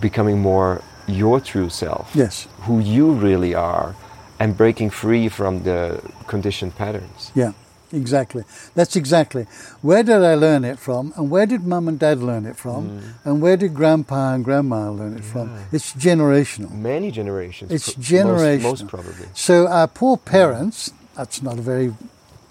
becoming 0.00 0.38
more 0.40 0.82
your 1.06 1.40
true 1.40 1.68
self, 1.68 2.10
Yes. 2.14 2.46
who 2.66 2.78
you 2.78 3.12
really 3.12 3.54
are, 3.54 3.94
and 4.38 4.56
breaking 4.56 4.90
free 4.90 5.28
from 5.28 5.62
the 5.64 6.00
conditioned 6.26 6.76
patterns. 6.76 7.32
Yeah. 7.34 7.52
Exactly. 7.92 8.44
That's 8.74 8.96
exactly. 8.96 9.44
Where 9.82 10.02
did 10.02 10.22
I 10.22 10.34
learn 10.34 10.64
it 10.64 10.78
from? 10.78 11.12
And 11.16 11.30
where 11.30 11.46
did 11.46 11.66
mum 11.66 11.88
and 11.88 11.98
dad 11.98 12.22
learn 12.22 12.46
it 12.46 12.56
from? 12.56 13.00
Mm. 13.00 13.02
And 13.24 13.42
where 13.42 13.56
did 13.56 13.74
grandpa 13.74 14.34
and 14.34 14.44
grandma 14.44 14.90
learn 14.90 15.16
it 15.16 15.24
from? 15.24 15.50
It's 15.72 15.92
generational. 15.94 16.70
Many 16.70 17.10
generations. 17.10 17.70
It's 17.70 17.94
pro- 17.94 18.02
generational. 18.02 18.62
Most, 18.62 18.82
most 18.82 18.90
probably. 18.90 19.26
So 19.34 19.66
our 19.66 19.88
poor 19.88 20.16
parents, 20.16 20.92
that's 21.16 21.42
not 21.42 21.58
a 21.58 21.62
very 21.62 21.94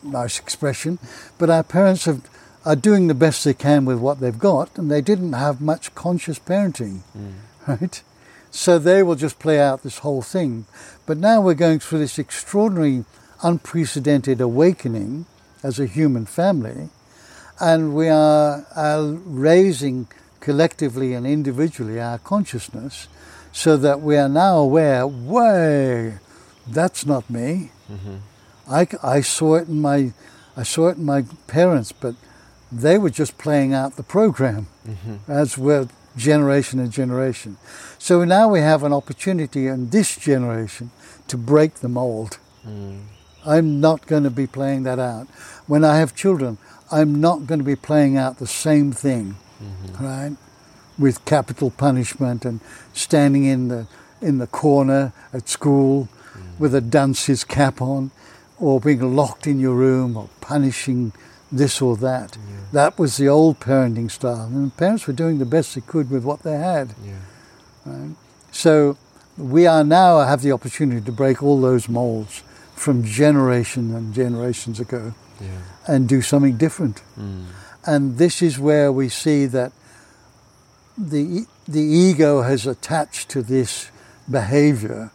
nice 0.03 0.39
expression, 0.39 0.99
but 1.37 1.49
our 1.49 1.63
parents 1.63 2.05
have, 2.05 2.21
are 2.65 2.75
doing 2.75 3.07
the 3.07 3.13
best 3.13 3.43
they 3.45 3.53
can 3.53 3.85
with 3.85 3.99
what 3.99 4.19
they've 4.19 4.37
got, 4.39 4.77
and 4.77 4.91
they 4.91 5.01
didn't 5.01 5.33
have 5.33 5.61
much 5.61 5.93
conscious 5.95 6.39
parenting, 6.39 7.01
right? 7.67 8.01
So 8.51 8.79
they 8.79 9.03
will 9.03 9.15
just 9.15 9.39
play 9.39 9.59
out 9.59 9.83
this 9.83 9.99
whole 9.99 10.21
thing. 10.21 10.65
But 11.05 11.17
now 11.17 11.39
we're 11.41 11.53
going 11.53 11.79
through 11.79 11.99
this 11.99 12.17
extraordinary, 12.19 13.05
unprecedented 13.43 14.41
awakening 14.41 15.25
as 15.63 15.79
a 15.79 15.85
human 15.85 16.25
family, 16.25 16.89
and 17.59 17.95
we 17.95 18.07
are, 18.07 18.65
are 18.75 19.03
raising 19.03 20.07
collectively 20.39 21.13
and 21.13 21.27
individually 21.27 21.99
our 21.99 22.17
consciousness 22.17 23.07
so 23.51 23.75
that 23.77 24.01
we 24.01 24.15
are 24.15 24.29
now 24.29 24.57
aware, 24.57 25.05
way, 25.05 26.19
that's 26.67 27.05
not 27.05 27.29
me. 27.29 27.71
Mm-hmm. 27.91 28.17
I, 28.69 28.87
I 29.01 29.21
saw 29.21 29.55
it 29.55 29.67
in 29.67 29.81
my, 29.81 30.13
I 30.55 30.63
saw 30.63 30.89
it 30.89 30.97
in 30.97 31.05
my 31.05 31.25
parents, 31.47 31.91
but 31.91 32.15
they 32.71 32.97
were 32.97 33.09
just 33.09 33.37
playing 33.37 33.73
out 33.73 33.95
the 33.95 34.03
program 34.03 34.67
mm-hmm. 34.87 35.31
as 35.31 35.57
were 35.57 35.87
generation 36.15 36.79
and 36.79 36.91
generation. 36.91 37.57
So 37.97 38.23
now 38.23 38.49
we 38.49 38.59
have 38.59 38.83
an 38.83 38.93
opportunity 38.93 39.67
in 39.67 39.89
this 39.89 40.15
generation 40.15 40.91
to 41.27 41.37
break 41.37 41.75
the 41.75 41.89
mold. 41.89 42.37
Mm. 42.67 43.01
I'm 43.49 43.81
not 43.81 44.05
going 44.05 44.23
to 44.23 44.29
be 44.29 44.45
playing 44.45 44.83
that 44.83 44.99
out. 44.99 45.27
When 45.65 45.83
I 45.83 45.97
have 45.97 46.15
children, 46.15 46.59
I'm 46.91 47.19
not 47.19 47.47
going 47.47 47.59
to 47.59 47.65
be 47.65 47.75
playing 47.75 48.15
out 48.15 48.37
the 48.37 48.47
same 48.47 48.91
thing, 48.91 49.35
mm-hmm. 49.61 50.05
right? 50.05 50.37
With 50.99 51.25
capital 51.25 51.71
punishment 51.71 52.45
and 52.45 52.59
standing 52.93 53.45
in 53.45 53.67
the 53.69 53.87
in 54.21 54.37
the 54.37 54.47
corner 54.47 55.13
at 55.31 55.47
school 55.47 56.09
mm. 56.33 56.59
with 56.59 56.75
a 56.75 56.81
dunce's 56.81 57.45
cap 57.45 57.81
on, 57.81 58.11
or 58.59 58.81
being 58.81 59.15
locked 59.15 59.47
in 59.47 59.61
your 59.61 59.75
room, 59.75 60.17
or 60.17 60.29
punishing 60.41 61.13
this 61.51 61.81
or 61.81 61.95
that. 61.97 62.37
That 62.73 62.99
was 62.99 63.17
the 63.17 63.29
old 63.29 63.59
parenting 63.59 64.11
style, 64.11 64.45
and 64.45 64.75
parents 64.75 65.07
were 65.07 65.13
doing 65.13 65.39
the 65.39 65.45
best 65.45 65.73
they 65.73 65.81
could 65.81 66.11
with 66.11 66.23
what 66.23 66.43
they 66.43 66.57
had. 66.57 66.93
Yeah. 67.03 68.09
So 68.51 68.97
we 69.37 69.65
are 69.65 69.83
now 69.83 70.19
have 70.19 70.41
the 70.41 70.51
opportunity 70.51 71.01
to 71.01 71.11
break 71.11 71.41
all 71.41 71.61
those 71.61 71.87
molds 71.87 72.43
from 72.79 73.03
generation 73.03 73.93
and 73.93 74.13
generations 74.13 74.79
ago 74.79 75.13
Yeah. 75.41 75.47
and 75.87 76.07
do 76.07 76.21
something 76.21 76.55
different. 76.57 77.01
Mm. 77.19 77.45
And 77.85 78.17
this 78.17 78.41
is 78.41 78.57
where 78.57 78.89
we 78.91 79.09
see 79.09 79.47
that 79.47 79.71
the 80.97 81.45
the 81.67 81.81
ego 81.81 82.41
has 82.41 82.65
attached 82.65 83.29
to 83.29 83.41
this 83.41 83.91
behavior, 84.29 85.11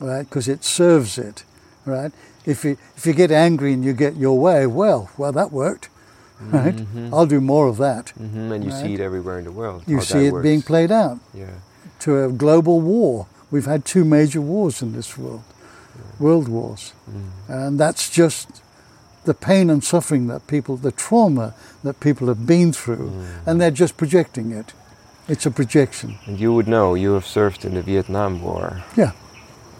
right? 0.00 0.28
Because 0.28 0.48
it 0.52 0.64
serves 0.64 1.18
it, 1.18 1.44
right? 1.86 2.12
If 2.46 2.64
you 2.64 2.76
if 2.96 3.06
you 3.06 3.12
get 3.14 3.30
angry 3.30 3.72
and 3.72 3.84
you 3.84 3.92
get 3.94 4.16
your 4.16 4.38
way, 4.38 4.66
well, 4.66 5.08
well 5.16 5.32
that 5.32 5.50
worked, 5.52 5.88
right? 6.52 6.76
Mhm. 6.76 7.12
I'll 7.12 7.26
do 7.26 7.40
more 7.40 7.66
of 7.68 7.76
that. 7.78 8.10
hmm 8.18 8.52
And 8.52 8.64
you 8.64 8.70
Right. 8.70 8.82
see 8.86 8.94
it 8.94 9.00
everywhere 9.00 9.38
in 9.38 9.44
the 9.44 9.52
world. 9.52 9.82
You 9.86 10.00
see 10.00 10.26
it 10.26 10.42
being 10.42 10.62
played 10.62 10.90
out 10.92 11.18
Yeah. 11.32 11.58
to 12.00 12.24
a 12.24 12.28
global 12.32 12.80
war. 12.80 13.26
We've 13.50 13.66
had 13.74 13.84
two 13.84 14.04
major 14.04 14.40
wars 14.40 14.82
in 14.82 14.92
this 14.92 15.16
world, 15.18 15.42
world 16.18 16.48
wars, 16.48 16.92
Mm. 17.10 17.22
and 17.48 17.80
that's 17.80 18.08
just 18.10 18.62
the 19.24 19.34
pain 19.34 19.70
and 19.70 19.82
suffering 19.82 20.26
that 20.28 20.46
people, 20.46 20.76
the 20.76 20.92
trauma 20.92 21.54
that 21.82 21.98
people 22.00 22.26
have 22.28 22.46
been 22.46 22.72
through, 22.72 23.10
Mm. 23.10 23.24
and 23.46 23.60
they're 23.60 23.70
just 23.70 23.96
projecting 23.96 24.52
it. 24.52 24.72
It's 25.28 25.46
a 25.46 25.50
projection. 25.50 26.18
And 26.26 26.38
you 26.38 26.52
would 26.52 26.66
know. 26.68 26.94
You 26.94 27.14
have 27.14 27.26
served 27.26 27.64
in 27.64 27.74
the 27.74 27.82
Vietnam 27.82 28.42
War. 28.42 28.82
Yeah. 28.96 29.12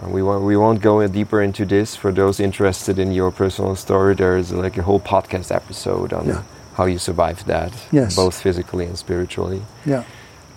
Uh, 0.02 0.08
we 0.08 0.22
won't, 0.22 0.42
we 0.44 0.56
won't 0.56 0.80
go 0.80 1.06
deeper 1.06 1.42
into 1.42 1.64
this. 1.66 1.94
For 1.94 2.10
those 2.12 2.40
interested 2.40 2.98
in 2.98 3.12
your 3.12 3.30
personal 3.30 3.76
story, 3.76 4.14
there's 4.14 4.50
like 4.52 4.78
a 4.78 4.82
whole 4.82 5.00
podcast 5.00 5.54
episode 5.54 6.12
on 6.14 6.26
Yeah. 6.26 6.42
how 6.76 6.86
you 6.86 6.98
survived 6.98 7.46
that, 7.46 7.72
Yes. 7.92 8.16
both 8.16 8.34
physically 8.40 8.86
and 8.86 8.96
spiritually. 8.98 9.60
Yeah. 9.84 10.02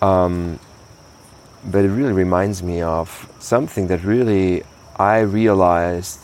Um, 0.01 0.59
but 1.65 1.83
it 1.83 1.89
really 1.89 2.13
reminds 2.13 2.63
me 2.63 2.81
of 2.81 3.27
something 3.39 3.87
that 3.87 4.03
really 4.05 4.63
I 4.99 5.19
realized. 5.19 6.19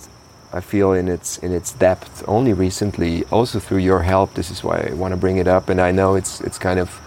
I 0.55 0.61
feel 0.61 0.93
in 0.93 1.07
its 1.07 1.39
in 1.39 1.51
its 1.51 1.71
depth 1.71 2.24
only 2.28 2.53
recently, 2.53 3.24
also 3.32 3.59
through 3.59 3.80
your 3.80 4.03
help. 4.03 4.36
This 4.36 4.51
is 4.51 4.63
why 4.63 4.88
I 4.89 4.93
want 4.93 5.11
to 5.11 5.17
bring 5.17 5.38
it 5.38 5.47
up, 5.47 5.67
and 5.69 5.82
I 5.82 5.91
know 5.91 6.13
it's 6.15 6.41
it's 6.41 6.59
kind 6.59 6.80
of 6.80 7.01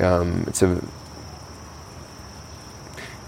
um, 0.00 0.44
it's 0.46 0.62
a 0.62 0.80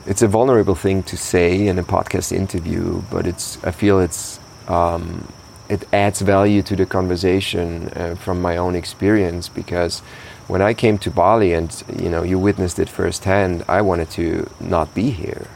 it's 0.06 0.22
a 0.22 0.28
vulnerable 0.28 0.74
thing 0.74 1.02
to 1.04 1.16
say 1.16 1.66
in 1.66 1.78
a 1.78 1.84
podcast 1.84 2.32
interview, 2.32 3.02
but 3.10 3.26
it's 3.26 3.62
I 3.62 3.72
feel 3.72 4.00
it's 4.00 4.40
um, 4.68 5.28
it 5.68 5.86
adds 5.92 6.20
value 6.22 6.62
to 6.62 6.74
the 6.74 6.86
conversation 6.86 7.90
uh, 7.94 8.14
from 8.14 8.40
my 8.40 8.56
own 8.56 8.74
experience 8.74 9.48
because 9.48 10.00
when 10.48 10.62
I 10.62 10.74
came 10.74 10.98
to 10.98 11.10
Bali 11.10 11.52
and 11.52 11.70
you 11.96 12.08
know 12.08 12.22
you 12.22 12.38
witnessed 12.38 12.78
it 12.78 12.88
firsthand, 12.88 13.64
I 13.68 13.82
wanted 13.82 14.10
to 14.12 14.50
not 14.60 14.94
be 14.94 15.10
here. 15.10 15.46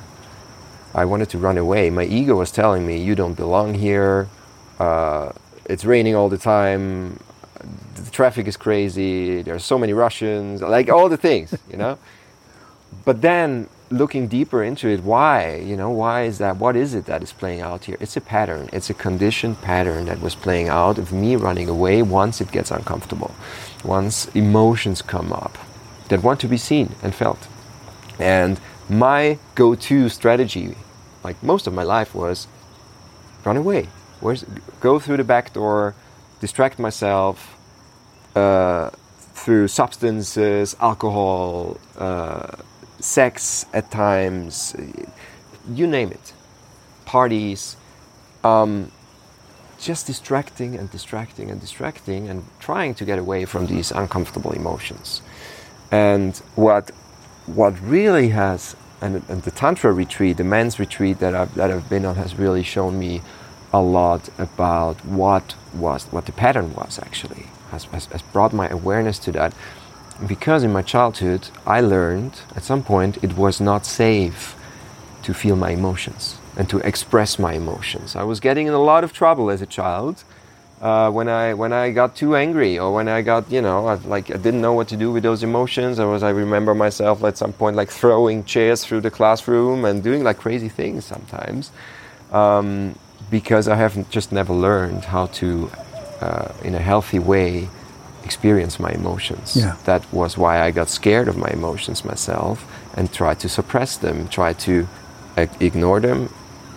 I 0.95 1.05
wanted 1.05 1.29
to 1.31 1.39
run 1.39 1.59
away. 1.59 1.91
My 1.91 2.05
ego 2.05 2.37
was 2.37 2.51
telling 2.51 2.87
me, 2.87 2.99
"You 2.99 3.15
don't 3.15 3.35
belong 3.35 3.75
here. 3.75 4.29
Uh, 4.79 5.33
it's 5.67 5.85
raining 5.85 6.15
all 6.15 6.29
the 6.29 6.39
time. 6.39 7.19
The 7.95 8.11
traffic 8.11 8.47
is 8.47 8.57
crazy. 8.57 9.43
There 9.43 9.55
are 9.55 9.67
so 9.73 9.79
many 9.79 9.93
Russians. 9.93 10.63
Like 10.63 10.89
all 10.91 11.09
the 11.09 11.17
things, 11.17 11.55
you 11.71 11.77
know." 11.77 11.99
but 13.05 13.23
then 13.23 13.69
looking 13.91 14.27
deeper 14.29 14.63
into 14.63 14.89
it, 14.89 15.03
why? 15.03 15.57
You 15.57 15.77
know, 15.77 15.91
why 15.91 16.23
is 16.25 16.39
that? 16.39 16.57
What 16.57 16.77
is 16.77 16.95
it 16.95 17.07
that 17.07 17.23
is 17.23 17.33
playing 17.33 17.61
out 17.61 17.85
here? 17.85 17.97
It's 18.01 18.17
a 18.17 18.21
pattern. 18.21 18.69
It's 18.73 18.91
a 18.91 18.95
conditioned 18.95 19.61
pattern 19.63 20.07
that 20.07 20.21
was 20.21 20.35
playing 20.35 20.69
out 20.69 20.99
of 20.99 21.13
me 21.13 21.37
running 21.37 21.69
away 21.69 22.03
once 22.03 22.41
it 22.41 22.51
gets 22.51 22.71
uncomfortable, 22.71 23.35
once 23.85 24.27
emotions 24.35 25.03
come 25.03 25.33
up 25.33 25.59
that 26.09 26.23
want 26.23 26.41
to 26.41 26.49
be 26.49 26.57
seen 26.57 26.95
and 27.03 27.15
felt. 27.15 27.47
And 28.19 28.61
my 28.89 29.39
go-to 29.55 30.09
strategy, 30.09 30.77
like 31.25 31.43
most 31.43 31.67
of 31.67 31.73
my 31.73 31.83
life, 31.83 32.15
was 32.15 32.47
run 33.45 33.57
away. 33.57 33.89
Where's, 34.21 34.45
go 34.81 34.99
through 34.99 35.17
the 35.17 35.25
back 35.25 35.53
door, 35.53 35.95
distract 36.41 36.79
myself 36.79 37.57
uh, 38.37 38.91
through 39.35 39.69
substances, 39.69 40.77
alcohol, 40.81 41.79
uh, 41.99 42.53
sex 43.01 43.67
at 43.73 43.91
times, 43.91 44.75
you 45.73 45.87
name 45.87 46.11
it, 46.11 46.33
parties, 47.05 47.77
um, 48.43 48.91
just 49.81 50.07
distracting 50.07 50.77
and 50.77 50.91
distracting 50.91 51.51
and 51.51 51.61
distracting 51.61 52.29
and 52.29 52.45
trying 52.61 52.95
to 52.95 53.05
get 53.05 53.19
away 53.19 53.45
from 53.45 53.67
these 53.67 53.91
uncomfortable 53.91 54.53
emotions. 54.53 55.21
And 55.91 56.37
what 56.55 56.91
what 57.47 57.79
really 57.83 58.31
has 58.31 58.75
and, 59.01 59.23
and 59.29 59.43
the 59.43 59.51
tantra 59.51 59.93
retreat, 59.93 60.37
the 60.37 60.45
men's 60.45 60.79
retreat 60.79 61.19
that 61.19 61.35
I've 61.35 61.55
that 61.55 61.71
I've 61.71 61.89
been 61.89 62.05
on 62.05 62.17
has 62.17 62.37
really 62.37 62.63
shown 62.63 62.99
me 62.99 63.23
a 63.73 63.83
lot 63.83 64.29
about 64.39 65.05
what 65.05 65.57
was 65.75 66.05
what 66.13 66.27
the 66.27 66.33
pattern 66.33 66.75
was 66.75 66.99
actually 67.01 67.47
has, 67.71 67.85
has, 67.87 68.07
has 68.07 68.23
brought 68.23 68.53
my 68.53 68.69
awareness 68.69 69.19
to 69.19 69.33
that 69.33 69.53
because 70.29 70.63
in 70.63 70.73
my 70.73 70.83
childhood 70.83 71.49
I 71.67 71.81
learned 71.81 72.41
at 72.55 72.63
some 72.63 72.85
point 72.85 73.23
it 73.23 73.37
was 73.37 73.61
not 73.61 73.85
safe 73.85 74.55
to 75.25 75.35
feel 75.35 75.57
my 75.57 75.71
emotions 75.71 76.39
and 76.57 76.69
to 76.71 76.79
express 76.79 77.37
my 77.39 77.55
emotions. 77.55 78.15
I 78.15 78.23
was 78.23 78.39
getting 78.39 78.69
in 78.69 78.75
a 78.75 78.79
lot 78.79 79.03
of 79.03 79.13
trouble 79.13 79.51
as 79.51 79.61
a 79.61 79.67
child 79.67 80.23
uh, 80.85 81.11
when 81.11 81.31
I 81.31 81.55
when 81.55 81.73
I 81.73 81.91
got 81.91 82.15
too 82.15 82.37
angry 82.37 82.79
or 82.79 82.93
when 82.93 83.09
I 83.09 83.23
got 83.23 83.51
you 83.51 83.63
know 83.63 83.87
I, 83.87 83.95
like 83.95 84.31
I 84.31 84.37
didn't 84.37 84.61
know 84.61 84.75
what 84.75 84.89
to 84.89 84.99
do 84.99 85.11
with 85.11 85.23
those 85.23 85.43
emotions. 85.43 85.99
I 85.99 86.05
was 86.05 86.23
I 86.23 86.29
remember 86.29 86.75
myself 86.75 87.25
at 87.25 87.39
some 87.39 87.55
point 87.55 87.75
like 87.75 87.91
throwing 87.91 88.45
chairs 88.45 88.85
through 88.85 89.01
the 89.01 89.11
classroom 89.11 89.87
and 89.87 90.03
doing 90.03 90.23
like 90.23 90.39
crazy 90.39 90.69
things 90.69 91.07
sometimes 91.07 91.71
um, 92.33 92.99
because 93.31 93.67
I 93.67 93.77
haven't 93.77 94.11
just 94.11 94.31
never 94.31 94.53
learned 94.53 95.07
how 95.07 95.27
to 95.41 95.71
uh, 96.21 96.53
in 96.63 96.75
a 96.75 96.81
healthy 96.81 97.19
way 97.19 97.71
experience 98.23 98.79
my 98.79 98.91
emotions. 98.91 99.57
Yeah. 99.57 99.77
That 99.85 100.03
was 100.13 100.37
why 100.37 100.61
I 100.61 100.71
got 100.71 100.91
scared 100.91 101.29
of 101.29 101.39
my 101.39 101.49
emotions 101.49 102.05
myself 102.05 102.67
and 102.95 103.11
tried 103.11 103.41
to 103.41 103.49
suppress 103.49 103.97
them, 103.97 104.29
tried 104.29 104.59
to 104.61 104.87
uh, 105.39 105.47
ignore 105.61 106.01
them, 106.01 106.29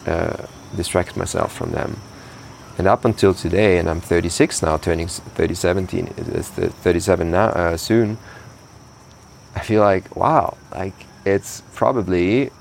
uh, 0.06 0.46
distract 0.78 1.18
myself 1.18 1.52
from 1.54 1.72
them. 1.72 2.00
And 2.78 2.86
up 2.86 3.06
until 3.06 3.34
today, 3.34 3.80
and 3.80 3.90
I'm 3.90 4.02
36 4.02 4.62
now, 4.62 4.78
turning 4.78 5.06
s- 5.06 5.20
30, 5.20 5.56
17, 5.56 6.14
it's 6.16 6.50
37 6.50 7.32
now, 7.32 7.48
uh, 7.48 7.78
soon. 7.78 8.20
I 9.56 9.62
feel 9.62 9.82
like, 9.82 10.16
wow, 10.16 10.58
like 10.72 10.94
it's 11.26 11.64
probably 11.74 12.52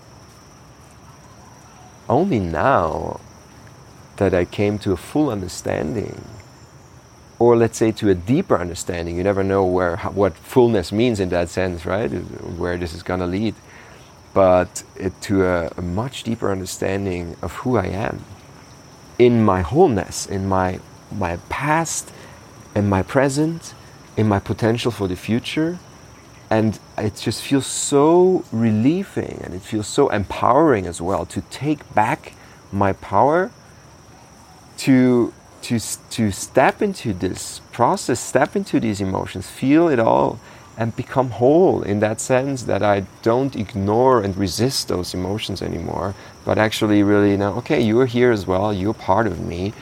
only 2.08 2.38
now 2.38 3.20
that 4.16 4.32
I 4.32 4.46
came 4.46 4.78
to 4.78 4.92
a 4.92 4.96
full 4.96 5.28
understanding, 5.28 6.24
or 7.38 7.54
let's 7.54 7.76
say 7.76 7.92
to 7.92 8.08
a 8.08 8.14
deeper 8.14 8.58
understanding. 8.58 9.16
You 9.16 9.24
never 9.24 9.44
know 9.44 9.66
where 9.66 9.98
what 9.98 10.34
fullness 10.34 10.90
means 10.92 11.20
in 11.20 11.28
that 11.28 11.50
sense, 11.50 11.84
right? 11.84 12.08
Where 12.08 12.78
this 12.78 12.94
is 12.94 13.02
gonna 13.02 13.26
lead, 13.26 13.54
but 14.32 14.82
it, 14.96 15.20
to 15.22 15.44
a, 15.44 15.70
a 15.76 15.82
much 15.82 16.22
deeper 16.22 16.50
understanding 16.50 17.36
of 17.42 17.52
who 17.56 17.76
I 17.76 17.88
am 17.88 18.24
in 19.18 19.44
my 19.44 19.62
wholeness, 19.62 20.26
in 20.26 20.46
my 20.48 20.80
my 21.12 21.36
past, 21.48 22.10
in 22.74 22.88
my 22.88 23.02
present, 23.02 23.74
in 24.16 24.28
my 24.28 24.38
potential 24.38 24.90
for 24.90 25.08
the 25.08 25.16
future, 25.16 25.78
and 26.50 26.78
it 26.96 27.16
just 27.16 27.42
feels 27.42 27.66
so 27.66 28.44
relieving 28.52 29.40
and 29.42 29.54
it 29.54 29.62
feels 29.62 29.86
so 29.86 30.08
empowering 30.08 30.86
as 30.86 31.00
well 31.00 31.26
to 31.26 31.40
take 31.42 31.94
back 31.94 32.34
my 32.72 32.92
power 32.92 33.50
to 34.78 35.32
to 35.62 35.78
to 36.10 36.30
step 36.30 36.80
into 36.82 37.12
this 37.12 37.60
process 37.72 38.20
step 38.20 38.54
into 38.54 38.78
these 38.78 39.00
emotions 39.00 39.48
feel 39.48 39.88
it 39.88 39.98
all 39.98 40.38
and 40.78 40.94
become 40.94 41.30
whole 41.30 41.82
in 41.82 42.00
that 42.00 42.20
sense 42.20 42.64
that 42.64 42.82
I 42.82 43.06
don't 43.22 43.56
ignore 43.56 44.22
and 44.22 44.36
resist 44.36 44.88
those 44.88 45.14
emotions 45.14 45.62
anymore 45.62 46.14
but 46.44 46.58
actually 46.58 47.02
really 47.02 47.36
know 47.36 47.54
okay 47.54 47.80
you're 47.80 48.06
here 48.06 48.32
as 48.32 48.46
well 48.46 48.72
you're 48.72 48.94
part 48.94 49.26
of 49.26 49.40
me. 49.40 49.72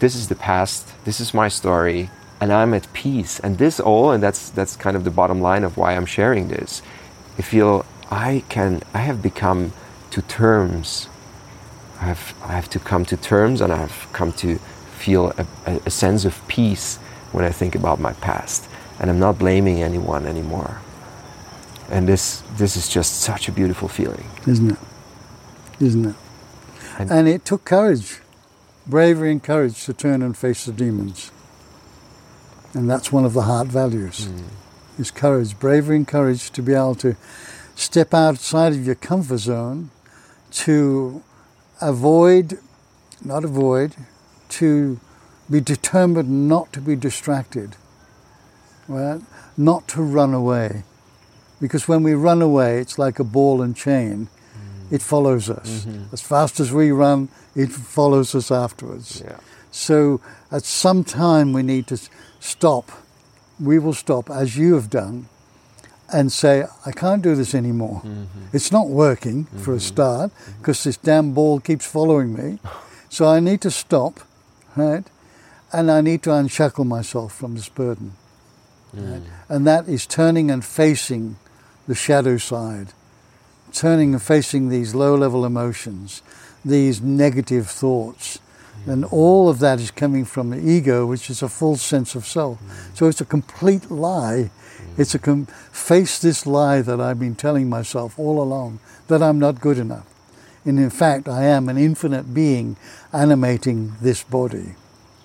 This 0.00 0.14
is 0.14 0.28
the 0.28 0.34
past 0.34 0.92
this 1.04 1.20
is 1.20 1.32
my 1.32 1.48
story 1.48 2.10
and 2.40 2.52
I'm 2.52 2.74
at 2.74 2.92
peace. 2.92 3.38
And 3.38 3.58
this 3.58 3.78
all 3.78 4.10
and 4.10 4.20
that's 4.20 4.50
that's 4.50 4.74
kind 4.74 4.96
of 4.96 5.04
the 5.04 5.12
bottom 5.12 5.40
line 5.40 5.62
of 5.62 5.76
why 5.76 5.94
I'm 5.94 6.06
sharing 6.06 6.48
this. 6.48 6.82
I 7.38 7.42
feel 7.42 7.86
I 8.10 8.42
can 8.48 8.82
I 8.92 8.98
have 8.98 9.22
become 9.22 9.72
to 10.10 10.22
terms. 10.22 11.08
I 12.00 12.06
have, 12.06 12.34
I 12.42 12.52
have 12.52 12.68
to 12.70 12.78
come 12.78 13.04
to 13.06 13.16
terms 13.16 13.60
and 13.60 13.72
I 13.72 13.76
have 13.76 14.08
come 14.12 14.32
to 14.44 14.58
feel 14.98 15.32
a, 15.38 15.46
a 15.86 15.90
sense 15.90 16.24
of 16.24 16.46
peace 16.48 16.96
when 17.30 17.44
I 17.44 17.50
think 17.50 17.74
about 17.74 18.00
my 18.00 18.12
past. 18.14 18.68
And 19.02 19.10
I'm 19.10 19.18
not 19.18 19.38
blaming 19.38 19.82
anyone 19.82 20.26
anymore. 20.26 20.80
And 21.90 22.08
this, 22.08 22.42
this 22.56 22.76
is 22.76 22.88
just 22.88 23.20
such 23.20 23.48
a 23.48 23.52
beautiful 23.52 23.88
feeling. 23.88 24.24
isn't 24.46 24.70
it? 24.70 24.78
Isn't 25.80 26.04
it? 26.06 26.14
And- 26.98 27.10
And 27.10 27.28
it 27.28 27.44
took 27.44 27.64
courage, 27.64 28.20
bravery 28.86 29.30
and 29.32 29.42
courage 29.42 29.84
to 29.84 29.92
turn 29.92 30.22
and 30.22 30.36
face 30.36 30.64
the 30.64 30.72
demons. 30.72 31.30
And 32.74 32.88
that's 32.88 33.12
one 33.12 33.24
of 33.26 33.34
the 33.34 33.42
heart 33.42 33.66
values. 33.66 34.26
Hmm. 34.26 35.00
Is 35.00 35.10
courage, 35.10 35.58
bravery 35.58 35.96
and 35.96 36.06
courage 36.08 36.50
to 36.52 36.62
be 36.62 36.72
able 36.74 36.94
to 36.96 37.16
step 37.74 38.14
outside 38.14 38.72
of 38.72 38.86
your 38.86 38.94
comfort 38.94 39.38
zone 39.38 39.90
to 40.52 41.22
avoid, 41.80 42.58
not 43.24 43.42
avoid, 43.44 43.96
to 44.50 45.00
be 45.50 45.60
determined 45.60 46.48
not 46.48 46.72
to 46.74 46.80
be 46.80 46.94
distracted, 46.94 47.74
right? 48.92 49.20
Not 49.56 49.88
to 49.88 50.02
run 50.02 50.34
away, 50.34 50.84
Because 51.60 51.86
when 51.86 52.02
we 52.02 52.14
run 52.14 52.42
away, 52.42 52.80
it's 52.80 52.98
like 52.98 53.20
a 53.20 53.24
ball 53.24 53.62
and 53.62 53.76
chain. 53.76 54.26
Mm. 54.26 54.92
It 54.92 55.00
follows 55.00 55.48
us. 55.48 55.84
Mm-hmm. 55.84 56.12
As 56.12 56.20
fast 56.20 56.58
as 56.58 56.72
we 56.72 56.90
run, 56.90 57.28
it 57.54 57.70
follows 57.70 58.34
us 58.34 58.50
afterwards. 58.50 59.22
Yeah. 59.24 59.38
So 59.70 60.20
at 60.50 60.64
some 60.64 61.04
time 61.04 61.52
we 61.52 61.62
need 61.62 61.86
to 61.86 61.98
stop. 62.40 62.90
We 63.60 63.78
will 63.78 63.94
stop, 63.94 64.28
as 64.28 64.56
you 64.56 64.74
have 64.74 64.90
done, 64.90 65.28
and 66.12 66.32
say, 66.32 66.64
I 66.84 66.92
can't 66.92 67.22
do 67.22 67.34
this 67.34 67.54
anymore. 67.54 68.02
Mm-hmm. 68.04 68.52
It's 68.52 68.72
not 68.72 68.88
working 68.88 69.44
for 69.44 69.72
a 69.72 69.76
mm-hmm. 69.76 69.78
start 69.78 70.30
because 70.58 70.84
this 70.84 70.96
damn 70.96 71.32
ball 71.32 71.60
keeps 71.60 71.86
following 71.86 72.34
me. 72.34 72.58
So 73.12 73.26
I 73.26 73.40
need 73.40 73.60
to 73.60 73.70
stop, 73.70 74.20
right? 74.74 75.04
And 75.70 75.90
I 75.90 76.00
need 76.00 76.22
to 76.22 76.32
unshackle 76.32 76.86
myself 76.86 77.34
from 77.34 77.56
this 77.56 77.68
burden. 77.68 78.14
Right? 78.92 79.22
And 79.48 79.66
that 79.66 79.88
is 79.88 80.06
turning 80.06 80.50
and 80.50 80.64
facing 80.64 81.36
the 81.86 81.94
shadow 81.94 82.36
side, 82.36 82.88
turning 83.72 84.12
and 84.12 84.22
facing 84.22 84.68
these 84.68 84.94
low 84.94 85.14
level 85.14 85.44
emotions, 85.44 86.22
these 86.64 87.00
negative 87.00 87.68
thoughts. 87.68 88.38
And 88.86 89.04
all 89.04 89.48
of 89.48 89.60
that 89.60 89.78
is 89.80 89.90
coming 89.90 90.24
from 90.24 90.50
the 90.50 90.58
ego, 90.58 91.06
which 91.06 91.30
is 91.30 91.42
a 91.42 91.48
false 91.48 91.82
sense 91.82 92.14
of 92.14 92.26
self. 92.26 92.58
Mm. 92.60 92.96
So 92.96 93.06
it's 93.06 93.20
a 93.20 93.24
complete 93.24 93.90
lie. 93.90 94.50
Mm. 94.50 94.98
It's 94.98 95.14
a 95.14 95.18
com- 95.18 95.46
face 95.46 96.18
this 96.18 96.46
lie 96.46 96.82
that 96.82 97.00
I've 97.00 97.20
been 97.20 97.36
telling 97.36 97.68
myself 97.68 98.18
all 98.18 98.42
along 98.42 98.80
that 99.06 99.22
I'm 99.22 99.38
not 99.38 99.60
good 99.60 99.78
enough. 99.78 100.06
And 100.64 100.78
in 100.78 100.90
fact, 100.90 101.28
I 101.28 101.44
am 101.44 101.68
an 101.68 101.78
infinite 101.78 102.34
being 102.34 102.76
animating 103.12 103.94
this 104.00 104.24
body. 104.24 104.74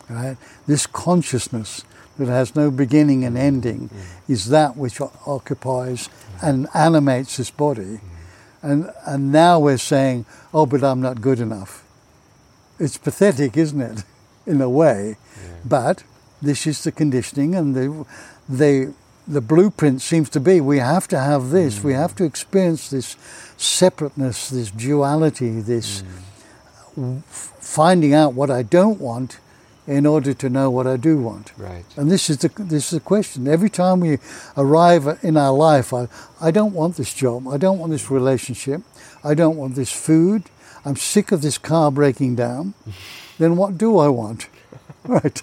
Right? 0.09 0.37
This 0.67 0.85
consciousness 0.85 1.83
that 2.17 2.27
has 2.27 2.55
no 2.55 2.71
beginning 2.71 3.23
and 3.23 3.37
ending 3.37 3.89
mm. 3.89 4.29
is 4.29 4.49
that 4.49 4.75
which 4.75 4.99
occupies 5.01 6.09
and 6.41 6.67
animates 6.73 7.37
this 7.37 7.51
body. 7.51 7.99
And, 8.61 8.91
and 9.05 9.31
now 9.31 9.59
we're 9.59 9.77
saying, 9.77 10.25
oh, 10.53 10.65
but 10.65 10.83
I'm 10.83 11.01
not 11.01 11.21
good 11.21 11.39
enough. 11.39 11.83
It's 12.79 12.97
pathetic, 12.97 13.55
isn't 13.55 13.81
it? 13.81 14.03
In 14.45 14.61
a 14.61 14.69
way. 14.69 15.17
But 15.65 16.03
this 16.41 16.65
is 16.65 16.83
the 16.83 16.91
conditioning 16.91 17.55
and 17.55 17.75
the, 17.75 18.05
the, 18.47 18.93
the 19.27 19.41
blueprint 19.41 20.01
seems 20.01 20.29
to 20.29 20.39
be 20.39 20.61
we 20.61 20.77
have 20.79 21.07
to 21.09 21.19
have 21.19 21.49
this, 21.49 21.83
we 21.83 21.93
mm. 21.93 21.97
have 21.97 22.15
to 22.15 22.23
experience 22.23 22.89
this 22.89 23.17
separateness, 23.57 24.49
this 24.49 24.71
duality, 24.71 25.59
this 25.59 26.01
mm. 26.01 26.95
w- 26.95 27.21
finding 27.27 28.13
out 28.13 28.33
what 28.33 28.49
I 28.49 28.63
don't 28.63 29.01
want 29.01 29.39
in 29.87 30.05
order 30.05 30.33
to 30.33 30.49
know 30.49 30.69
what 30.69 30.85
I 30.85 30.97
do 30.97 31.17
want. 31.17 31.53
Right. 31.57 31.85
And 31.95 32.11
this 32.11 32.29
is 32.29 32.39
the 32.39 32.49
this 32.57 32.85
is 32.85 32.91
the 32.91 32.99
question. 32.99 33.47
Every 33.47 33.69
time 33.69 34.01
we 34.01 34.19
arrive 34.57 35.19
in 35.23 35.37
our 35.37 35.53
life, 35.53 35.93
I, 35.93 36.09
I 36.41 36.51
don't 36.51 36.73
want 36.73 36.97
this 36.97 37.13
job. 37.13 37.47
I 37.47 37.57
don't 37.57 37.79
want 37.79 37.91
this 37.93 38.11
relationship. 38.11 38.81
I 39.23 39.33
don't 39.33 39.55
want 39.55 39.75
this 39.75 39.91
food. 39.91 40.43
I'm 40.85 40.97
sick 40.97 41.31
of 41.31 41.41
this 41.41 41.57
car 41.57 41.91
breaking 41.91 42.35
down. 42.35 42.73
then 43.39 43.55
what 43.55 43.77
do 43.77 43.97
I 43.97 44.09
want? 44.09 44.49
right. 45.05 45.41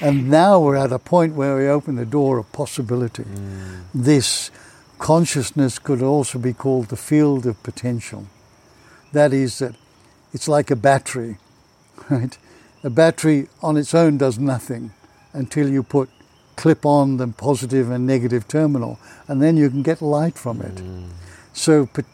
And 0.00 0.30
now 0.30 0.60
we're 0.60 0.76
at 0.76 0.92
a 0.92 0.98
point 0.98 1.34
where 1.34 1.56
we 1.56 1.68
open 1.68 1.96
the 1.96 2.06
door 2.06 2.38
of 2.38 2.50
possibility. 2.52 3.24
Mm. 3.24 3.82
This 3.92 4.50
consciousness 4.98 5.78
could 5.78 6.00
also 6.00 6.38
be 6.38 6.52
called 6.52 6.88
the 6.88 6.96
field 6.96 7.44
of 7.44 7.60
potential. 7.62 8.26
That 9.12 9.32
is 9.32 9.58
that 9.58 9.74
it's 10.32 10.48
like 10.48 10.70
a 10.70 10.76
battery, 10.76 11.38
right? 12.10 12.38
A 12.84 12.90
battery 12.90 13.48
on 13.62 13.76
its 13.76 13.94
own 13.94 14.18
does 14.18 14.38
nothing 14.38 14.92
until 15.32 15.68
you 15.68 15.82
put 15.82 16.08
clip 16.56 16.84
on 16.84 17.16
the 17.16 17.28
positive 17.28 17.90
and 17.90 18.06
negative 18.06 18.46
terminal, 18.46 18.98
and 19.28 19.40
then 19.40 19.56
you 19.56 19.70
can 19.70 19.82
get 19.82 20.02
light 20.02 20.36
from 20.36 20.60
it. 20.60 20.76
Mm. 20.76 21.08
So 21.52 21.86
pot- 21.86 22.04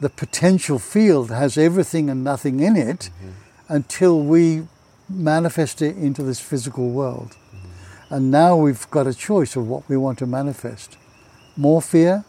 the 0.00 0.10
potential 0.10 0.78
field 0.78 1.30
has 1.30 1.56
everything 1.56 2.10
and 2.10 2.24
nothing 2.24 2.60
in 2.60 2.76
it 2.76 3.10
mm-hmm. 3.16 3.30
until 3.72 4.20
we 4.20 4.66
manifest 5.08 5.80
it 5.82 5.96
into 5.96 6.22
this 6.22 6.40
physical 6.40 6.90
world. 6.90 7.36
Mm-hmm. 7.54 8.14
And 8.14 8.30
now 8.30 8.56
we've 8.56 8.90
got 8.90 9.06
a 9.06 9.14
choice 9.14 9.56
of 9.56 9.68
what 9.68 9.88
we 9.88 9.96
want 9.96 10.18
to 10.18 10.26
manifest 10.26 10.96
more 11.56 11.80
fear, 11.80 12.24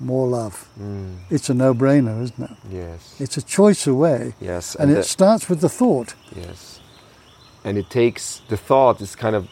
more 0.00 0.26
love. 0.26 0.68
Mm. 0.80 1.18
It's 1.30 1.50
a 1.50 1.54
no 1.54 1.74
brainer, 1.74 2.22
isn't 2.22 2.50
it? 2.50 2.56
Yes. 2.70 3.20
It's 3.20 3.36
a 3.36 3.42
choice 3.42 3.86
away. 3.86 4.34
yes. 4.40 4.74
And 4.74 4.90
it 4.90 4.94
the- 4.94 5.02
starts 5.04 5.48
with 5.48 5.60
the 5.60 5.68
thought. 5.68 6.14
Yes. 6.34 6.80
And 7.64 7.78
it 7.78 7.88
takes 7.90 8.42
the 8.48 8.56
thought 8.56 9.00
is 9.00 9.14
kind 9.16 9.36
of 9.36 9.48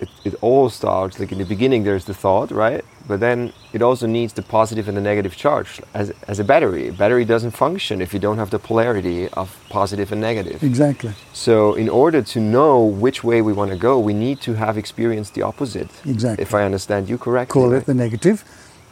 it, 0.00 0.08
it 0.24 0.34
all 0.40 0.70
starts 0.70 1.20
like 1.20 1.30
in 1.30 1.38
the 1.38 1.44
beginning 1.44 1.84
there's 1.84 2.06
the 2.06 2.14
thought, 2.14 2.50
right? 2.50 2.82
But 3.06 3.20
then 3.20 3.52
it 3.72 3.82
also 3.82 4.06
needs 4.06 4.32
the 4.32 4.42
positive 4.42 4.88
and 4.88 4.96
the 4.96 5.02
negative 5.02 5.36
charge 5.36 5.80
as, 5.92 6.10
as 6.26 6.38
a 6.38 6.44
battery. 6.44 6.88
A 6.88 6.92
battery 6.92 7.24
doesn't 7.26 7.50
function 7.50 8.00
if 8.00 8.14
you 8.14 8.20
don't 8.20 8.38
have 8.38 8.50
the 8.50 8.58
polarity 8.58 9.28
of 9.30 9.62
positive 9.68 10.10
and 10.12 10.20
negative. 10.20 10.62
Exactly. 10.62 11.12
So 11.32 11.74
in 11.74 11.88
order 11.88 12.22
to 12.22 12.40
know 12.40 12.82
which 12.82 13.22
way 13.22 13.42
we 13.42 13.52
want 13.52 13.72
to 13.72 13.76
go, 13.76 13.98
we 13.98 14.14
need 14.14 14.40
to 14.42 14.54
have 14.54 14.78
experienced 14.78 15.34
the 15.34 15.42
opposite. 15.42 15.90
Exactly. 16.06 16.42
If 16.42 16.54
I 16.54 16.64
understand 16.64 17.08
you 17.10 17.18
correctly. 17.18 17.60
Call 17.60 17.72
it 17.74 17.84
the 17.84 17.94
negative. 17.94 18.44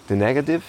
the 0.08 0.16
negative, 0.16 0.64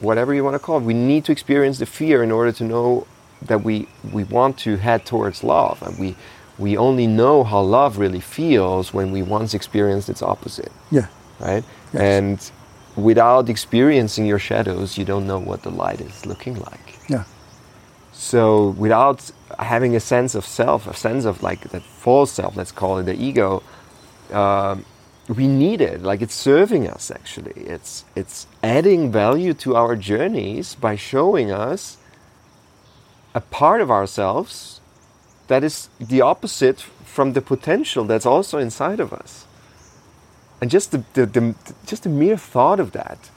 whatever 0.00 0.34
you 0.34 0.42
want 0.42 0.54
to 0.54 0.58
call 0.58 0.78
it. 0.78 0.84
We 0.84 0.94
need 0.94 1.24
to 1.26 1.32
experience 1.32 1.78
the 1.78 1.86
fear 1.86 2.22
in 2.22 2.32
order 2.32 2.52
to 2.52 2.64
know 2.64 3.06
that 3.42 3.62
we 3.62 3.86
we 4.12 4.24
want 4.24 4.58
to 4.58 4.76
head 4.76 5.04
towards 5.06 5.44
love, 5.44 5.82
and 5.82 5.96
we 5.98 6.16
we 6.58 6.76
only 6.76 7.06
know 7.06 7.44
how 7.44 7.60
love 7.60 7.98
really 7.98 8.20
feels 8.20 8.92
when 8.92 9.12
we 9.12 9.22
once 9.22 9.54
experienced 9.54 10.08
its 10.08 10.22
opposite, 10.22 10.72
Yeah. 10.90 11.06
right? 11.40 11.64
Yes. 11.92 12.02
And 12.02 12.50
without 12.96 13.48
experiencing 13.48 14.26
your 14.26 14.38
shadows, 14.40 14.98
you 14.98 15.04
don't 15.04 15.26
know 15.26 15.38
what 15.38 15.62
the 15.62 15.70
light 15.70 16.00
is 16.00 16.26
looking 16.26 16.58
like. 16.58 16.98
Yeah. 17.08 17.24
So 18.12 18.70
without 18.70 19.30
having 19.58 19.94
a 19.94 20.00
sense 20.00 20.34
of 20.34 20.44
self, 20.44 20.86
a 20.88 20.94
sense 20.94 21.24
of 21.24 21.42
like 21.42 21.60
that 21.70 21.82
false 21.82 22.32
self, 22.32 22.56
let's 22.56 22.72
call 22.72 22.98
it 22.98 23.04
the 23.04 23.14
ego, 23.14 23.62
um, 24.32 24.84
we 25.28 25.46
need 25.46 25.80
it. 25.80 26.02
Like 26.02 26.20
it's 26.22 26.34
serving 26.34 26.88
us 26.88 27.10
actually. 27.10 27.52
It's 27.54 28.04
it's 28.16 28.46
adding 28.62 29.12
value 29.12 29.54
to 29.54 29.76
our 29.76 29.94
journeys 29.94 30.74
by 30.74 30.96
showing 30.96 31.52
us 31.52 31.98
a 33.34 33.40
part 33.40 33.80
of 33.80 33.90
ourselves 33.90 34.77
that 35.48 35.64
is 35.64 35.88
the 36.00 36.20
opposite 36.20 36.80
from 36.80 37.32
the 37.32 37.42
potential 37.42 38.04
that's 38.04 38.26
also 38.26 38.58
inside 38.58 39.00
of 39.00 39.12
us. 39.12 39.46
And 40.60 40.70
just 40.70 40.92
the, 40.92 41.04
the, 41.14 41.26
the 41.26 41.54
just 41.86 42.04
the 42.04 42.08
mere 42.08 42.36
thought 42.36 42.80
of 42.80 42.92
that 42.92 43.30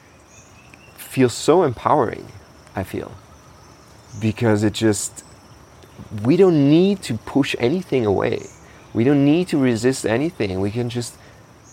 feels 0.98 1.34
so 1.34 1.64
empowering. 1.64 2.28
I 2.76 2.84
feel 2.84 3.12
because 4.20 4.64
it 4.64 4.74
just 4.74 5.24
we 6.24 6.36
don't 6.38 6.70
need 6.70 7.02
to 7.04 7.16
push 7.20 7.56
anything 7.60 8.06
away 8.06 8.42
we 8.94 9.04
don't 9.04 9.24
need 9.24 9.48
to 9.48 9.58
resist 9.58 10.06
anything 10.06 10.60
we 10.60 10.72
can 10.72 10.90
just 10.90 11.16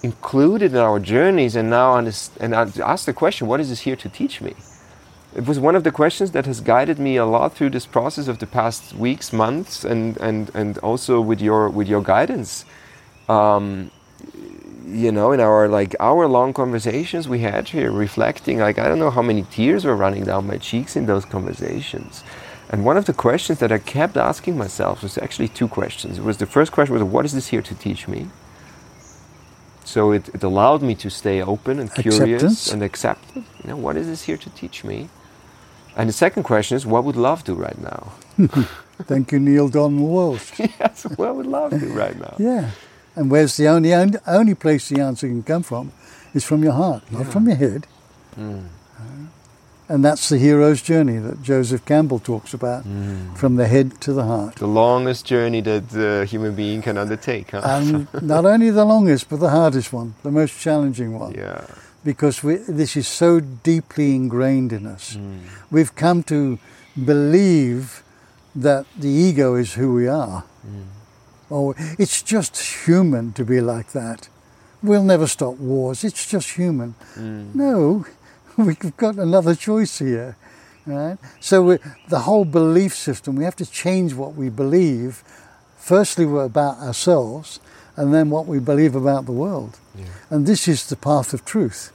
include 0.03 0.63
it 0.63 0.73
in 0.73 0.79
our 0.79 1.01
journeys 1.01 1.57
and 1.57 1.71
now 1.71 1.97
and 1.97 2.55
ask 2.55 3.07
the 3.07 3.13
question 3.13 3.47
what 3.47 3.61
is 3.61 3.71
this 3.71 3.81
here 3.81 3.97
to 3.97 4.09
teach 4.09 4.41
me 4.41 4.55
it 5.37 5.47
was 5.47 5.59
one 5.59 5.77
of 5.77 5.85
the 5.85 5.91
questions 5.91 6.33
that 6.33 6.47
has 6.47 6.61
guided 6.61 6.99
me 6.99 7.17
a 7.17 7.27
lot 7.27 7.55
through 7.55 7.71
this 7.71 7.87
process 7.87 8.29
of 8.29 8.39
the 8.39 8.47
past 8.47 8.95
weeks 8.95 9.33
months 9.33 9.85
and 9.85 10.17
and 10.19 10.51
and 10.55 10.79
also 10.79 11.21
with 11.21 11.41
your 11.41 11.69
with 11.69 11.89
your 11.89 12.03
guidance 12.03 12.65
um, 13.29 13.91
you 14.87 15.13
know, 15.13 15.33
in 15.33 15.41
our 15.41 15.69
like 15.69 15.95
hour 16.01 16.27
long 16.27 16.53
conversations 16.55 17.29
we 17.29 17.41
had 17.41 17.69
here, 17.69 17.91
reflecting, 17.91 18.59
like, 18.59 18.79
I 18.79 18.89
don't 18.89 18.99
know 18.99 19.11
how 19.11 19.23
many 19.23 19.43
tears 19.43 19.85
were 19.85 19.97
running 19.97 20.25
down 20.25 20.47
my 20.47 20.57
cheeks 20.57 20.97
in 20.97 21.07
those 21.07 21.25
conversations. 21.25 22.25
And 22.71 22.85
one 22.85 22.97
of 22.97 23.07
the 23.07 23.13
questions 23.13 23.59
that 23.61 23.73
I 23.73 23.79
kept 23.79 24.17
asking 24.17 24.57
myself 24.57 25.03
was 25.03 25.19
actually 25.19 25.49
two 25.49 25.69
questions. 25.69 26.19
It 26.19 26.25
was 26.25 26.39
the 26.39 26.47
first 26.47 26.73
question 26.73 26.95
was, 26.95 27.03
what 27.03 27.25
is 27.25 27.33
this 27.33 27.49
here 27.49 27.63
to 27.63 27.75
teach 27.75 28.09
me? 28.09 28.29
So 29.85 30.13
it, 30.13 30.29
it 30.31 30.43
allowed 30.43 30.83
me 30.83 30.95
to 30.97 31.11
stay 31.11 31.43
open 31.43 31.79
and 31.79 31.93
curious 31.95 32.43
Acceptance. 32.43 32.73
and 32.73 32.83
accept 32.83 33.37
it. 33.37 33.45
You 33.63 33.71
know, 33.71 33.77
what 33.77 33.97
is 33.97 34.07
this 34.07 34.25
here 34.25 34.37
to 34.37 34.51
teach 34.51 34.85
me? 34.85 35.09
And 35.99 36.09
the 36.09 36.13
second 36.13 36.45
question 36.45 36.77
is, 36.77 36.87
what 36.87 37.03
would 37.03 37.17
love 37.17 37.43
do 37.43 37.55
right 37.55 37.79
now? 37.79 38.13
Thank 39.03 39.33
you, 39.33 39.41
Neale 39.41 39.69
Donald 39.69 40.01
Walsch. 40.01 40.57
yes, 40.81 41.03
what 41.17 41.35
would 41.35 41.47
love 41.47 41.79
do 41.79 41.93
right 41.93 42.17
now? 42.19 42.37
Yeah. 42.39 42.71
And 43.17 43.31
where's 43.33 43.57
the 43.57 43.67
only 43.67 43.93
only, 43.93 44.19
only 44.27 44.55
place 44.55 44.89
the 44.89 45.01
answer 45.01 45.27
can 45.27 45.43
come 45.43 45.65
from 45.65 45.91
is 46.35 46.45
from 46.45 46.63
your 46.63 46.73
heart, 46.73 47.03
not 47.11 47.27
from 47.27 47.49
your 47.49 47.57
head. 47.57 47.87
Mm. 48.39 48.69
And 49.89 50.05
that's 50.05 50.29
the 50.29 50.39
hero's 50.39 50.83
journey 50.83 51.17
that 51.17 51.43
Joseph 51.43 51.85
Campbell 51.85 52.19
talks 52.19 52.53
about, 52.53 52.85
from 53.35 53.57
the 53.57 53.67
head 53.67 54.01
to 54.03 54.13
the 54.13 54.23
heart. 54.23 54.57
The 54.57 54.67
longest 54.67 55.25
journey 55.25 55.63
that 55.63 55.95
a 55.95 56.27
human 56.27 56.55
being 56.55 56.83
can 56.83 56.99
undertake, 56.99 57.53
huh? 57.53 57.63
And 57.65 58.07
not 58.23 58.45
only 58.45 58.71
the 58.71 58.85
longest, 58.85 59.31
but 59.31 59.41
the 59.41 59.49
hardest 59.49 59.93
one, 59.93 60.15
the 60.23 60.31
most 60.31 60.61
challenging 60.61 61.19
one. 61.19 61.33
yeah. 61.35 61.65
Because 62.05 62.43
we, 62.43 62.57
this 62.57 62.97
is 62.97 63.07
so 63.09 63.41
deeply 63.41 64.15
ingrained 64.15 64.73
in 64.73 64.87
us. 64.87 65.17
Mm. 65.17 65.41
We've 65.71 65.95
come 65.95 66.23
to 66.25 66.59
believe 67.05 68.03
that 68.55 68.87
the 68.97 69.09
ego 69.09 69.55
is 69.55 69.75
who 69.75 69.95
we 69.95 70.09
are. 70.09 70.45
Mm. 70.67 70.85
Oh, 71.51 71.75
it's 71.99 72.23
just 72.23 72.57
human 72.87 73.33
to 73.33 73.45
be 73.45 73.61
like 73.61 73.93
that. 73.93 74.29
we'll 74.83 75.03
never 75.03 75.27
stop 75.27 75.57
wars. 75.57 76.05
It's 76.05 76.27
just 76.29 76.51
human. 76.51 76.95
No, 77.17 78.07
we've 78.57 78.97
got 78.97 79.17
another 79.17 79.55
choice 79.55 79.99
here. 79.99 80.37
Right? 80.87 81.19
So 81.41 81.63
we, 81.63 81.79
the 82.09 82.21
whole 82.21 82.45
belief 82.45 82.95
system, 82.95 83.37
we 83.37 83.45
have 83.45 83.57
to 83.57 83.67
change 83.67 84.15
what 84.15 84.35
we 84.35 84.49
believe. 84.49 85.23
Firstly, 85.77 86.25
we're 86.25 86.45
about 86.45 86.79
ourselves, 86.79 87.61
and 87.99 88.15
then 88.15 88.31
what 88.31 88.47
we 88.47 88.61
believe 88.61 88.95
about 88.95 89.27
the 89.27 89.33
world. 89.33 89.81
And 90.31 90.47
this 90.47 90.69
is 90.69 90.87
the 90.87 90.95
path 90.95 91.35
of 91.35 91.45
truth. 91.45 91.93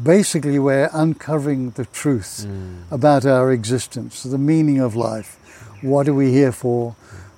Basically, 0.00 0.58
we're 0.58 0.90
uncovering 0.92 1.70
the 1.70 1.86
truth 1.86 2.44
mm. 2.46 2.82
about 2.90 3.24
our 3.24 3.50
existence, 3.50 4.22
the 4.22 4.36
meaning 4.36 4.80
of 4.80 4.94
life. 4.94 5.38
What 5.80 6.08
are 6.08 6.14
we 6.14 6.30
here 6.30 6.52
for? 6.52 6.94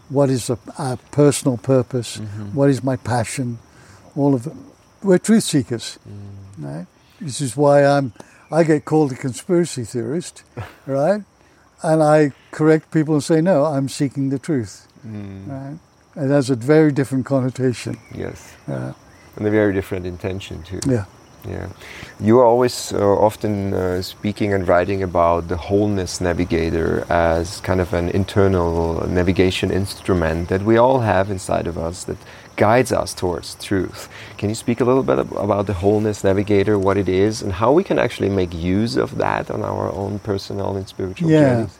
What 0.08 0.30
is 0.30 0.48
the, 0.48 0.56
our 0.78 0.96
personal 1.12 1.58
purpose? 1.58 2.16
Mm-hmm. 2.16 2.54
What 2.54 2.70
is 2.70 2.82
my 2.82 2.96
passion? 2.96 3.58
All 4.16 4.34
of 4.34 4.48
it. 4.48 4.52
We're 5.02 5.18
truth 5.18 5.44
seekers. 5.44 5.98
Mm. 6.08 6.64
Right? 6.66 6.86
This 7.20 7.40
is 7.40 7.56
why 7.56 7.84
I'm. 7.84 8.12
I 8.50 8.64
get 8.64 8.84
called 8.84 9.12
a 9.12 9.16
conspiracy 9.16 9.84
theorist, 9.84 10.42
right? 10.86 11.22
And 11.82 12.02
I 12.02 12.32
correct 12.50 12.90
people 12.90 13.14
and 13.14 13.22
say, 13.22 13.40
no, 13.40 13.64
I'm 13.64 13.88
seeking 13.88 14.30
the 14.30 14.38
truth. 14.38 14.88
Mm. 15.06 15.48
Right? 15.48 15.78
It 16.16 16.28
has 16.30 16.50
a 16.50 16.54
very 16.56 16.92
different 16.92 17.26
connotation. 17.26 17.98
Yes. 18.14 18.54
Uh, 18.68 18.92
And 19.36 19.46
a 19.46 19.50
very 19.50 19.72
different 19.74 20.06
intention 20.06 20.62
too. 20.62 20.80
yeah. 20.86 21.04
Yeah, 21.48 21.68
you 22.18 22.40
are 22.40 22.44
always 22.44 22.92
uh, 22.92 22.98
often 23.26 23.72
uh, 23.72 24.02
speaking 24.02 24.52
and 24.52 24.66
writing 24.66 25.02
about 25.04 25.46
the 25.46 25.56
wholeness 25.56 26.20
navigator 26.20 27.04
as 27.08 27.60
kind 27.60 27.80
of 27.80 27.92
an 27.94 28.08
internal 28.08 29.06
navigation 29.08 29.70
instrument 29.70 30.48
that 30.48 30.62
we 30.62 30.76
all 30.76 30.98
have 31.00 31.30
inside 31.30 31.68
of 31.68 31.76
us 31.78 32.02
that 32.04 32.16
guides 32.56 32.90
us 32.90 33.14
towards 33.14 33.54
truth. 33.62 34.08
Can 34.38 34.48
you 34.48 34.56
speak 34.56 34.80
a 34.80 34.84
little 34.84 35.04
bit 35.04 35.18
about 35.36 35.66
the 35.66 35.74
wholeness 35.74 36.24
navigator, 36.24 36.78
what 36.80 36.96
it 36.96 37.08
is, 37.08 37.42
and 37.42 37.52
how 37.52 37.70
we 37.70 37.84
can 37.84 37.98
actually 37.98 38.30
make 38.30 38.52
use 38.52 38.96
of 38.96 39.16
that 39.18 39.48
on 39.48 39.62
our 39.62 39.92
own 39.92 40.18
personal 40.18 40.74
and 40.76 40.88
spiritual 40.88 41.30
Yeah. 41.30 41.40
journeys? 41.54 41.78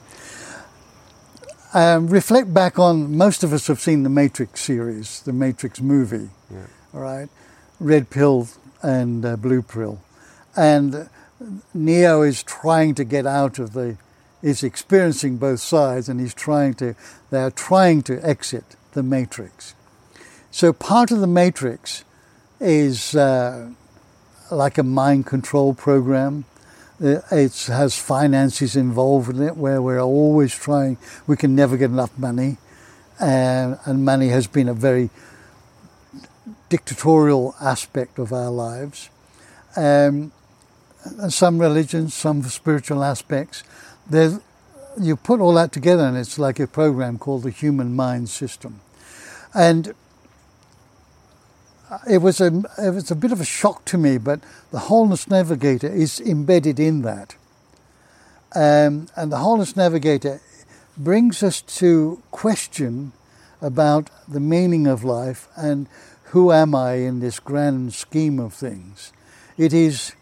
Um, 1.74 2.06
reflect 2.08 2.52
back 2.54 2.78
on 2.78 3.16
most 3.16 3.42
of 3.44 3.52
us 3.52 3.66
have 3.66 3.80
seen 3.80 4.02
the 4.02 4.08
Matrix 4.08 4.60
series, 4.60 5.20
the 5.22 5.32
Matrix 5.32 5.80
movie, 5.80 6.30
Yeah. 6.50 6.66
all 6.94 7.00
right? 7.00 7.28
Red 7.80 8.10
pill 8.10 8.48
and 8.82 9.24
uh, 9.24 9.36
blue 9.36 9.62
pill. 9.62 10.00
And 10.56 11.08
Neo 11.74 12.22
is 12.22 12.42
trying 12.42 12.94
to 12.94 13.04
get 13.04 13.26
out 13.26 13.58
of 13.58 13.72
the, 13.72 13.96
is 14.42 14.62
experiencing 14.62 15.36
both 15.36 15.60
sides 15.60 16.08
and 16.08 16.20
he's 16.20 16.34
trying 16.34 16.74
to, 16.74 16.94
they're 17.30 17.50
trying 17.50 18.02
to 18.04 18.18
exit 18.26 18.76
the 18.92 19.02
Matrix. 19.02 19.74
So 20.50 20.72
part 20.72 21.10
of 21.10 21.20
the 21.20 21.26
Matrix 21.26 22.04
is 22.60 23.14
uh, 23.14 23.70
like 24.50 24.78
a 24.78 24.82
mind 24.82 25.26
control 25.26 25.74
program. 25.74 26.44
Uh, 27.02 27.20
It 27.30 27.66
has 27.66 27.98
finances 27.98 28.74
involved 28.74 29.28
in 29.28 29.42
it 29.42 29.56
where 29.56 29.82
we're 29.82 30.00
always 30.00 30.54
trying, 30.54 30.96
we 31.26 31.36
can 31.36 31.54
never 31.54 31.76
get 31.76 31.90
enough 31.90 32.16
money. 32.18 32.56
And, 33.20 33.78
and 33.84 34.04
money 34.04 34.28
has 34.28 34.46
been 34.46 34.68
a 34.68 34.74
very 34.74 35.10
dictatorial 36.68 37.54
aspect 37.60 38.18
of 38.18 38.32
our 38.32 38.50
lives. 38.50 39.10
Um, 39.76 40.32
and 41.18 41.32
some 41.32 41.58
religions, 41.58 42.14
some 42.14 42.42
spiritual 42.42 43.04
aspects. 43.04 43.62
There's, 44.08 44.40
you 45.00 45.16
put 45.16 45.40
all 45.40 45.54
that 45.54 45.72
together 45.72 46.04
and 46.04 46.16
it's 46.16 46.38
like 46.38 46.58
a 46.58 46.66
program 46.66 47.18
called 47.18 47.42
the 47.42 47.50
Human 47.50 47.94
Mind 47.94 48.28
System. 48.28 48.80
And 49.54 49.94
it 52.08 52.18
was 52.18 52.40
a 52.40 52.62
it 52.78 52.90
was 52.90 53.10
a 53.10 53.16
bit 53.16 53.32
of 53.32 53.40
a 53.40 53.44
shock 53.44 53.84
to 53.86 53.98
me, 53.98 54.18
but 54.18 54.40
the 54.70 54.78
Wholeness 54.78 55.28
Navigator 55.28 55.88
is 55.88 56.20
embedded 56.20 56.80
in 56.80 57.02
that, 57.02 57.36
um, 58.54 59.08
and 59.16 59.30
the 59.30 59.38
Wholeness 59.38 59.76
Navigator 59.76 60.40
brings 60.96 61.42
us 61.42 61.60
to 61.60 62.22
question 62.30 63.12
about 63.60 64.10
the 64.26 64.40
meaning 64.40 64.86
of 64.86 65.04
life 65.04 65.48
and 65.56 65.86
who 66.30 66.52
am 66.52 66.74
I 66.74 66.94
in 66.94 67.20
this 67.20 67.38
grand 67.38 67.94
scheme 67.94 68.38
of 68.38 68.52
things. 68.52 69.12
It 69.56 69.72
is 69.72 70.12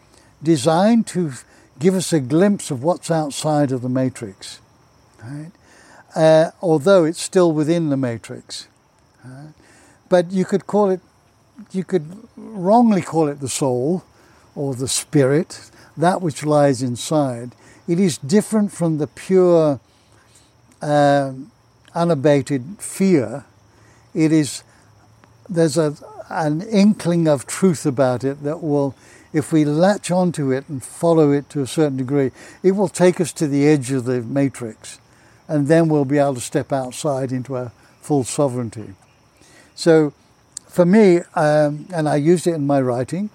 designed 0.43 1.07
to 1.07 1.33
give 1.79 1.95
us 1.95 2.13
a 2.13 2.19
glimpse 2.19 2.71
of 2.71 2.83
what's 2.83 3.09
outside 3.09 3.71
of 3.71 3.81
the 3.81 3.89
matrix, 3.89 4.59
right? 5.23 5.51
Uh, 6.15 6.51
although 6.61 7.03
it's 7.03 7.21
still 7.21 7.51
within 7.51 7.89
the 7.89 7.97
matrix. 7.97 8.67
right? 9.23 9.53
But 10.07 10.31
you 10.31 10.45
could 10.45 10.67
call 10.67 10.89
it 10.89 11.01
you 11.71 11.83
could 11.83 12.05
wrongly 12.35 13.01
call 13.01 13.27
it 13.27 13.39
the 13.39 13.49
soul 13.49 14.03
or 14.55 14.75
the 14.75 14.87
spirit, 14.87 15.69
that 15.97 16.21
which 16.21 16.45
lies 16.45 16.81
inside. 16.81 17.55
It 17.87 17.99
is 17.99 18.17
different 18.17 18.71
from 18.71 18.97
the 18.97 19.07
pure, 19.07 19.79
um, 20.81 21.51
unabated 21.93 22.77
fear. 22.79 23.45
It 24.13 24.31
is 24.31 24.63
there's 25.47 25.77
a 25.77 25.95
an 26.29 26.61
inkling 26.63 27.27
of 27.27 27.45
truth 27.45 27.85
about 27.85 28.23
it 28.23 28.43
that 28.43 28.61
will, 28.61 28.95
if 29.33 29.51
we 29.51 29.65
latch 29.65 30.09
onto 30.09 30.51
it 30.51 30.67
and 30.67 30.83
follow 30.83 31.31
it 31.31 31.49
to 31.49 31.61
a 31.61 31.67
certain 31.67 31.97
degree, 31.97 32.31
it 32.63 32.71
will 32.71 32.87
take 32.87 33.21
us 33.21 33.31
to 33.33 33.47
the 33.47 33.67
edge 33.67 33.91
of 33.91 34.05
the 34.05 34.21
matrix, 34.21 34.99
and 35.47 35.67
then 35.67 35.87
we'll 35.87 36.05
be 36.05 36.17
able 36.17 36.35
to 36.35 36.41
step 36.41 36.71
outside 36.71 37.31
into 37.31 37.55
our 37.55 37.71
full 38.01 38.23
sovereignty. 38.23 38.93
So 39.75 40.13
for 40.75 40.85
me, 40.85 41.19
um, 41.35 41.87
and 41.93 42.09
I 42.09 42.17
used 42.17 42.47
it 42.47 42.53
in 42.53 42.67
my 42.67 42.81
writing, 42.81 43.29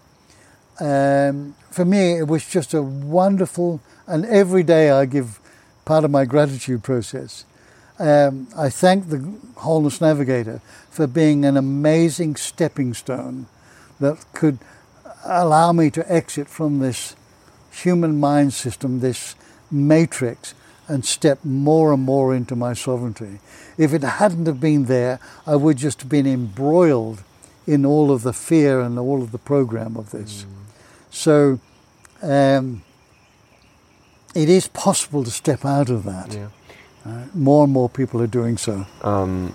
um, 0.78 1.55
for 1.70 1.86
me 1.86 2.18
it 2.18 2.28
was 2.28 2.47
just 2.47 2.74
a 2.74 2.82
wonderful, 2.82 3.80
and 4.07 4.26
every 4.26 4.62
day 4.62 4.91
I 4.91 5.07
give 5.07 5.41
part 5.86 6.05
of 6.05 6.11
my 6.11 6.26
gratitude 6.26 6.82
process. 6.82 7.47
Um, 7.99 8.49
I 8.55 8.68
thank 8.68 9.09
the 9.09 9.20
Wholeness 9.57 10.03
Navigator 10.03 10.61
for 10.91 11.07
being 11.07 11.47
an 11.47 11.57
amazing 11.57 12.36
stepping 12.36 12.93
stone 12.93 13.47
that 14.01 14.22
could 14.34 14.59
allow 15.24 15.72
me 15.72 15.91
to 15.93 16.12
exit 16.12 16.47
from 16.47 16.80
this 16.80 17.16
human 17.72 18.20
mind 18.20 18.53
system, 18.53 19.01
this 19.01 19.34
matrix, 19.70 20.55
and 20.88 21.07
step 21.07 21.38
more 21.43 21.95
and 21.95 22.03
more 22.03 22.34
into 22.34 22.55
my 22.55 22.74
sovereignty. 22.74 23.38
If 23.78 23.95
it 23.95 24.03
hadn't 24.03 24.45
have 24.45 24.61
been 24.61 24.84
there, 24.84 25.20
I 25.47 25.57
would 25.57 25.78
just 25.78 26.01
have 26.01 26.11
been 26.11 26.26
embroiled 26.26 27.22
in 27.75 27.87
all 27.87 28.11
of 28.11 28.21
the 28.23 28.33
fear 28.33 28.81
and 28.87 28.99
all 28.99 29.23
of 29.23 29.31
the 29.31 29.39
program 29.53 29.97
of 29.97 30.07
this. 30.11 30.47
So 31.11 31.59
um, 32.23 32.83
it 34.35 34.49
is 34.49 34.68
possible 34.68 35.23
to 35.25 35.31
step 35.31 35.64
out 35.64 35.91
of 35.91 36.03
that. 36.05 36.29
Yeah. 36.35 36.49
Uh, 37.07 37.25
more 37.35 37.64
and 37.64 37.73
more 37.73 37.89
people 37.89 38.21
are 38.23 38.33
doing 38.41 38.59
so. 38.59 38.75
um, 39.03 39.55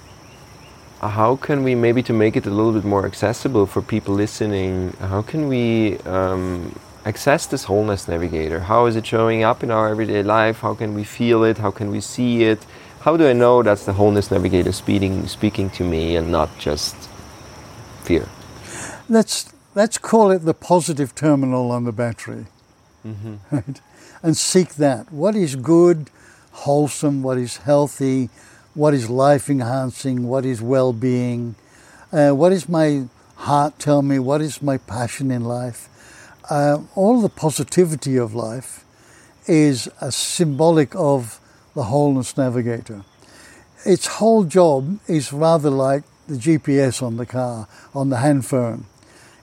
how 1.01 1.35
can 1.35 1.63
we 1.63 1.75
maybe 1.75 2.01
to 2.01 2.13
make 2.13 2.35
it 2.39 2.45
a 2.47 2.49
little 2.49 2.73
bit 2.73 2.83
more 2.83 3.05
accessible 3.05 3.65
for 3.67 3.81
people 3.81 4.13
listening 4.15 4.91
how 5.13 5.21
can 5.21 5.47
we 5.47 5.97
um, 6.17 6.73
access 7.05 7.45
this 7.47 7.63
wholeness 7.65 8.07
navigator 8.07 8.59
how 8.71 8.87
is 8.87 8.95
it 8.95 9.05
showing 9.05 9.43
up 9.43 9.61
in 9.63 9.69
our 9.69 9.87
everyday 9.89 10.23
life 10.23 10.57
how 10.61 10.73
can 10.73 10.95
we 10.95 11.03
feel 11.03 11.43
it 11.43 11.57
how 11.59 11.69
can 11.79 11.91
we 11.91 12.01
see 12.01 12.43
it 12.51 12.59
how 13.01 13.15
do 13.17 13.27
i 13.27 13.33
know 13.33 13.61
that's 13.61 13.85
the 13.85 13.93
wholeness 13.93 14.31
navigator 14.31 14.71
speaking 14.71 15.27
speaking 15.27 15.69
to 15.69 15.83
me 15.83 16.15
and 16.15 16.31
not 16.31 16.49
just 16.67 16.95
fear 18.05 18.27
Let's 19.07 19.53
let's 19.75 19.99
call 19.99 20.31
it 20.31 20.39
the 20.39 20.55
positive 20.55 21.13
terminal 21.13 21.69
on 21.69 21.83
the 21.83 21.91
battery, 21.91 22.47
right? 23.51 23.81
And 24.23 24.35
seek 24.35 24.75
that. 24.75 25.11
What 25.11 25.35
is 25.35 25.55
good, 25.55 26.09
wholesome? 26.51 27.21
What 27.21 27.37
is 27.37 27.57
healthy? 27.57 28.29
What 28.73 28.95
is 28.95 29.09
life 29.09 29.47
enhancing? 29.47 30.27
What 30.27 30.43
is 30.43 30.59
well-being? 30.59 31.53
Uh, 32.11 32.31
what 32.31 32.51
is 32.51 32.67
my 32.67 33.05
heart 33.35 33.77
tell 33.77 34.01
me? 34.01 34.17
What 34.17 34.41
is 34.41 34.59
my 34.61 34.77
passion 34.79 35.29
in 35.29 35.43
life? 35.43 35.87
Uh, 36.49 36.79
all 36.95 37.21
the 37.21 37.29
positivity 37.29 38.17
of 38.17 38.33
life 38.33 38.83
is 39.45 39.87
a 40.01 40.11
symbolic 40.11 40.95
of 40.95 41.39
the 41.75 41.83
wholeness 41.83 42.35
navigator. 42.37 43.03
Its 43.85 44.07
whole 44.07 44.45
job 44.45 44.99
is 45.07 45.31
rather 45.31 45.69
like 45.69 46.03
the 46.27 46.35
GPS 46.35 47.01
on 47.01 47.17
the 47.17 47.25
car, 47.25 47.67
on 47.93 48.09
the 48.09 48.17
hand 48.17 48.45
phone. 48.45 48.85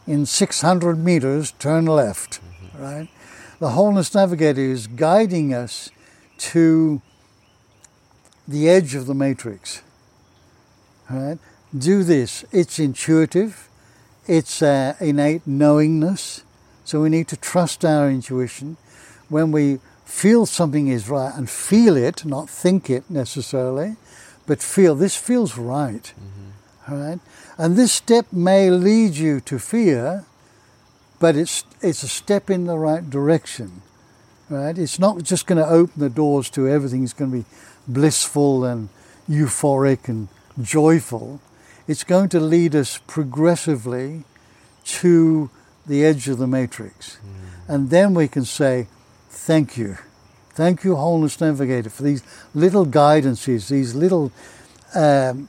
In 0.06 0.26
600 0.26 0.98
meters, 0.98 1.52
turn 1.58 1.86
left, 1.86 2.40
right? 2.76 3.08
The 3.60 3.70
wholeness 3.70 4.14
navigator 4.14 4.60
is 4.60 4.88
guiding 4.88 5.54
us 5.54 5.90
to 6.38 7.00
the 8.48 8.68
edge 8.68 8.94
of 8.94 9.06
the 9.06 9.14
matrix. 9.14 9.82
Right? 11.08 11.38
Do 11.76 12.02
this. 12.02 12.44
It's 12.50 12.78
intuitive. 12.78 13.68
It's 14.26 14.62
uh, 14.62 14.94
innate 15.00 15.46
knowingness. 15.46 16.42
So 16.84 17.02
we 17.02 17.08
need 17.08 17.28
to 17.28 17.36
trust 17.36 17.84
our 17.84 18.10
intuition. 18.10 18.76
When 19.28 19.52
we 19.52 19.78
feel 20.04 20.46
something 20.46 20.88
is 20.88 21.08
right 21.08 21.32
and 21.34 21.48
feel 21.48 21.96
it, 21.96 22.24
not 22.24 22.50
think 22.50 22.90
it 22.90 23.08
necessarily, 23.08 23.96
but 24.46 24.62
feel 24.62 24.94
this 24.94 25.16
feels 25.16 25.56
right. 25.56 26.12
All 26.92 26.98
right? 26.98 27.20
And 27.56 27.76
this 27.76 27.92
step 27.92 28.26
may 28.32 28.70
lead 28.70 29.14
you 29.14 29.40
to 29.40 29.58
fear, 29.58 30.24
but 31.18 31.36
it's, 31.36 31.64
it's 31.80 32.02
a 32.02 32.08
step 32.08 32.50
in 32.50 32.66
the 32.66 32.76
right 32.76 33.08
direction. 33.08 33.82
Right? 34.50 34.76
It's 34.76 34.98
not 34.98 35.22
just 35.22 35.46
going 35.46 35.58
to 35.58 35.66
open 35.66 35.94
the 35.96 36.10
doors 36.10 36.50
to 36.50 36.68
everything; 36.68 36.74
everything's 36.74 37.12
going 37.14 37.30
to 37.30 37.36
be 37.38 37.44
blissful 37.88 38.64
and 38.64 38.90
euphoric 39.28 40.08
and 40.08 40.28
joyful. 40.60 41.40
It's 41.88 42.04
going 42.04 42.28
to 42.30 42.40
lead 42.40 42.74
us 42.74 42.98
progressively 43.06 44.24
to 44.84 45.50
the 45.86 46.04
edge 46.04 46.28
of 46.28 46.36
the 46.38 46.46
matrix. 46.46 47.16
Mm. 47.16 47.74
And 47.74 47.90
then 47.90 48.14
we 48.14 48.28
can 48.28 48.44
say, 48.44 48.88
Thank 49.30 49.78
you. 49.78 49.96
Thank 50.50 50.84
you, 50.84 50.94
Wholeness 50.96 51.40
Navigator, 51.40 51.88
for 51.88 52.02
these 52.02 52.22
little 52.54 52.84
guidances, 52.84 53.68
these 53.68 53.94
little 53.94 54.30
um, 54.94 55.48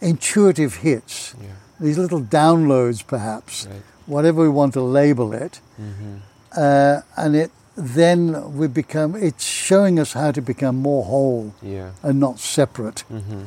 intuitive 0.00 0.76
hits, 0.76 1.34
yeah. 1.40 1.48
these 1.80 1.98
little 1.98 2.20
downloads, 2.20 3.06
perhaps, 3.06 3.66
right. 3.66 3.82
whatever 4.06 4.42
we 4.42 4.48
want 4.48 4.72
to 4.74 4.80
label 4.80 5.32
it. 5.32 5.60
Mm-hmm. 5.80 6.16
Uh, 6.56 7.00
and 7.16 7.36
it 7.36 7.50
then 7.78 8.56
we 8.56 8.66
become, 8.66 9.14
it's 9.14 9.44
showing 9.44 10.00
us 10.00 10.12
how 10.12 10.32
to 10.32 10.42
become 10.42 10.76
more 10.76 11.04
whole 11.04 11.54
yeah. 11.62 11.92
and 12.02 12.18
not 12.18 12.40
separate. 12.40 13.04
Mm-hmm. 13.10 13.42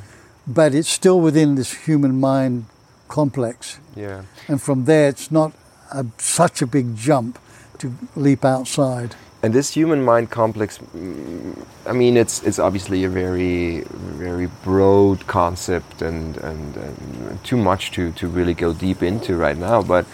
But 0.47 0.73
it's 0.73 0.89
still 0.89 1.19
within 1.19 1.55
this 1.55 1.73
human 1.85 2.19
mind 2.19 2.65
complex. 3.09 3.79
Yeah. 3.95 4.23
And 4.47 4.61
from 4.61 4.85
there, 4.85 5.09
it's 5.09 5.31
not 5.31 5.51
a, 5.91 6.05
such 6.17 6.61
a 6.61 6.67
big 6.67 6.95
jump 6.95 7.37
to 7.79 7.93
leap 8.15 8.45
outside. 8.45 9.15
And 9.43 9.53
this 9.53 9.73
human 9.73 10.01
mind 10.01 10.29
complex, 10.29 10.77
mm, 10.77 11.65
I 11.85 11.93
mean, 11.93 12.15
it's 12.15 12.43
it's 12.43 12.59
obviously 12.59 13.03
a 13.03 13.09
very 13.09 13.83
very 14.22 14.47
broad 14.63 15.26
concept 15.26 16.01
and, 16.01 16.38
and, 16.38 16.78
and 16.78 17.43
too 17.43 17.57
much 17.57 17.91
to, 17.91 18.11
to 18.11 18.28
really 18.28 18.53
go 18.53 18.72
deep 18.74 19.01
into 19.01 19.36
right 19.36 19.57
now. 19.57 19.82
But 19.82 20.05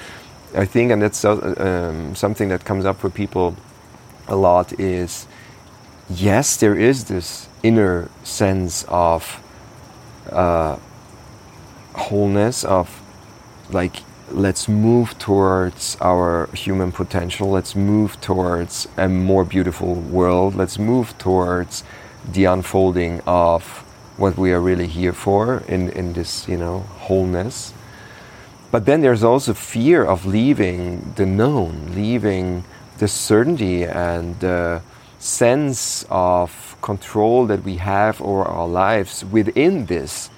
I 0.56 0.66
think, 0.66 0.92
and 0.92 1.02
that's 1.02 1.26
um, 1.26 2.16
something 2.16 2.48
that 2.50 2.64
comes 2.64 2.86
up 2.86 2.98
for 3.00 3.10
people 3.10 3.56
a 4.28 4.36
lot 4.36 4.80
is 4.80 5.28
yes, 6.10 6.56
there 6.58 6.76
is 6.76 7.06
this 7.06 7.50
inner 7.64 8.10
sense 8.24 8.86
of 8.88 9.44
uh, 10.32 10.78
wholeness, 11.94 12.64
of 12.64 13.02
like 13.72 13.98
let's 14.32 14.68
move 14.70 15.18
towards 15.20 15.98
our 16.00 16.50
human 16.54 16.92
potential. 16.92 17.50
Let's 17.50 17.76
move 17.76 18.20
towards 18.22 18.88
a 18.98 19.10
more 19.10 19.44
beautiful 19.44 19.96
world. 19.96 20.56
Let's 20.56 20.80
move 20.80 21.18
towards 21.18 21.84
the 22.32 22.46
unfolding 22.46 23.22
of 23.26 23.84
what 24.18 24.38
we 24.38 24.52
are 24.52 24.60
really 24.60 24.88
here 24.88 25.14
for 25.14 25.64
in, 25.68 25.90
in 25.92 26.14
this, 26.14 26.48
you 26.48 26.58
know, 26.58 26.80
wholeness. 26.80 27.74
But 28.72 28.86
then 28.86 29.02
there's 29.02 29.24
also 29.24 29.54
fear 29.54 30.04
of 30.04 30.26
leaving 30.26 31.14
the 31.16 31.26
known, 31.26 31.94
leaving 31.94 32.66
the 32.98 33.08
certainty 33.08 33.84
and 33.84 34.40
the 34.40 34.82
sense 35.20 36.06
of 36.10 36.76
control 36.82 37.46
that 37.48 37.64
we 37.64 37.78
have 37.78 38.22
over 38.22 38.44
our 38.44 38.68
lives 38.68 39.24
within 39.26 39.86
this 39.86 40.30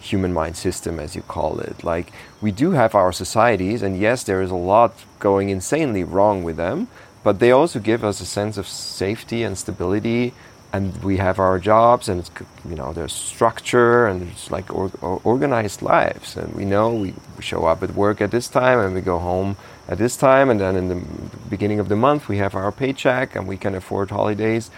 human 0.00 0.32
mind 0.32 0.56
system, 0.56 0.98
as 1.00 1.16
you 1.16 1.22
call 1.22 1.58
it. 1.58 1.84
Like, 1.84 2.12
we 2.40 2.52
do 2.52 2.70
have 2.70 2.94
our 2.94 3.12
societies, 3.12 3.82
and 3.82 3.98
yes, 3.98 4.22
there 4.24 4.40
is 4.40 4.50
a 4.50 4.56
lot 4.56 4.94
going 5.18 5.50
insanely 5.50 6.04
wrong 6.04 6.44
with 6.44 6.56
them, 6.56 6.88
but 7.24 7.40
they 7.40 7.50
also 7.50 7.80
give 7.80 8.04
us 8.04 8.20
a 8.20 8.26
sense 8.26 8.56
of 8.56 8.68
safety 8.68 9.42
and 9.42 9.58
stability. 9.58 10.32
And 10.76 11.02
we 11.02 11.16
have 11.16 11.38
our 11.38 11.58
jobs, 11.58 12.08
and 12.08 12.20
it's, 12.20 12.30
you 12.68 12.76
know 12.80 12.92
there's 12.92 13.12
structure, 13.12 14.06
and 14.06 14.16
it's 14.30 14.50
like 14.50 14.68
or, 14.78 14.90
or 15.00 15.20
organized 15.24 15.80
lives. 15.80 16.36
And 16.36 16.54
we 16.54 16.64
know 16.64 16.84
we, 16.92 17.14
we 17.36 17.42
show 17.42 17.64
up 17.64 17.82
at 17.82 17.94
work 17.94 18.20
at 18.20 18.30
this 18.30 18.48
time, 18.48 18.78
and 18.78 18.94
we 18.94 19.00
go 19.00 19.18
home 19.18 19.56
at 19.88 19.98
this 19.98 20.16
time, 20.16 20.50
and 20.50 20.60
then 20.60 20.76
in 20.76 20.88
the 20.88 21.00
beginning 21.48 21.80
of 21.80 21.88
the 21.88 21.96
month 21.96 22.28
we 22.28 22.38
have 22.38 22.54
our 22.54 22.72
paycheck, 22.72 23.34
and 23.36 23.46
we 23.46 23.56
can 23.56 23.74
afford 23.74 24.10
holidays. 24.10 24.70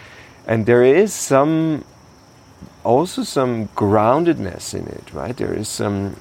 And 0.46 0.66
there 0.66 0.84
is 0.84 1.12
some 1.12 1.84
also 2.84 3.22
some 3.22 3.68
groundedness 3.68 4.74
in 4.74 4.86
it, 4.86 5.12
right? 5.12 5.36
There 5.36 5.54
is 5.54 5.68
some, 5.68 6.16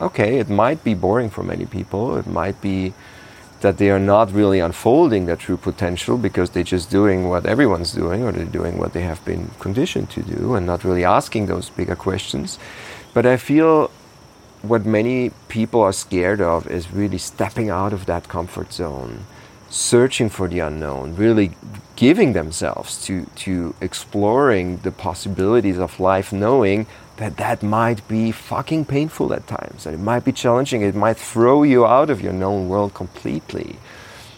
okay, 0.00 0.38
it 0.38 0.48
might 0.48 0.82
be 0.84 0.94
boring 0.94 1.30
for 1.30 1.42
many 1.42 1.66
people. 1.66 2.16
It 2.16 2.26
might 2.26 2.60
be 2.60 2.94
that 3.60 3.78
they 3.78 3.90
are 3.90 3.98
not 3.98 4.32
really 4.32 4.60
unfolding 4.60 5.26
their 5.26 5.36
true 5.36 5.56
potential 5.56 6.16
because 6.16 6.50
they're 6.50 6.62
just 6.62 6.90
doing 6.90 7.28
what 7.28 7.44
everyone's 7.44 7.92
doing 7.92 8.22
or 8.22 8.30
they're 8.32 8.44
doing 8.44 8.78
what 8.78 8.92
they 8.92 9.02
have 9.02 9.24
been 9.24 9.50
conditioned 9.58 10.10
to 10.10 10.22
do 10.22 10.54
and 10.54 10.64
not 10.66 10.84
really 10.84 11.04
asking 11.04 11.46
those 11.46 11.70
bigger 11.70 11.96
questions. 11.96 12.58
But 13.14 13.26
I 13.26 13.36
feel 13.36 13.90
what 14.62 14.86
many 14.86 15.30
people 15.48 15.80
are 15.80 15.92
scared 15.92 16.40
of 16.40 16.66
is 16.68 16.92
really 16.92 17.18
stepping 17.18 17.70
out 17.70 17.92
of 17.92 18.06
that 18.06 18.28
comfort 18.28 18.72
zone 18.72 19.24
searching 19.70 20.28
for 20.30 20.48
the 20.48 20.60
unknown, 20.60 21.14
really 21.16 21.50
giving 21.96 22.32
themselves 22.32 23.04
to, 23.04 23.26
to 23.36 23.74
exploring 23.80 24.78
the 24.78 24.90
possibilities 24.90 25.78
of 25.78 26.00
life, 26.00 26.32
knowing 26.32 26.86
that 27.18 27.36
that 27.36 27.62
might 27.62 28.06
be 28.08 28.30
fucking 28.30 28.84
painful 28.84 29.32
at 29.34 29.46
times, 29.46 29.84
that 29.84 29.94
it 29.94 30.00
might 30.00 30.24
be 30.24 30.32
challenging, 30.32 30.82
it 30.82 30.94
might 30.94 31.16
throw 31.16 31.64
you 31.64 31.84
out 31.84 32.10
of 32.10 32.20
your 32.20 32.32
known 32.32 32.68
world 32.68 32.94
completely. 32.94 33.76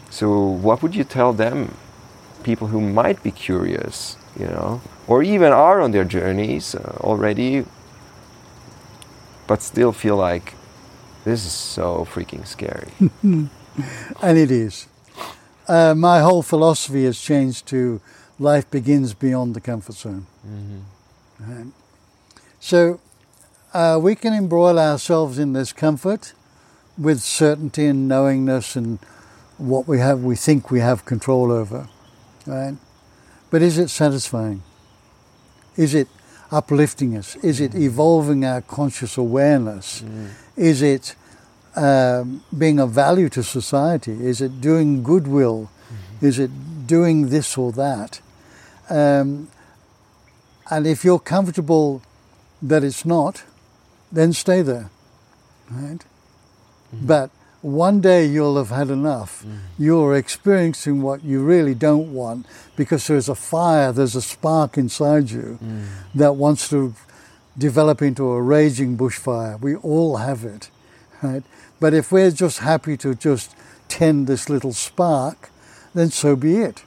So, 0.08 0.40
what 0.40 0.82
would 0.82 0.94
you 0.94 1.04
tell 1.04 1.32
them, 1.32 1.76
people 2.42 2.68
who 2.68 2.80
might 2.80 3.22
be 3.22 3.30
curious, 3.30 4.16
you 4.38 4.46
know, 4.46 4.80
or 5.06 5.22
even 5.22 5.52
are 5.52 5.80
on 5.80 5.90
their 5.92 6.04
journeys 6.04 6.74
uh, 6.74 6.96
already, 7.00 7.66
but 9.46 9.60
still 9.60 9.92
feel 9.92 10.16
like 10.16 10.54
this 11.24 11.44
is 11.44 11.52
so 11.52 12.06
freaking 12.10 12.46
scary? 12.46 12.90
and 13.22 14.38
it 14.38 14.50
is. 14.50 14.88
Uh, 15.68 15.94
my 15.94 16.20
whole 16.20 16.42
philosophy 16.42 17.04
has 17.04 17.20
changed 17.20 17.66
to 17.66 18.00
life 18.38 18.68
begins 18.70 19.12
beyond 19.12 19.54
the 19.54 19.60
comfort 19.60 19.94
zone. 19.94 20.26
Mm-hmm. 20.46 21.68
So 22.60 23.00
uh, 23.72 23.98
we 24.00 24.14
can 24.14 24.34
embroil 24.34 24.78
ourselves 24.78 25.38
in 25.38 25.54
this 25.54 25.72
comfort 25.72 26.34
with 26.98 27.20
certainty 27.20 27.86
and 27.86 28.06
knowingness 28.06 28.76
and 28.76 28.98
what 29.56 29.88
we 29.88 29.98
have, 29.98 30.22
we 30.22 30.36
think 30.36 30.70
we 30.70 30.80
have 30.80 31.04
control 31.04 31.50
over, 31.50 31.88
right? 32.46 32.76
But 33.50 33.62
is 33.62 33.78
it 33.78 33.88
satisfying? 33.88 34.62
Is 35.76 35.94
it 35.94 36.08
uplifting 36.50 37.16
us? 37.16 37.36
Is 37.36 37.60
it 37.60 37.72
mm-hmm. 37.72 37.82
evolving 37.82 38.44
our 38.44 38.60
conscious 38.60 39.16
awareness? 39.16 40.02
Mm. 40.02 40.30
Is 40.56 40.82
it 40.82 41.14
um, 41.76 42.44
being 42.56 42.78
of 42.78 42.90
value 42.90 43.28
to 43.30 43.42
society? 43.42 44.12
Is 44.12 44.40
it 44.40 44.60
doing 44.60 45.02
goodwill? 45.02 45.70
Mm-hmm. 45.70 46.26
Is 46.26 46.38
it 46.38 46.86
doing 46.86 47.28
this 47.28 47.56
or 47.56 47.72
that? 47.72 48.20
Um, 48.88 49.48
and 50.70 50.86
if 50.86 51.04
you're 51.04 51.18
comfortable 51.18 52.02
that 52.62 52.84
it's 52.84 53.04
not, 53.04 53.44
then 54.12 54.32
stay 54.32 54.62
there, 54.62 54.90
right? 55.70 56.04
Mm-hmm. 56.94 57.06
But 57.06 57.30
one 57.62 58.00
day 58.00 58.24
you'll 58.26 58.56
have 58.56 58.70
had 58.70 58.88
enough. 58.88 59.44
Mm. 59.44 59.58
You're 59.78 60.16
experiencing 60.16 61.02
what 61.02 61.22
you 61.22 61.42
really 61.42 61.74
don't 61.74 62.12
want 62.14 62.46
because 62.76 63.06
there's 63.06 63.28
a 63.28 63.34
fire, 63.34 63.92
there's 63.92 64.16
a 64.16 64.22
spark 64.22 64.78
inside 64.78 65.30
you 65.30 65.58
mm. 65.62 65.86
that 66.14 66.36
wants 66.36 66.68
to 66.70 66.94
develop 67.58 68.00
into 68.00 68.30
a 68.30 68.40
raging 68.40 68.96
bushfire. 68.96 69.60
We 69.60 69.76
all 69.76 70.16
have 70.16 70.44
it, 70.44 70.70
right? 71.22 71.42
But 71.78 71.94
if 71.94 72.10
we're 72.10 72.30
just 72.30 72.58
happy 72.58 72.96
to 72.98 73.14
just 73.14 73.54
tend 73.88 74.26
this 74.26 74.48
little 74.48 74.72
spark, 74.72 75.50
then 75.94 76.10
so 76.10 76.36
be 76.36 76.58
it. 76.58 76.84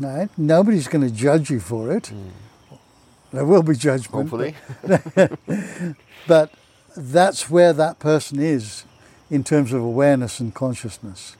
Right? 0.00 0.28
Nobody's 0.36 0.88
going 0.88 1.06
to 1.06 1.14
judge 1.14 1.50
you 1.50 1.60
for 1.60 1.92
it. 1.92 2.04
Mm. 2.04 2.30
There 3.34 3.44
will 3.44 3.64
be 3.64 3.74
judgment. 3.74 4.30
Hopefully. 4.30 4.54
but 6.28 6.52
that's 6.96 7.50
where 7.50 7.72
that 7.72 7.98
person 7.98 8.38
is 8.38 8.84
in 9.28 9.42
terms 9.42 9.72
of 9.72 9.82
awareness 9.82 10.38
and 10.38 10.54
consciousness. 10.54 11.36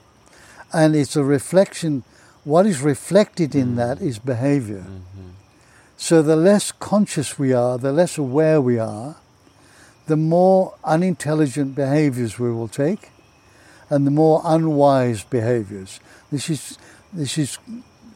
And 0.73 0.93
it's 0.93 1.15
a 1.15 1.23
reflection, 1.23 2.03
what 2.43 2.65
is 2.65 2.81
reflected 2.81 3.55
in 3.55 3.73
mm. 3.73 3.75
that 3.77 4.01
is 4.01 4.19
behavior. 4.19 4.85
Mm-hmm. 4.85 5.29
So 5.95 6.21
the 6.21 6.35
less 6.35 6.73
conscious 6.73 7.39
we 7.39 7.53
are, 7.53 7.77
the 7.77 7.93
less 7.93 8.17
aware 8.17 8.59
we 8.59 8.77
are, 8.77 9.15
the 10.07 10.17
more 10.17 10.75
unintelligent 10.83 11.75
behaviors 11.75 12.37
we 12.37 12.51
will 12.51 12.67
take 12.67 13.11
and 13.89 14.05
the 14.05 14.11
more 14.11 14.41
unwise 14.43 15.23
behaviors. 15.23 16.01
This 16.29 16.49
is, 16.49 16.77
this 17.13 17.37
is 17.37 17.57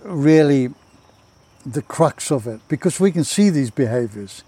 really 0.04 0.74
the 1.66 1.82
crux 1.82 2.32
of 2.32 2.47
it 2.47 2.62
because 2.68 2.99
we 2.99 3.12
can 3.12 3.24
see 3.24 3.49
these 3.49 3.72
behaviors. 3.72 4.43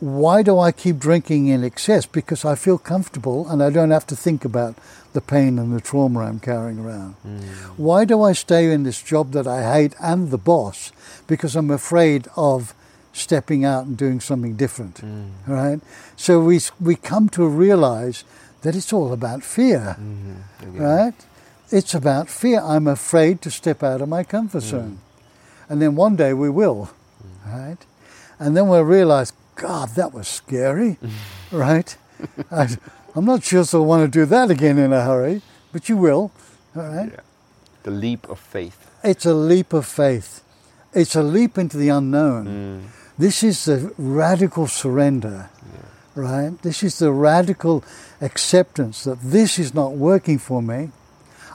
Why 0.00 0.42
do 0.42 0.58
I 0.58 0.72
keep 0.72 0.98
drinking 0.98 1.48
in 1.48 1.64
excess? 1.64 2.06
Because 2.06 2.44
I 2.44 2.54
feel 2.54 2.78
comfortable 2.78 3.48
and 3.48 3.62
I 3.62 3.70
don't 3.70 3.90
have 3.90 4.06
to 4.08 4.16
think 4.16 4.44
about 4.44 4.76
the 5.12 5.20
pain 5.20 5.58
and 5.58 5.74
the 5.74 5.80
trauma 5.80 6.20
I'm 6.20 6.40
carrying 6.40 6.78
around. 6.78 7.16
Mm. 7.26 7.42
Why 7.76 8.04
do 8.04 8.22
I 8.22 8.32
stay 8.32 8.72
in 8.72 8.82
this 8.82 9.02
job 9.02 9.32
that 9.32 9.46
I 9.46 9.72
hate 9.72 9.94
and 10.00 10.30
the 10.30 10.38
boss? 10.38 10.92
Because 11.26 11.56
I'm 11.56 11.70
afraid 11.70 12.28
of 12.36 12.74
stepping 13.12 13.64
out 13.64 13.86
and 13.86 13.96
doing 13.96 14.20
something 14.20 14.54
different. 14.54 14.98
Hmm. 14.98 15.30
Right? 15.46 15.80
So 16.16 16.40
we, 16.40 16.60
we 16.80 16.94
come 16.94 17.28
to 17.30 17.46
realize 17.46 18.24
that 18.62 18.76
it's 18.76 18.92
all 18.92 19.12
about 19.12 19.42
fear. 19.42 19.96
Mm-hmm. 19.98 20.68
Again. 20.68 20.82
Right? 20.82 21.14
It's 21.70 21.94
about 21.94 22.28
fear. 22.28 22.60
I'm 22.60 22.86
afraid 22.86 23.42
to 23.42 23.50
step 23.50 23.82
out 23.82 24.00
of 24.00 24.08
my 24.08 24.24
comfort 24.24 24.62
hmm. 24.62 24.68
zone. 24.68 24.98
And 25.68 25.82
then 25.82 25.94
one 25.94 26.16
day 26.16 26.32
we 26.32 26.50
will. 26.50 26.90
Right? 27.46 27.78
And 28.38 28.56
then 28.56 28.68
we'll 28.68 28.82
realize, 28.82 29.32
God, 29.54 29.90
that 29.90 30.12
was 30.12 30.28
scary. 30.28 30.98
right? 31.52 31.96
I, 32.50 32.68
I'm 33.14 33.24
not 33.24 33.42
sure 33.44 33.64
so 33.64 33.82
I 33.82 33.86
want 33.86 34.12
to 34.12 34.18
do 34.18 34.26
that 34.26 34.50
again 34.50 34.78
in 34.78 34.92
a 34.92 35.02
hurry, 35.02 35.42
but 35.72 35.88
you 35.88 35.96
will. 35.96 36.30
All 36.76 36.82
right? 36.82 37.10
Yeah. 37.12 37.20
The 37.82 37.90
leap 37.90 38.28
of 38.28 38.38
faith. 38.38 38.90
It's 39.02 39.26
a 39.26 39.34
leap 39.34 39.72
of 39.72 39.86
faith. 39.86 40.42
It's 40.92 41.14
a 41.14 41.22
leap 41.22 41.58
into 41.58 41.76
the 41.76 41.88
unknown. 41.88 42.46
Mm. 42.46 42.90
This 43.18 43.42
is 43.42 43.64
the 43.64 43.92
radical 43.98 44.66
surrender, 44.68 45.50
right? 46.14 46.50
This 46.62 46.82
is 46.82 46.98
the 46.98 47.12
radical 47.12 47.84
acceptance 48.20 49.04
that 49.04 49.20
this 49.20 49.58
is 49.58 49.74
not 49.74 49.92
working 49.92 50.38
for 50.38 50.62
me. 50.62 50.90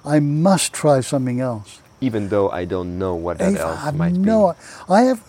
I 0.05 0.19
must 0.19 0.73
try 0.73 0.99
something 0.99 1.39
else. 1.39 1.79
Even 2.03 2.29
though 2.29 2.49
I 2.49 2.65
don't 2.65 2.97
know 2.99 3.15
what 3.15 3.37
that 3.37 3.53
If 3.53 3.59
I 3.59 3.61
else 3.63 3.79
have 3.87 3.95
might 3.95 4.13
no, 4.13 4.55
I 4.89 5.01
have. 5.09 5.19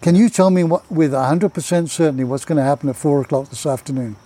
Can 0.00 0.14
you 0.16 0.28
tell 0.38 0.50
me 0.50 0.62
what, 0.64 0.82
with 0.90 1.12
100% 1.12 1.88
certainty 1.88 2.24
what's 2.24 2.44
going 2.48 2.56
to 2.56 2.64
happen 2.64 2.88
at 2.88 2.96
four 2.96 3.20
o'clock 3.20 3.50
this 3.50 3.66
afternoon? 3.66 4.16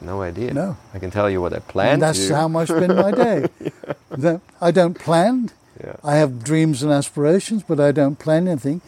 No 0.00 0.20
idea. 0.22 0.52
No. 0.52 0.76
I 0.94 0.98
can 0.98 1.10
tell 1.10 1.30
you 1.30 1.40
what 1.40 1.52
I 1.54 1.60
plan 1.60 1.94
and 1.94 2.02
that's 2.02 2.26
to. 2.28 2.34
how 2.36 2.58
I 2.58 2.64
spend 2.64 2.94
my 2.96 3.10
day. 3.12 3.46
That- 4.10 4.40
I 4.60 4.70
don't 4.70 4.96
plan. 4.98 5.50
Yeah. 5.82 5.96
I 6.02 6.14
have 6.16 6.42
dreams 6.42 6.82
and 6.82 6.90
aspirations, 6.92 7.62
but 7.62 7.78
I 7.80 7.92
don't 7.92 8.18
plan 8.18 8.48
anything. 8.48 8.80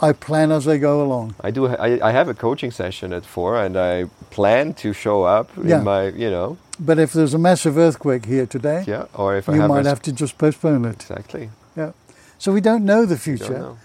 I 0.00 0.12
plan 0.12 0.52
as 0.52 0.66
I 0.68 0.78
go 0.78 1.02
along. 1.02 1.34
I 1.40 1.50
do. 1.50 1.66
I, 1.66 1.98
I 2.08 2.12
have 2.12 2.28
a 2.28 2.34
coaching 2.34 2.70
session 2.70 3.12
at 3.12 3.24
four, 3.24 3.56
and 3.56 3.76
I 3.76 4.04
plan 4.30 4.74
to 4.74 4.92
show 4.92 5.24
up 5.24 5.50
Yeah. 5.56 5.78
in 5.78 5.84
my, 5.84 6.08
you 6.08 6.30
know, 6.30 6.56
But 6.78 6.98
if 6.98 7.12
there's 7.12 7.34
a 7.34 7.38
massive 7.38 7.76
earthquake 7.76 8.26
here 8.26 8.46
today, 8.46 8.84
yeah. 8.86 9.06
Or 9.14 9.36
if 9.36 9.48
I 9.48 9.54
you 9.54 9.60
have 9.60 9.70
might 9.70 9.86
have 9.86 10.00
to 10.02 10.12
just 10.12 10.38
postpone 10.38 10.84
it. 10.84 11.02
exactly. 11.02 11.50
Yeah. 11.76 11.92
So 12.38 12.52
we 12.52 12.60
don't 12.60 12.84
know 12.84 13.02
the 13.06 13.16
Don't 13.16 13.18
future, 13.18 13.58
know. 13.58 13.78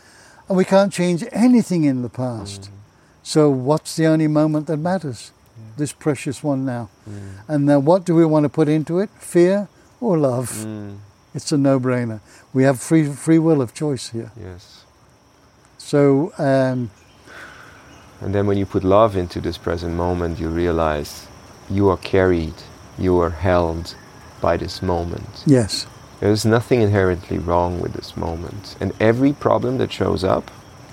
and 0.48 0.58
we 0.58 0.66
can't 0.66 0.94
change 0.94 1.26
anything 1.32 1.84
in 1.86 2.04
the 2.04 2.10
past. 2.10 2.62
Mm. 2.62 2.70
So 3.24 3.50
what's 3.50 3.96
the 3.96 4.06
only 4.06 4.28
moment 4.28 4.68
that 4.68 4.78
matters? 4.78 5.32
This 5.78 5.94
precious 5.94 6.44
one 6.44 6.64
now. 6.66 6.90
Mm. 7.10 7.20
And 7.48 7.68
then 7.70 7.86
what 7.86 8.06
do 8.06 8.14
we 8.16 8.26
want 8.26 8.44
to 8.44 8.50
put 8.50 8.68
into 8.70 9.00
it? 9.00 9.10
Fear 9.20 9.68
or 10.00 10.18
love? 10.20 10.52
Mm. 10.52 10.98
It's 11.34 11.52
a 11.52 11.58
no-brainer. 11.58 12.20
We 12.54 12.64
have 12.64 12.80
free 12.80 13.06
free 13.12 13.40
will 13.40 13.60
of 13.62 13.74
choice 13.74 14.10
here. 14.10 14.32
Yes. 14.40 14.83
So 15.88 16.32
um, 16.38 16.90
And 18.22 18.34
then 18.34 18.48
when 18.48 18.58
you 18.58 18.66
put 18.66 18.84
love 18.84 19.18
into 19.18 19.42
this 19.42 19.58
present 19.58 19.94
moment, 19.96 20.40
you 20.40 20.50
realize 20.50 21.28
you 21.70 21.90
are 21.90 21.98
carried, 21.98 22.54
you 22.98 23.20
are 23.20 23.30
held 23.32 23.96
by 24.42 24.58
this 24.58 24.82
moment. 24.82 25.44
yes, 25.46 25.86
There's 26.20 26.46
nothing 26.46 26.82
inherently 26.82 27.38
wrong 27.38 27.82
with 27.82 27.94
this 27.94 28.16
moment. 28.16 28.76
And 28.80 28.94
every 29.00 29.34
problem 29.34 29.78
that 29.78 29.92
shows 29.92 30.24
up 30.24 30.50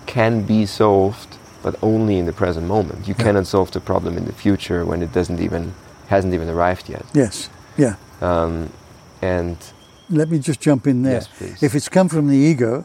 can 0.07 0.43
be 0.43 0.67
solved, 0.67 1.37
but 1.63 1.75
only 1.83 2.19
in 2.19 2.27
the 2.27 2.33
present 2.33 2.67
moment. 2.67 3.07
You 3.07 3.15
Yeah. 3.17 3.25
cannot 3.25 3.47
solve 3.47 3.71
the 3.71 3.81
problem 3.81 4.17
in 4.17 4.25
the 4.25 4.33
future 4.33 4.85
when 4.85 5.03
it 5.03 5.13
doesn't 5.13 5.41
even 5.41 5.73
hasn't 6.09 6.35
even 6.35 6.49
arrived 6.49 6.89
yet. 6.89 7.05
yes, 7.15 7.49
yeah. 7.77 7.95
Um, 8.21 8.71
and 9.23 9.57
Let 10.09 10.29
me 10.29 10.39
just 10.41 10.61
jump 10.61 10.87
in 10.87 11.03
there. 11.05 11.13
yes, 11.15 11.29
please. 11.39 11.63
If 11.63 11.75
it's 11.77 11.89
come 11.89 12.09
from 12.09 12.27
the 12.27 12.37
ego, 12.37 12.85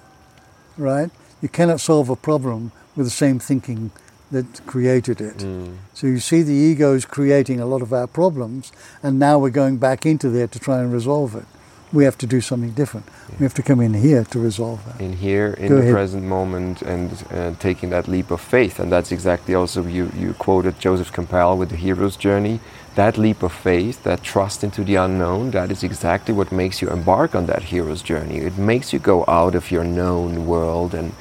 right, 0.77 1.09
you 1.45 1.49
cannot 1.49 1.79
solve 1.79 2.09
a 2.09 2.15
problem 2.15 2.71
with 2.95 3.05
the 3.05 3.17
same 3.23 3.37
thinking 3.37 3.91
that 4.31 4.45
created 4.65 5.21
it. 5.21 5.37
Mm, 5.37 5.75
So 5.93 6.07
you 6.07 6.19
see, 6.19 6.41
the 6.41 6.59
ego 6.71 6.95
is 6.95 7.05
creating 7.05 7.59
a 7.61 7.67
lot 7.73 7.81
of 7.83 7.91
our 7.93 8.07
problems, 8.07 8.71
and 9.03 9.19
now 9.19 9.37
we're 9.41 9.51
going 9.63 9.77
back 9.77 10.05
into 10.11 10.27
there 10.35 10.47
to 10.47 10.59
try 10.59 10.77
and 10.81 10.91
resolve 10.91 11.35
it. 11.41 11.45
We 11.93 12.03
have 12.05 12.17
to 12.17 12.27
do 12.35 12.41
something 12.41 12.71
different. 12.81 13.05
We 13.39 13.43
have 13.47 13.53
to 13.53 13.61
come 13.69 13.79
in 13.87 13.93
here 13.93 14.23
to 14.33 14.39
resolve 14.39 14.79
that. 14.87 14.99
in 15.07 15.13
here, 15.27 15.49
in 15.63 15.69
Go 15.69 15.75
the 15.75 15.81
ahead. 15.81 15.93
present 15.93 16.23
moment, 16.23 16.81
and 16.81 17.09
uh, 17.31 17.51
taking 17.59 17.91
that 17.91 18.07
leap 18.07 18.31
of 18.31 18.41
faith. 18.41 18.79
And 18.81 18.91
that's 18.91 19.11
exactly 19.11 19.53
also 19.53 19.79
you, 19.97 20.05
you 20.23 20.33
quoted 20.33 20.73
Joseph 20.85 21.11
Campbell 21.13 21.55
with 21.59 21.69
the 21.69 21.79
hero's 21.85 22.17
journey. 22.17 22.59
That 22.95 23.17
leap 23.17 23.43
of 23.43 23.53
faith, 23.53 23.97
that 24.03 24.23
trust 24.33 24.63
into 24.63 24.83
the 24.83 24.95
unknown, 24.95 25.51
that 25.51 25.69
is 25.71 25.83
exactly 25.83 26.33
what 26.33 26.51
makes 26.51 26.81
you 26.81 26.89
embark 26.89 27.35
on 27.35 27.45
that 27.45 27.63
hero's 27.71 28.01
journey. 28.01 28.37
It 28.49 28.57
makes 28.57 28.91
you 28.93 28.99
go 28.99 29.17
out 29.27 29.53
of 29.55 29.69
your 29.69 29.83
known 29.99 30.31
world 30.47 30.93
and 30.95 31.11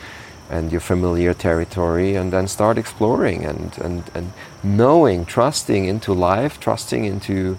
and 0.54 0.70
your 0.70 0.80
familiar 0.80 1.34
territory 1.34 2.14
and 2.14 2.32
then 2.32 2.46
start 2.46 2.78
exploring 2.78 3.44
and, 3.44 3.76
and, 3.78 4.10
and 4.14 4.32
knowing, 4.62 5.24
trusting 5.24 5.84
into 5.84 6.12
life, 6.12 6.60
trusting 6.60 7.04
into 7.04 7.58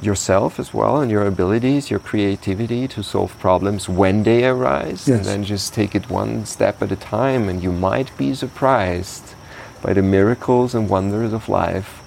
yourself 0.00 0.60
as 0.60 0.72
well 0.72 1.00
and 1.00 1.10
your 1.10 1.26
abilities, 1.26 1.90
your 1.90 1.98
creativity 1.98 2.86
to 2.88 3.02
solve 3.02 3.36
problems 3.38 3.88
when 3.88 4.22
they 4.22 4.44
arise, 4.44 5.08
and 5.08 5.24
then 5.24 5.42
just 5.44 5.74
take 5.74 5.94
it 5.94 6.10
one 6.10 6.46
step 6.46 6.80
at 6.82 6.92
a 6.92 6.96
time. 6.96 7.48
And 7.48 7.62
you 7.62 7.72
might 7.72 8.16
be 8.16 8.34
surprised 8.34 9.34
by 9.82 9.92
the 9.92 10.02
miracles 10.02 10.74
and 10.74 10.88
wonders 10.88 11.32
of 11.32 11.48
life. 11.48 11.98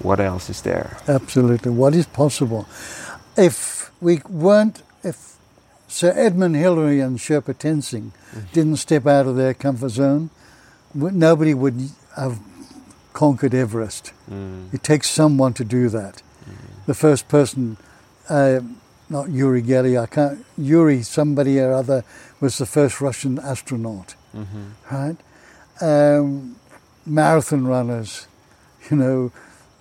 What 0.00 0.20
else 0.20 0.48
is 0.48 0.62
there? 0.62 0.96
Absolutely. 1.08 1.72
What 1.72 1.94
is 1.94 2.06
possible? 2.06 2.68
If 3.36 3.90
we 4.00 4.20
weren't, 4.28 4.82
if 5.02 5.37
Sir 5.88 6.12
Edmund 6.16 6.54
Hillary 6.56 7.00
and 7.00 7.18
Sherpa 7.18 7.54
Tenzing 7.54 8.10
didn't 8.52 8.76
step 8.76 9.06
out 9.06 9.26
of 9.26 9.36
their 9.36 9.54
comfort 9.54 9.88
zone, 9.90 10.30
nobody 10.94 11.54
would 11.54 11.90
have 12.16 12.38
conquered 13.14 13.54
Everest. 13.54 14.12
Mm. 14.30 14.72
It 14.72 14.82
takes 14.82 15.08
someone 15.10 15.54
to 15.54 15.64
do 15.64 15.88
that. 15.88 16.22
The 16.86 16.94
first 16.94 17.28
person, 17.28 17.76
uh, 18.28 18.60
not 19.10 19.30
Yuri 19.30 19.62
Gely, 19.62 19.98
I 20.00 20.06
can't, 20.06 20.44
Yuri 20.56 21.02
somebody 21.02 21.58
or 21.58 21.72
other 21.72 22.04
was 22.40 22.58
the 22.58 22.66
first 22.66 23.00
Russian 23.00 23.38
astronaut, 23.38 24.14
Mhm. 24.34 24.72
right? 24.90 25.16
Um, 25.80 26.56
marathon 27.06 27.66
runners, 27.66 28.26
you 28.90 28.96
know, 28.96 29.32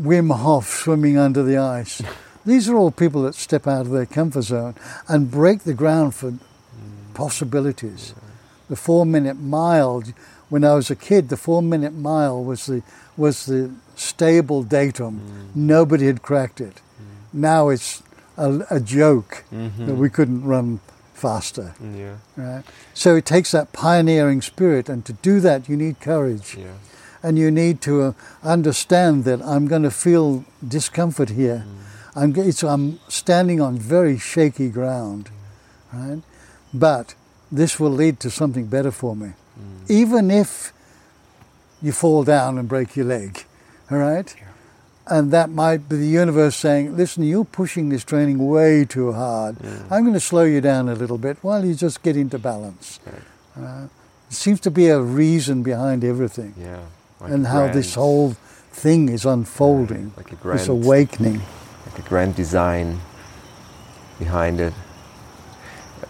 Wim 0.01 0.33
Hof 0.35 0.67
swimming 0.69 1.17
under 1.17 1.43
the 1.43 1.57
ice. 1.57 2.01
These 2.47 2.69
are 2.69 2.77
all 2.77 2.91
people 2.91 3.23
that 3.23 3.35
step 3.35 3.67
out 3.67 3.81
of 3.81 3.89
their 3.91 4.05
comfort 4.05 4.43
zone 4.43 4.75
and 5.09 5.29
break 5.29 5.63
the 5.63 5.73
ground 5.73 6.15
for 6.15 6.33
possibilities. 7.13 8.15
The 8.69 8.77
four 8.77 9.05
minute 9.05 9.37
mile, 9.37 10.01
when 10.47 10.63
I 10.63 10.73
was 10.75 10.89
a 10.89 10.95
kid, 10.95 11.27
the 11.27 11.35
four 11.35 11.61
minute 11.61 11.93
mile 11.93 12.41
was 12.41 12.67
the, 12.67 12.83
was 13.17 13.47
the 13.47 13.71
stable 13.97 14.63
datum. 14.63 15.19
Mm. 15.19 15.55
Nobody 15.55 16.05
had 16.05 16.21
cracked 16.21 16.61
it. 16.61 16.75
Mm. 16.75 16.81
Now 17.33 17.67
it's 17.67 18.01
a, 18.37 18.65
a 18.69 18.79
joke 18.79 19.43
mm-hmm. 19.53 19.85
that 19.85 19.95
we 19.95 20.09
couldn't 20.09 20.45
run 20.45 20.79
faster. 21.13 21.75
Yeah, 21.81 22.15
Right? 22.37 22.63
So 22.93 23.17
it 23.17 23.25
takes 23.25 23.51
that 23.51 23.73
pioneering 23.73 24.41
spirit, 24.41 24.87
and 24.87 25.03
to 25.05 25.13
do 25.13 25.41
that, 25.41 25.67
you 25.67 25.75
need 25.75 25.99
courage. 25.99 26.55
yeah. 26.55 26.75
And 27.23 27.37
you 27.37 27.49
need 27.49 27.81
to 27.81 28.03
uh, 28.03 28.13
understand 28.43 29.25
that 29.25 29.41
I'm 29.41 29.67
going 29.67 29.81
to 29.81 29.91
feel 29.91 30.45
discomfort 30.65 31.29
here. 31.29 31.65
Mm. 31.67 31.86
I'm, 32.17 32.35
it's, 32.35 32.63
I'm 32.63 32.99
standing 33.09 33.61
on 33.61 33.77
very 33.77 34.17
shaky 34.17 34.69
ground, 34.69 35.29
right? 35.93 36.21
But 36.73 37.13
this 37.51 37.79
will 37.79 37.91
lead 37.91 38.19
to 38.21 38.31
something 38.31 38.65
better 38.65 38.91
for 38.91 39.15
me. 39.15 39.33
Even 39.87 40.29
if 40.31 40.73
you 41.81 41.91
fall 41.91 42.23
down 42.23 42.57
and 42.57 42.67
break 42.67 42.95
your 42.95 43.05
leg, 43.05 43.45
all 43.91 43.99
right? 43.99 44.35
And 45.05 45.31
that 45.31 45.49
might 45.49 45.87
be 45.87 45.95
the 45.95 46.07
universe 46.07 46.55
saying, 46.57 46.97
listen, 46.97 47.23
you're 47.23 47.45
pushing 47.45 47.89
this 47.89 48.03
training 48.03 48.39
way 48.45 48.83
too 48.83 49.13
hard. 49.13 49.57
I'm 49.89 50.03
going 50.03 50.13
to 50.13 50.19
slow 50.19 50.43
you 50.43 50.59
down 50.59 50.89
a 50.89 50.95
little 50.95 51.17
bit 51.17 51.37
while 51.41 51.63
you 51.63 51.75
just 51.75 52.03
get 52.03 52.17
into 52.17 52.37
balance. 52.39 52.99
Uh, 53.55 53.61
there 53.61 53.89
seems 54.29 54.59
to 54.61 54.71
be 54.71 54.87
a 54.87 54.99
reason 54.99 55.63
behind 55.63 56.03
everything 56.03 56.53
Yeah. 56.59 56.81
Like 57.19 57.31
and 57.31 57.47
how 57.47 57.67
this 57.69 57.95
whole 57.95 58.33
thing 58.71 59.09
is 59.09 59.25
unfolding, 59.25 60.13
like 60.17 60.31
a 60.31 60.47
this 60.47 60.67
awakening. 60.67 61.41
A 61.97 62.01
grand 62.01 62.35
design 62.35 62.99
behind 64.19 64.59
it. 64.59 64.73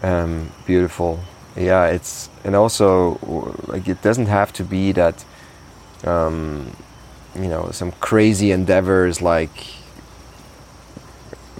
Um, 0.02 0.50
beautiful. 0.66 1.20
Yeah, 1.56 1.86
it's 1.86 2.28
and 2.44 2.54
also 2.54 3.18
like 3.66 3.88
it 3.88 4.00
doesn't 4.02 4.26
have 4.26 4.52
to 4.54 4.64
be 4.64 4.92
that 4.92 5.24
um, 6.04 6.76
you 7.34 7.48
know 7.48 7.70
some 7.72 7.92
crazy 7.92 8.52
endeavors 8.52 9.20
like 9.20 9.66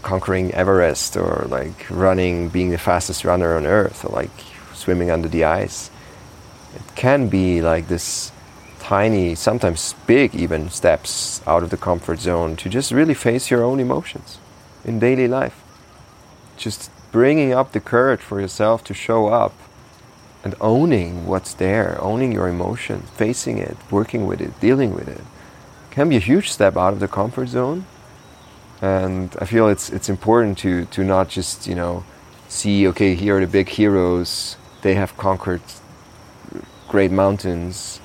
conquering 0.03 0.53
Everest 0.55 1.17
or 1.17 1.47
like 1.49 1.87
running, 1.91 2.49
being 2.49 2.71
the 2.71 2.79
fastest 2.79 3.25
runner 3.25 3.57
on 3.57 3.67
earth, 3.67 4.05
or 4.05 4.15
like 4.15 4.31
swimming 4.75 5.11
under 5.11 5.29
the 5.29 5.45
ice. 5.45 5.91
It 6.75 6.95
can 6.95 7.29
be 7.29 7.61
like 7.61 7.89
this 7.89 8.31
tiny, 8.89 9.35
sometimes 9.35 9.95
big 10.07 10.35
even 10.35 10.71
steps 10.71 11.43
out 11.47 11.63
of 11.63 11.69
the 11.69 11.77
comfort 11.77 12.19
zone 12.19 12.57
to 12.57 12.71
just 12.71 12.91
really 12.91 13.13
face 13.13 13.51
your 13.51 13.63
own 13.63 13.79
emotions 13.81 14.39
in 14.83 14.99
daily 14.99 15.29
life. 15.29 15.63
Just 16.57 16.91
bringing 17.13 17.53
up 17.53 17.73
the 17.73 17.81
courage 17.81 18.21
for 18.21 18.41
yourself 18.41 18.83
to 18.85 18.95
show 18.95 19.27
up 19.27 19.53
and 20.43 20.55
owning 20.59 21.27
what's 21.27 21.53
there, 21.53 21.99
owning 22.01 22.33
your 22.33 22.49
emotions, 22.49 23.11
facing 23.11 23.59
it, 23.59 23.77
working 23.91 24.27
with 24.27 24.41
it, 24.41 24.59
dealing 24.59 24.95
with 24.95 25.07
it, 25.07 25.25
can 25.91 26.09
be 26.09 26.17
a 26.17 26.27
huge 26.31 26.49
step 26.51 26.75
out 26.75 26.95
of 26.95 27.01
the 27.01 27.09
comfort 27.09 27.49
zone. 27.49 27.85
And 28.81 29.37
I 29.39 29.45
feel 29.45 29.69
it's 29.69 29.91
it's 29.91 30.09
important 30.09 30.57
to 30.65 30.87
to 30.97 31.05
not 31.05 31.29
just 31.29 31.67
you 31.67 31.75
know 31.75 32.05
see 32.49 32.89
okay 32.89 33.15
here 33.15 33.37
are 33.37 33.41
the 33.41 33.53
big 33.61 33.69
heroes 33.69 34.57
they 34.81 34.95
have 34.95 35.15
conquered 35.19 35.67
great 36.89 37.11
mountains 37.11 38.01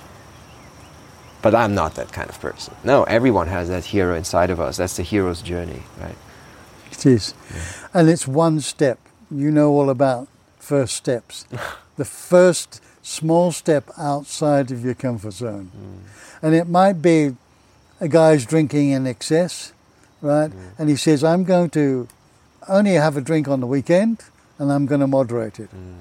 but 1.44 1.54
I'm 1.54 1.76
not 1.76 1.96
that 1.96 2.12
kind 2.12 2.30
of 2.30 2.40
person. 2.40 2.74
No, 2.84 3.04
everyone 3.04 3.48
has 3.48 3.68
that 3.68 3.84
hero 3.84 4.16
inside 4.16 4.50
of 4.50 4.60
us. 4.60 4.78
That's 4.78 4.96
the 4.96 5.04
hero's 5.04 5.42
journey, 5.42 5.84
right? 6.00 6.16
It 6.90 7.06
is. 7.06 7.34
Yeah. 7.54 7.62
And 7.94 8.10
it's 8.10 8.28
one 8.28 8.62
step. 8.62 8.98
You 9.30 9.52
know 9.52 9.72
all 9.72 9.90
about 9.90 10.30
first 10.58 10.96
steps. 10.96 11.46
the 11.98 12.06
first 12.06 12.82
small 13.02 13.52
step 13.52 13.92
outside 13.98 14.72
of 14.72 14.86
your 14.86 14.94
comfort 14.94 15.34
zone. 15.34 15.70
Mm. 15.78 16.00
And 16.42 16.56
it 16.56 16.70
might 16.70 17.02
be 17.02 17.36
a 18.00 18.08
guy's 18.08 18.46
drinking 18.46 18.92
in 18.92 19.06
excess, 19.06 19.74
right? 20.22 20.50
Mm. 20.50 20.80
And 20.80 20.90
he 20.90 20.96
says, 20.96 21.26
I'm 21.26 21.44
going 21.44 21.70
to 21.72 22.08
only 22.70 22.94
have 22.94 23.18
a 23.18 23.22
drink 23.22 23.50
on 23.50 23.60
the 23.60 23.68
weekend 23.68 24.24
and 24.58 24.72
I'm 24.72 24.86
going 24.86 25.02
to 25.02 25.08
moderate 25.08 25.60
it. 25.60 25.70
Mm. 25.76 25.96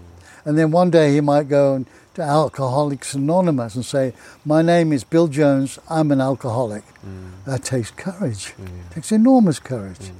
And 0.44 0.56
then 0.56 0.70
one 0.70 0.90
day 0.90 1.12
he 1.12 1.20
might 1.20 1.48
go 1.48 1.84
to 2.14 2.22
Alcoholics 2.22 3.14
Anonymous 3.14 3.74
and 3.74 3.84
say, 3.84 4.12
My 4.44 4.62
name 4.62 4.92
is 4.92 5.04
Bill 5.04 5.28
Jones, 5.28 5.78
I'm 5.88 6.10
an 6.10 6.20
alcoholic. 6.20 6.84
Mm. 7.04 7.44
That 7.44 7.64
takes 7.64 7.90
courage, 7.90 8.54
mm. 8.60 8.66
it 8.66 8.94
takes 8.94 9.12
enormous 9.12 9.58
courage. 9.58 9.98
Mm. 9.98 10.14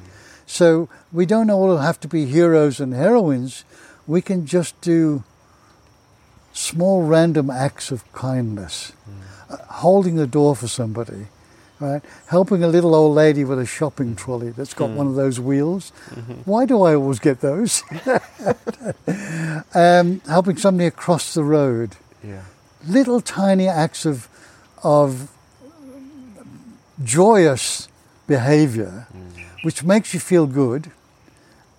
So 0.47 0.89
we 1.13 1.27
don't 1.27 1.51
all 1.51 1.77
have 1.77 2.01
to 2.01 2.09
be 2.09 2.27
heroes 2.27 2.81
and 2.81 2.95
heroines, 2.95 3.65
we 4.07 4.23
can 4.23 4.47
just 4.47 4.81
do 4.81 5.25
small 6.53 7.03
random 7.03 7.51
acts 7.51 7.91
of 7.91 8.11
kindness, 8.13 8.93
mm. 9.09 9.53
uh, 9.53 9.65
holding 9.75 10.17
the 10.17 10.27
door 10.27 10.57
for 10.57 10.69
somebody 10.69 11.29
right? 11.83 12.03
Helping 12.29 12.63
a 12.63 12.69
little 12.69 12.95
old 12.95 13.15
lady 13.15 13.45
with 13.45 13.59
a 13.59 13.67
shopping 13.67 14.15
trolley 14.15 14.51
that's 14.51 14.73
got 14.73 14.91
mm. 14.91 14.95
one 14.95 15.07
of 15.09 15.17
those 15.17 15.41
wheels. 15.41 15.93
Mm-hmm. 16.11 16.33
Why 16.45 16.65
do 16.65 16.83
I 16.83 16.95
always 16.95 17.19
get 17.19 17.41
those? 17.41 17.83
um, 19.75 20.21
helping 20.27 20.57
somebody 20.57 20.87
across 20.87 21.35
the 21.35 21.43
road. 21.43 21.97
Yeah. 22.23 22.43
Little 22.87 23.21
tiny 23.21 23.69
acts 23.69 24.07
of 24.07 24.29
of 24.85 25.31
joyous 27.03 27.89
behavior, 28.27 29.07
mm. 29.13 29.65
which 29.65 29.83
makes 29.85 30.15
you 30.15 30.21
feel 30.21 30.47
good, 30.47 30.91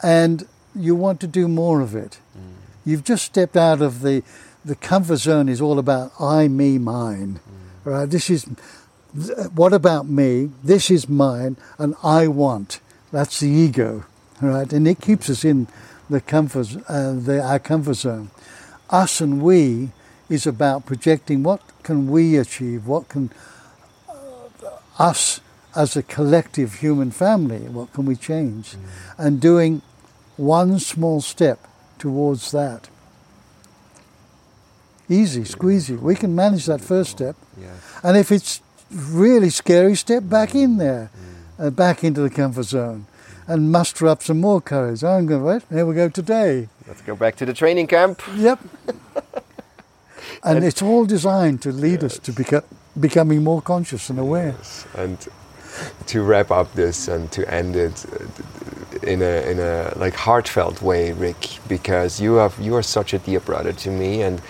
and 0.01 0.47
you 0.75 0.95
want 0.95 1.19
to 1.21 1.27
do 1.27 1.47
more 1.47 1.81
of 1.81 1.95
it. 1.95 2.19
Mm. 2.37 2.53
You've 2.85 3.03
just 3.03 3.25
stepped 3.25 3.55
out 3.55 3.81
of 3.81 4.01
the 4.01 4.23
the 4.65 4.75
comfort 4.75 5.17
zone. 5.17 5.47
Is 5.49 5.61
all 5.61 5.79
about 5.79 6.11
I, 6.19 6.47
me, 6.47 6.77
mine. 6.77 7.39
Mm. 7.39 7.91
Right. 7.91 8.09
This 8.09 8.29
is 8.29 8.45
what 9.53 9.73
about 9.73 10.07
me? 10.07 10.49
This 10.63 10.89
is 10.89 11.07
mine, 11.07 11.57
and 11.77 11.95
I 12.03 12.27
want. 12.27 12.79
That's 13.11 13.39
the 13.39 13.49
ego, 13.49 14.05
right? 14.41 14.71
And 14.73 14.87
it 14.87 15.01
keeps 15.01 15.29
us 15.29 15.45
in 15.45 15.67
the 16.09 16.19
comfort, 16.19 16.75
uh, 16.87 17.13
the, 17.13 17.41
our 17.41 17.59
comfort 17.59 17.95
zone. 17.95 18.31
Us 18.89 19.21
and 19.21 19.41
we 19.41 19.91
is 20.29 20.47
about 20.47 20.85
projecting 20.85 21.43
what 21.43 21.61
can 21.83 22.09
we 22.09 22.37
achieve, 22.37 22.87
what 22.87 23.07
can 23.09 23.31
uh, 24.09 24.13
us 24.97 25.41
as 25.75 25.95
a 25.95 26.03
collective 26.03 26.75
human 26.75 27.11
family, 27.11 27.67
what 27.69 27.93
can 27.93 28.05
we 28.05 28.15
change, 28.15 28.71
mm. 28.71 28.79
and 29.17 29.39
doing 29.39 29.81
one 30.37 30.79
small 30.79 31.21
step 31.21 31.59
towards 31.99 32.51
that. 32.51 32.89
Easy, 35.09 35.41
squeezy. 35.41 35.99
We 35.99 36.15
can 36.15 36.33
manage 36.33 36.65
that 36.65 36.81
first 36.81 37.11
step. 37.11 37.35
Yes. 37.59 37.71
And 38.01 38.17
if 38.17 38.31
it's 38.31 38.61
really 38.93 39.49
scary, 39.49 39.95
step 39.95 40.23
back 40.29 40.55
in 40.55 40.77
there, 40.77 41.09
uh, 41.59 41.69
back 41.69 42.03
into 42.03 42.21
the 42.21 42.29
comfort 42.29 42.63
zone, 42.63 43.05
and 43.47 43.71
muster 43.71 44.07
up 44.07 44.23
some 44.23 44.39
more 44.39 44.61
courage. 44.61 45.03
I'm 45.03 45.25
going, 45.25 45.43
wait, 45.43 45.63
here 45.69 45.85
we 45.85 45.95
go 45.95 46.09
today. 46.09 46.69
Let's 46.87 47.01
go 47.01 47.15
back 47.15 47.35
to 47.37 47.45
the 47.45 47.53
training 47.53 47.87
camp. 47.87 48.21
Yep. 48.35 48.59
and, 50.43 50.57
and, 50.57 50.65
it's 50.65 50.81
all 50.81 51.05
designed 51.05 51.61
to 51.63 51.71
lead 51.71 52.01
yes. 52.01 52.13
us 52.13 52.19
to 52.19 52.31
beca- 52.31 52.65
becoming 52.99 53.43
more 53.43 53.61
conscious 53.61 54.09
and 54.09 54.19
aware. 54.19 54.55
Yes. 54.57 54.85
And 54.95 55.27
to 56.07 56.21
wrap 56.21 56.51
up 56.51 56.73
this 56.73 57.07
and 57.07 57.31
to 57.31 57.51
end 57.51 57.75
it 57.75 58.05
uh, 58.13 59.07
in 59.07 59.21
a 59.21 59.49
in 59.49 59.59
a 59.59 59.93
like 59.97 60.13
heartfelt 60.13 60.81
way, 60.81 61.11
Rick, 61.13 61.59
because 61.67 62.21
you 62.21 62.35
have 62.35 62.57
you 62.59 62.75
are 62.75 62.83
such 62.83 63.13
a 63.13 63.19
dear 63.19 63.39
brother 63.39 63.73
to 63.73 63.89
me 63.89 64.21
and 64.21 64.41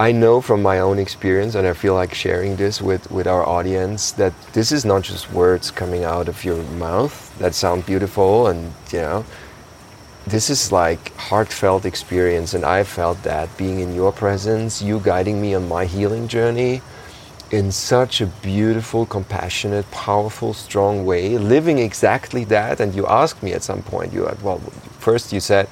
I 0.00 0.12
know 0.12 0.40
from 0.40 0.62
my 0.62 0.78
own 0.78 0.98
experience, 0.98 1.54
and 1.54 1.66
I 1.66 1.74
feel 1.74 1.94
like 1.94 2.14
sharing 2.14 2.56
this 2.56 2.80
with, 2.80 3.10
with 3.10 3.26
our 3.26 3.46
audience, 3.46 4.12
that 4.12 4.32
this 4.54 4.72
is 4.72 4.86
not 4.86 5.02
just 5.02 5.30
words 5.30 5.70
coming 5.70 6.04
out 6.04 6.26
of 6.26 6.42
your 6.42 6.62
mouth 6.78 7.38
that 7.38 7.54
sound 7.54 7.84
beautiful 7.84 8.46
and, 8.46 8.72
you 8.90 9.00
know, 9.00 9.26
this 10.26 10.48
is 10.48 10.72
like 10.72 11.14
heartfelt 11.16 11.84
experience. 11.84 12.54
And 12.54 12.64
I 12.64 12.82
felt 12.82 13.22
that 13.24 13.54
being 13.58 13.80
in 13.80 13.94
your 13.94 14.10
presence, 14.10 14.80
you 14.80 15.00
guiding 15.00 15.38
me 15.38 15.52
on 15.52 15.68
my 15.68 15.84
healing 15.84 16.28
journey 16.28 16.80
in 17.50 17.70
such 17.70 18.22
a 18.22 18.26
beautiful, 18.26 19.04
compassionate, 19.04 19.90
powerful, 19.90 20.54
strong 20.54 21.04
way, 21.04 21.36
living 21.36 21.78
exactly 21.78 22.44
that. 22.44 22.80
And 22.80 22.94
you 22.94 23.06
asked 23.06 23.42
me 23.42 23.52
at 23.52 23.62
some 23.62 23.82
point, 23.82 24.14
you 24.14 24.22
well, 24.42 24.60
first 24.98 25.30
you 25.30 25.40
said, 25.40 25.68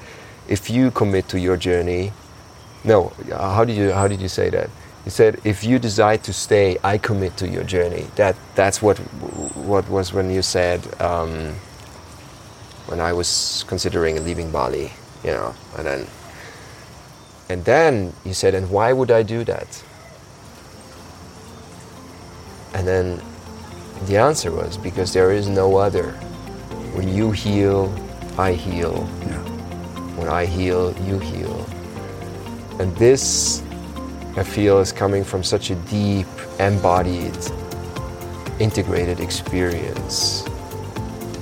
if 0.47 0.69
you 0.69 0.91
commit 0.91 1.27
to 1.29 1.39
your 1.39 1.57
journey, 1.57 2.11
no, 2.83 3.11
how 3.29 3.65
did 3.65 3.75
you 3.75 3.91
how 3.91 4.07
did 4.07 4.21
you 4.21 4.27
say 4.29 4.49
that? 4.49 4.69
He 5.03 5.09
said 5.09 5.39
if 5.43 5.63
you 5.63 5.79
decide 5.79 6.23
to 6.23 6.33
stay, 6.33 6.77
I 6.83 6.97
commit 6.97 7.37
to 7.37 7.47
your 7.47 7.63
journey. 7.63 8.07
That 8.15 8.35
that's 8.55 8.81
what 8.81 8.97
what 9.55 9.89
was 9.89 10.13
when 10.13 10.29
you 10.29 10.41
said 10.41 10.79
um, 11.01 11.53
when 12.87 12.99
I 12.99 13.13
was 13.13 13.63
considering 13.67 14.23
leaving 14.23 14.51
Bali, 14.51 14.91
you 15.23 15.31
know, 15.31 15.53
and 15.77 15.85
then 15.85 16.07
and 17.49 17.65
then 17.65 18.13
you 18.23 18.33
said, 18.33 18.53
and 18.53 18.69
why 18.69 18.93
would 18.93 19.09
I 19.09 19.23
do 19.23 19.43
that? 19.45 19.83
And 22.75 22.87
then 22.87 23.21
the 24.05 24.17
answer 24.17 24.51
was 24.51 24.77
because 24.77 25.13
there 25.13 25.31
is 25.31 25.47
no 25.47 25.77
other. 25.77 26.11
When 26.93 27.07
you 27.07 27.31
heal, 27.31 27.93
I 28.37 28.53
heal. 28.53 29.09
Yeah. 29.21 29.43
When 30.15 30.27
I 30.27 30.45
heal, 30.45 30.95
you 31.05 31.17
heal. 31.19 31.68
And 32.79 32.95
this, 32.95 33.61
I 34.37 34.43
feel, 34.43 34.79
is 34.79 34.93
coming 34.93 35.25
from 35.25 35.43
such 35.43 35.69
a 35.69 35.75
deep, 35.75 36.27
embodied, 36.59 37.37
integrated 38.59 39.19
experience 39.19 40.43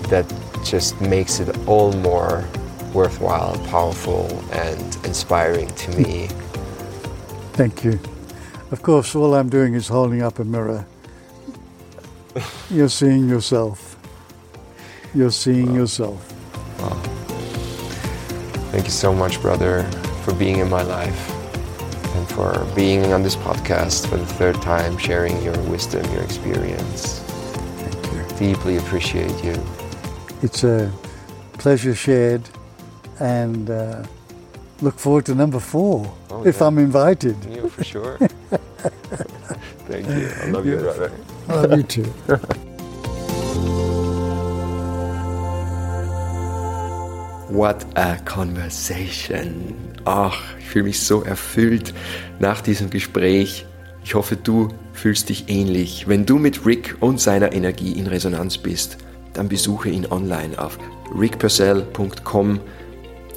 that 0.09 0.25
just 0.65 0.99
makes 0.99 1.39
it 1.39 1.55
all 1.67 1.93
more 1.93 2.43
worthwhile, 2.91 3.55
powerful, 3.67 4.27
and 4.51 4.97
inspiring 5.05 5.67
to 5.75 5.91
me. 5.95 6.27
Thank 7.53 7.83
you. 7.83 7.99
Of 8.71 8.81
course, 8.81 9.15
all 9.15 9.35
I'm 9.35 9.49
doing 9.49 9.75
is 9.75 9.87
holding 9.87 10.23
up 10.23 10.39
a 10.39 10.43
mirror. 10.43 10.87
You're 12.71 12.89
seeing 12.89 13.29
yourself. 13.29 13.95
You're 15.13 15.31
seeing 15.31 15.73
wow. 15.73 15.77
yourself. 15.77 16.79
Wow. 16.79 16.99
Thank 18.71 18.85
you 18.85 18.91
so 18.91 19.13
much, 19.13 19.39
brother 19.39 19.87
for 20.27 20.33
being 20.33 20.59
in 20.59 20.69
my 20.69 20.81
life 20.81 21.29
and 22.17 22.27
for 22.27 22.67
being 22.75 23.13
on 23.13 23.23
this 23.23 23.37
podcast 23.37 24.09
for 24.09 24.17
the 24.17 24.25
third 24.25 24.61
time, 24.61 24.97
sharing 24.97 25.41
your 25.41 25.57
wisdom, 25.69 26.03
your 26.11 26.21
experience. 26.21 27.19
Thank 27.19 28.39
you. 28.41 28.53
Deeply 28.53 28.75
appreciate 28.75 29.41
you. 29.41 29.55
It's 30.41 30.65
a 30.65 30.91
pleasure 31.53 31.95
shared 31.95 32.41
and 33.21 33.69
uh, 33.69 34.03
look 34.81 34.99
forward 34.99 35.25
to 35.27 35.33
number 35.33 35.61
four 35.61 36.13
oh, 36.29 36.45
if 36.45 36.59
yeah. 36.59 36.67
I'm 36.67 36.77
invited. 36.77 37.37
Yeah, 37.45 37.69
for 37.69 37.85
sure. 37.85 38.17
Thank 39.87 40.07
you. 40.09 40.29
I 40.41 40.45
love 40.47 40.65
you, 40.65 40.77
brother. 40.79 41.11
I 41.47 41.53
love 41.53 41.77
you 41.77 41.83
too. 41.83 42.13
What 47.49 47.85
a 47.95 48.17
conversation. 48.25 49.73
Ach, 50.03 50.37
ich 50.59 50.65
fühle 50.65 50.85
mich 50.85 50.99
so 50.99 51.23
erfüllt 51.23 51.93
nach 52.39 52.59
diesem 52.59 52.89
Gespräch. 52.89 53.65
Ich 54.03 54.15
hoffe, 54.15 54.35
du 54.35 54.67
fühlst 54.91 55.29
dich 55.29 55.45
ähnlich. 55.47 56.09
Wenn 56.09 56.25
du 56.25 56.39
mit 56.39 56.65
Rick 56.65 56.97
und 56.99 57.21
seiner 57.21 57.53
Energie 57.53 57.93
in 57.93 58.07
Resonanz 58.07 58.57
bist, 58.57 58.97
dann 59.33 59.47
besuche 59.47 59.89
ihn 59.89 60.05
online 60.09 60.59
auf 60.59 60.77
rickpurcell.com. 61.17 62.59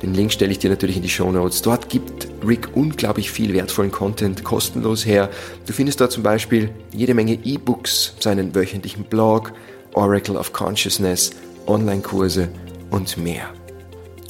Den 0.02 0.14
Link 0.14 0.32
stelle 0.32 0.50
ich 0.50 0.58
dir 0.58 0.70
natürlich 0.70 0.96
in 0.96 1.02
die 1.02 1.08
Show 1.08 1.30
Notes. 1.30 1.62
Dort 1.62 1.88
gibt 1.88 2.26
Rick 2.44 2.70
unglaublich 2.74 3.30
viel 3.30 3.52
wertvollen 3.52 3.92
Content 3.92 4.42
kostenlos 4.42 5.06
her. 5.06 5.30
Du 5.66 5.72
findest 5.72 6.00
dort 6.00 6.10
zum 6.10 6.24
Beispiel 6.24 6.70
jede 6.92 7.14
Menge 7.14 7.34
E-Books, 7.34 8.14
seinen 8.18 8.56
wöchentlichen 8.56 9.04
Blog, 9.04 9.52
Oracle 9.94 10.36
of 10.36 10.52
Consciousness, 10.52 11.30
Online-Kurse 11.66 12.48
und 12.90 13.16
mehr. 13.16 13.50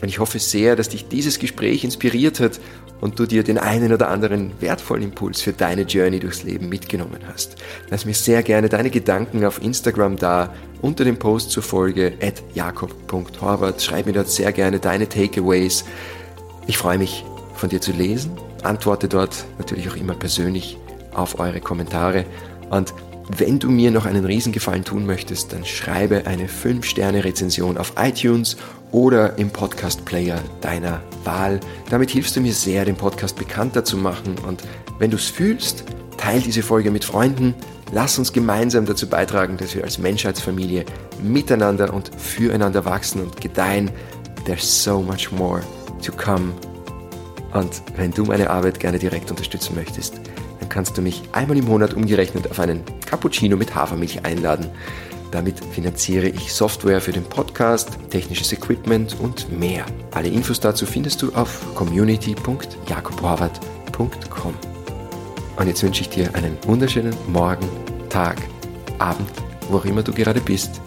Und 0.02 0.08
ich 0.08 0.18
hoffe 0.18 0.38
sehr, 0.38 0.76
dass 0.76 0.88
dich 0.88 1.08
dieses 1.08 1.38
Gespräch 1.38 1.84
inspiriert 1.84 2.40
hat 2.40 2.60
und 3.00 3.18
du 3.18 3.26
dir 3.26 3.42
den 3.42 3.58
einen 3.58 3.92
oder 3.92 4.08
anderen 4.08 4.52
wertvollen 4.60 5.04
Impuls 5.04 5.40
für 5.40 5.52
deine 5.52 5.82
Journey 5.82 6.20
durchs 6.20 6.42
Leben 6.42 6.68
mitgenommen 6.68 7.20
hast. 7.26 7.56
Lass 7.90 8.04
mir 8.04 8.14
sehr 8.14 8.42
gerne 8.42 8.68
deine 8.68 8.90
Gedanken 8.90 9.44
auf 9.44 9.62
Instagram 9.62 10.16
da, 10.16 10.54
unter 10.82 11.04
dem 11.04 11.18
Post 11.18 11.50
zur 11.50 11.62
Folge 11.62 12.14
at 12.22 12.42
jakob.horvath. 12.54 13.82
Schreib 13.82 14.06
mir 14.06 14.12
dort 14.12 14.28
sehr 14.28 14.52
gerne 14.52 14.78
deine 14.78 15.08
Takeaways. 15.08 15.84
Ich 16.66 16.78
freue 16.78 16.98
mich, 16.98 17.24
von 17.54 17.68
dir 17.68 17.80
zu 17.80 17.92
lesen. 17.92 18.32
Antworte 18.62 19.08
dort 19.08 19.44
natürlich 19.58 19.88
auch 19.90 19.96
immer 19.96 20.14
persönlich 20.14 20.78
auf 21.12 21.38
eure 21.38 21.60
Kommentare. 21.60 22.24
Und 22.70 22.94
wenn 23.36 23.58
du 23.58 23.70
mir 23.70 23.90
noch 23.90 24.06
einen 24.06 24.24
Riesengefallen 24.24 24.84
tun 24.84 25.06
möchtest, 25.06 25.52
dann 25.52 25.64
schreibe 25.64 26.26
eine 26.26 26.46
5-Sterne-Rezension 26.46 27.78
auf 27.78 27.92
iTunes 27.96 28.56
oder 28.92 29.38
im 29.38 29.50
Podcast-Player 29.50 30.40
deiner 30.60 31.00
Wahl. 31.24 31.60
Damit 31.90 32.10
hilfst 32.10 32.36
du 32.36 32.40
mir 32.40 32.52
sehr, 32.52 32.84
den 32.84 32.96
Podcast 32.96 33.36
bekannter 33.36 33.84
zu 33.84 33.96
machen. 33.96 34.36
Und 34.46 34.62
wenn 34.98 35.10
du 35.10 35.16
es 35.16 35.26
fühlst, 35.26 35.84
teile 36.16 36.40
diese 36.40 36.62
Folge 36.62 36.90
mit 36.90 37.04
Freunden. 37.04 37.54
Lass 37.92 38.18
uns 38.18 38.32
gemeinsam 38.32 38.86
dazu 38.86 39.08
beitragen, 39.08 39.56
dass 39.56 39.74
wir 39.74 39.84
als 39.84 39.98
Menschheitsfamilie 39.98 40.84
miteinander 41.22 41.92
und 41.92 42.10
füreinander 42.16 42.84
wachsen 42.84 43.22
und 43.22 43.40
gedeihen. 43.40 43.90
There's 44.44 44.84
so 44.84 45.02
much 45.02 45.32
more 45.32 45.62
to 46.02 46.12
come. 46.12 46.52
Und 47.52 47.82
wenn 47.96 48.12
du 48.12 48.24
meine 48.24 48.48
Arbeit 48.50 48.78
gerne 48.78 48.98
direkt 48.98 49.30
unterstützen 49.30 49.74
möchtest, 49.74 50.20
dann 50.60 50.68
kannst 50.68 50.96
du 50.96 51.02
mich 51.02 51.22
einmal 51.32 51.56
im 51.56 51.64
Monat 51.64 51.94
umgerechnet 51.94 52.48
auf 52.50 52.60
einen 52.60 52.82
Cappuccino 53.06 53.56
mit 53.56 53.74
Hafermilch 53.74 54.24
einladen. 54.24 54.68
Damit 55.30 55.64
finanziere 55.64 56.28
ich 56.28 56.52
Software 56.52 57.00
für 57.00 57.12
den 57.12 57.24
Podcast, 57.24 57.90
technisches 58.10 58.52
Equipment 58.52 59.16
und 59.20 59.56
mehr. 59.56 59.86
Alle 60.10 60.28
Infos 60.28 60.58
dazu 60.58 60.86
findest 60.86 61.22
du 61.22 61.32
auf 61.34 61.72
community.jakobhorvath.com. 61.74 64.54
Und 65.56 65.66
jetzt 65.66 65.82
wünsche 65.82 66.02
ich 66.02 66.08
dir 66.08 66.34
einen 66.34 66.56
wunderschönen 66.64 67.14
Morgen, 67.28 67.68
Tag, 68.08 68.38
Abend, 68.98 69.30
wo 69.68 69.78
auch 69.78 69.84
immer 69.84 70.02
du 70.02 70.12
gerade 70.12 70.40
bist. 70.40 70.80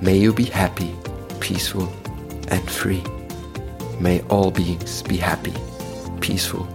May 0.00 0.18
you 0.18 0.32
be 0.32 0.44
happy, 0.44 0.92
peaceful 1.40 1.88
and 2.50 2.70
free. 2.70 3.00
May 3.98 4.22
all 4.28 4.50
beings 4.50 5.02
be 5.02 5.16
happy, 5.16 5.52
peaceful 6.20 6.66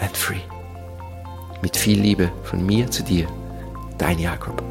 and 0.00 0.16
free. 0.16 0.40
Mit 1.62 1.76
viel 1.76 2.00
Liebe 2.00 2.30
von 2.44 2.64
mir 2.64 2.90
zu 2.90 3.02
dir, 3.02 3.26
dein 3.98 4.18
Jakob. 4.18 4.62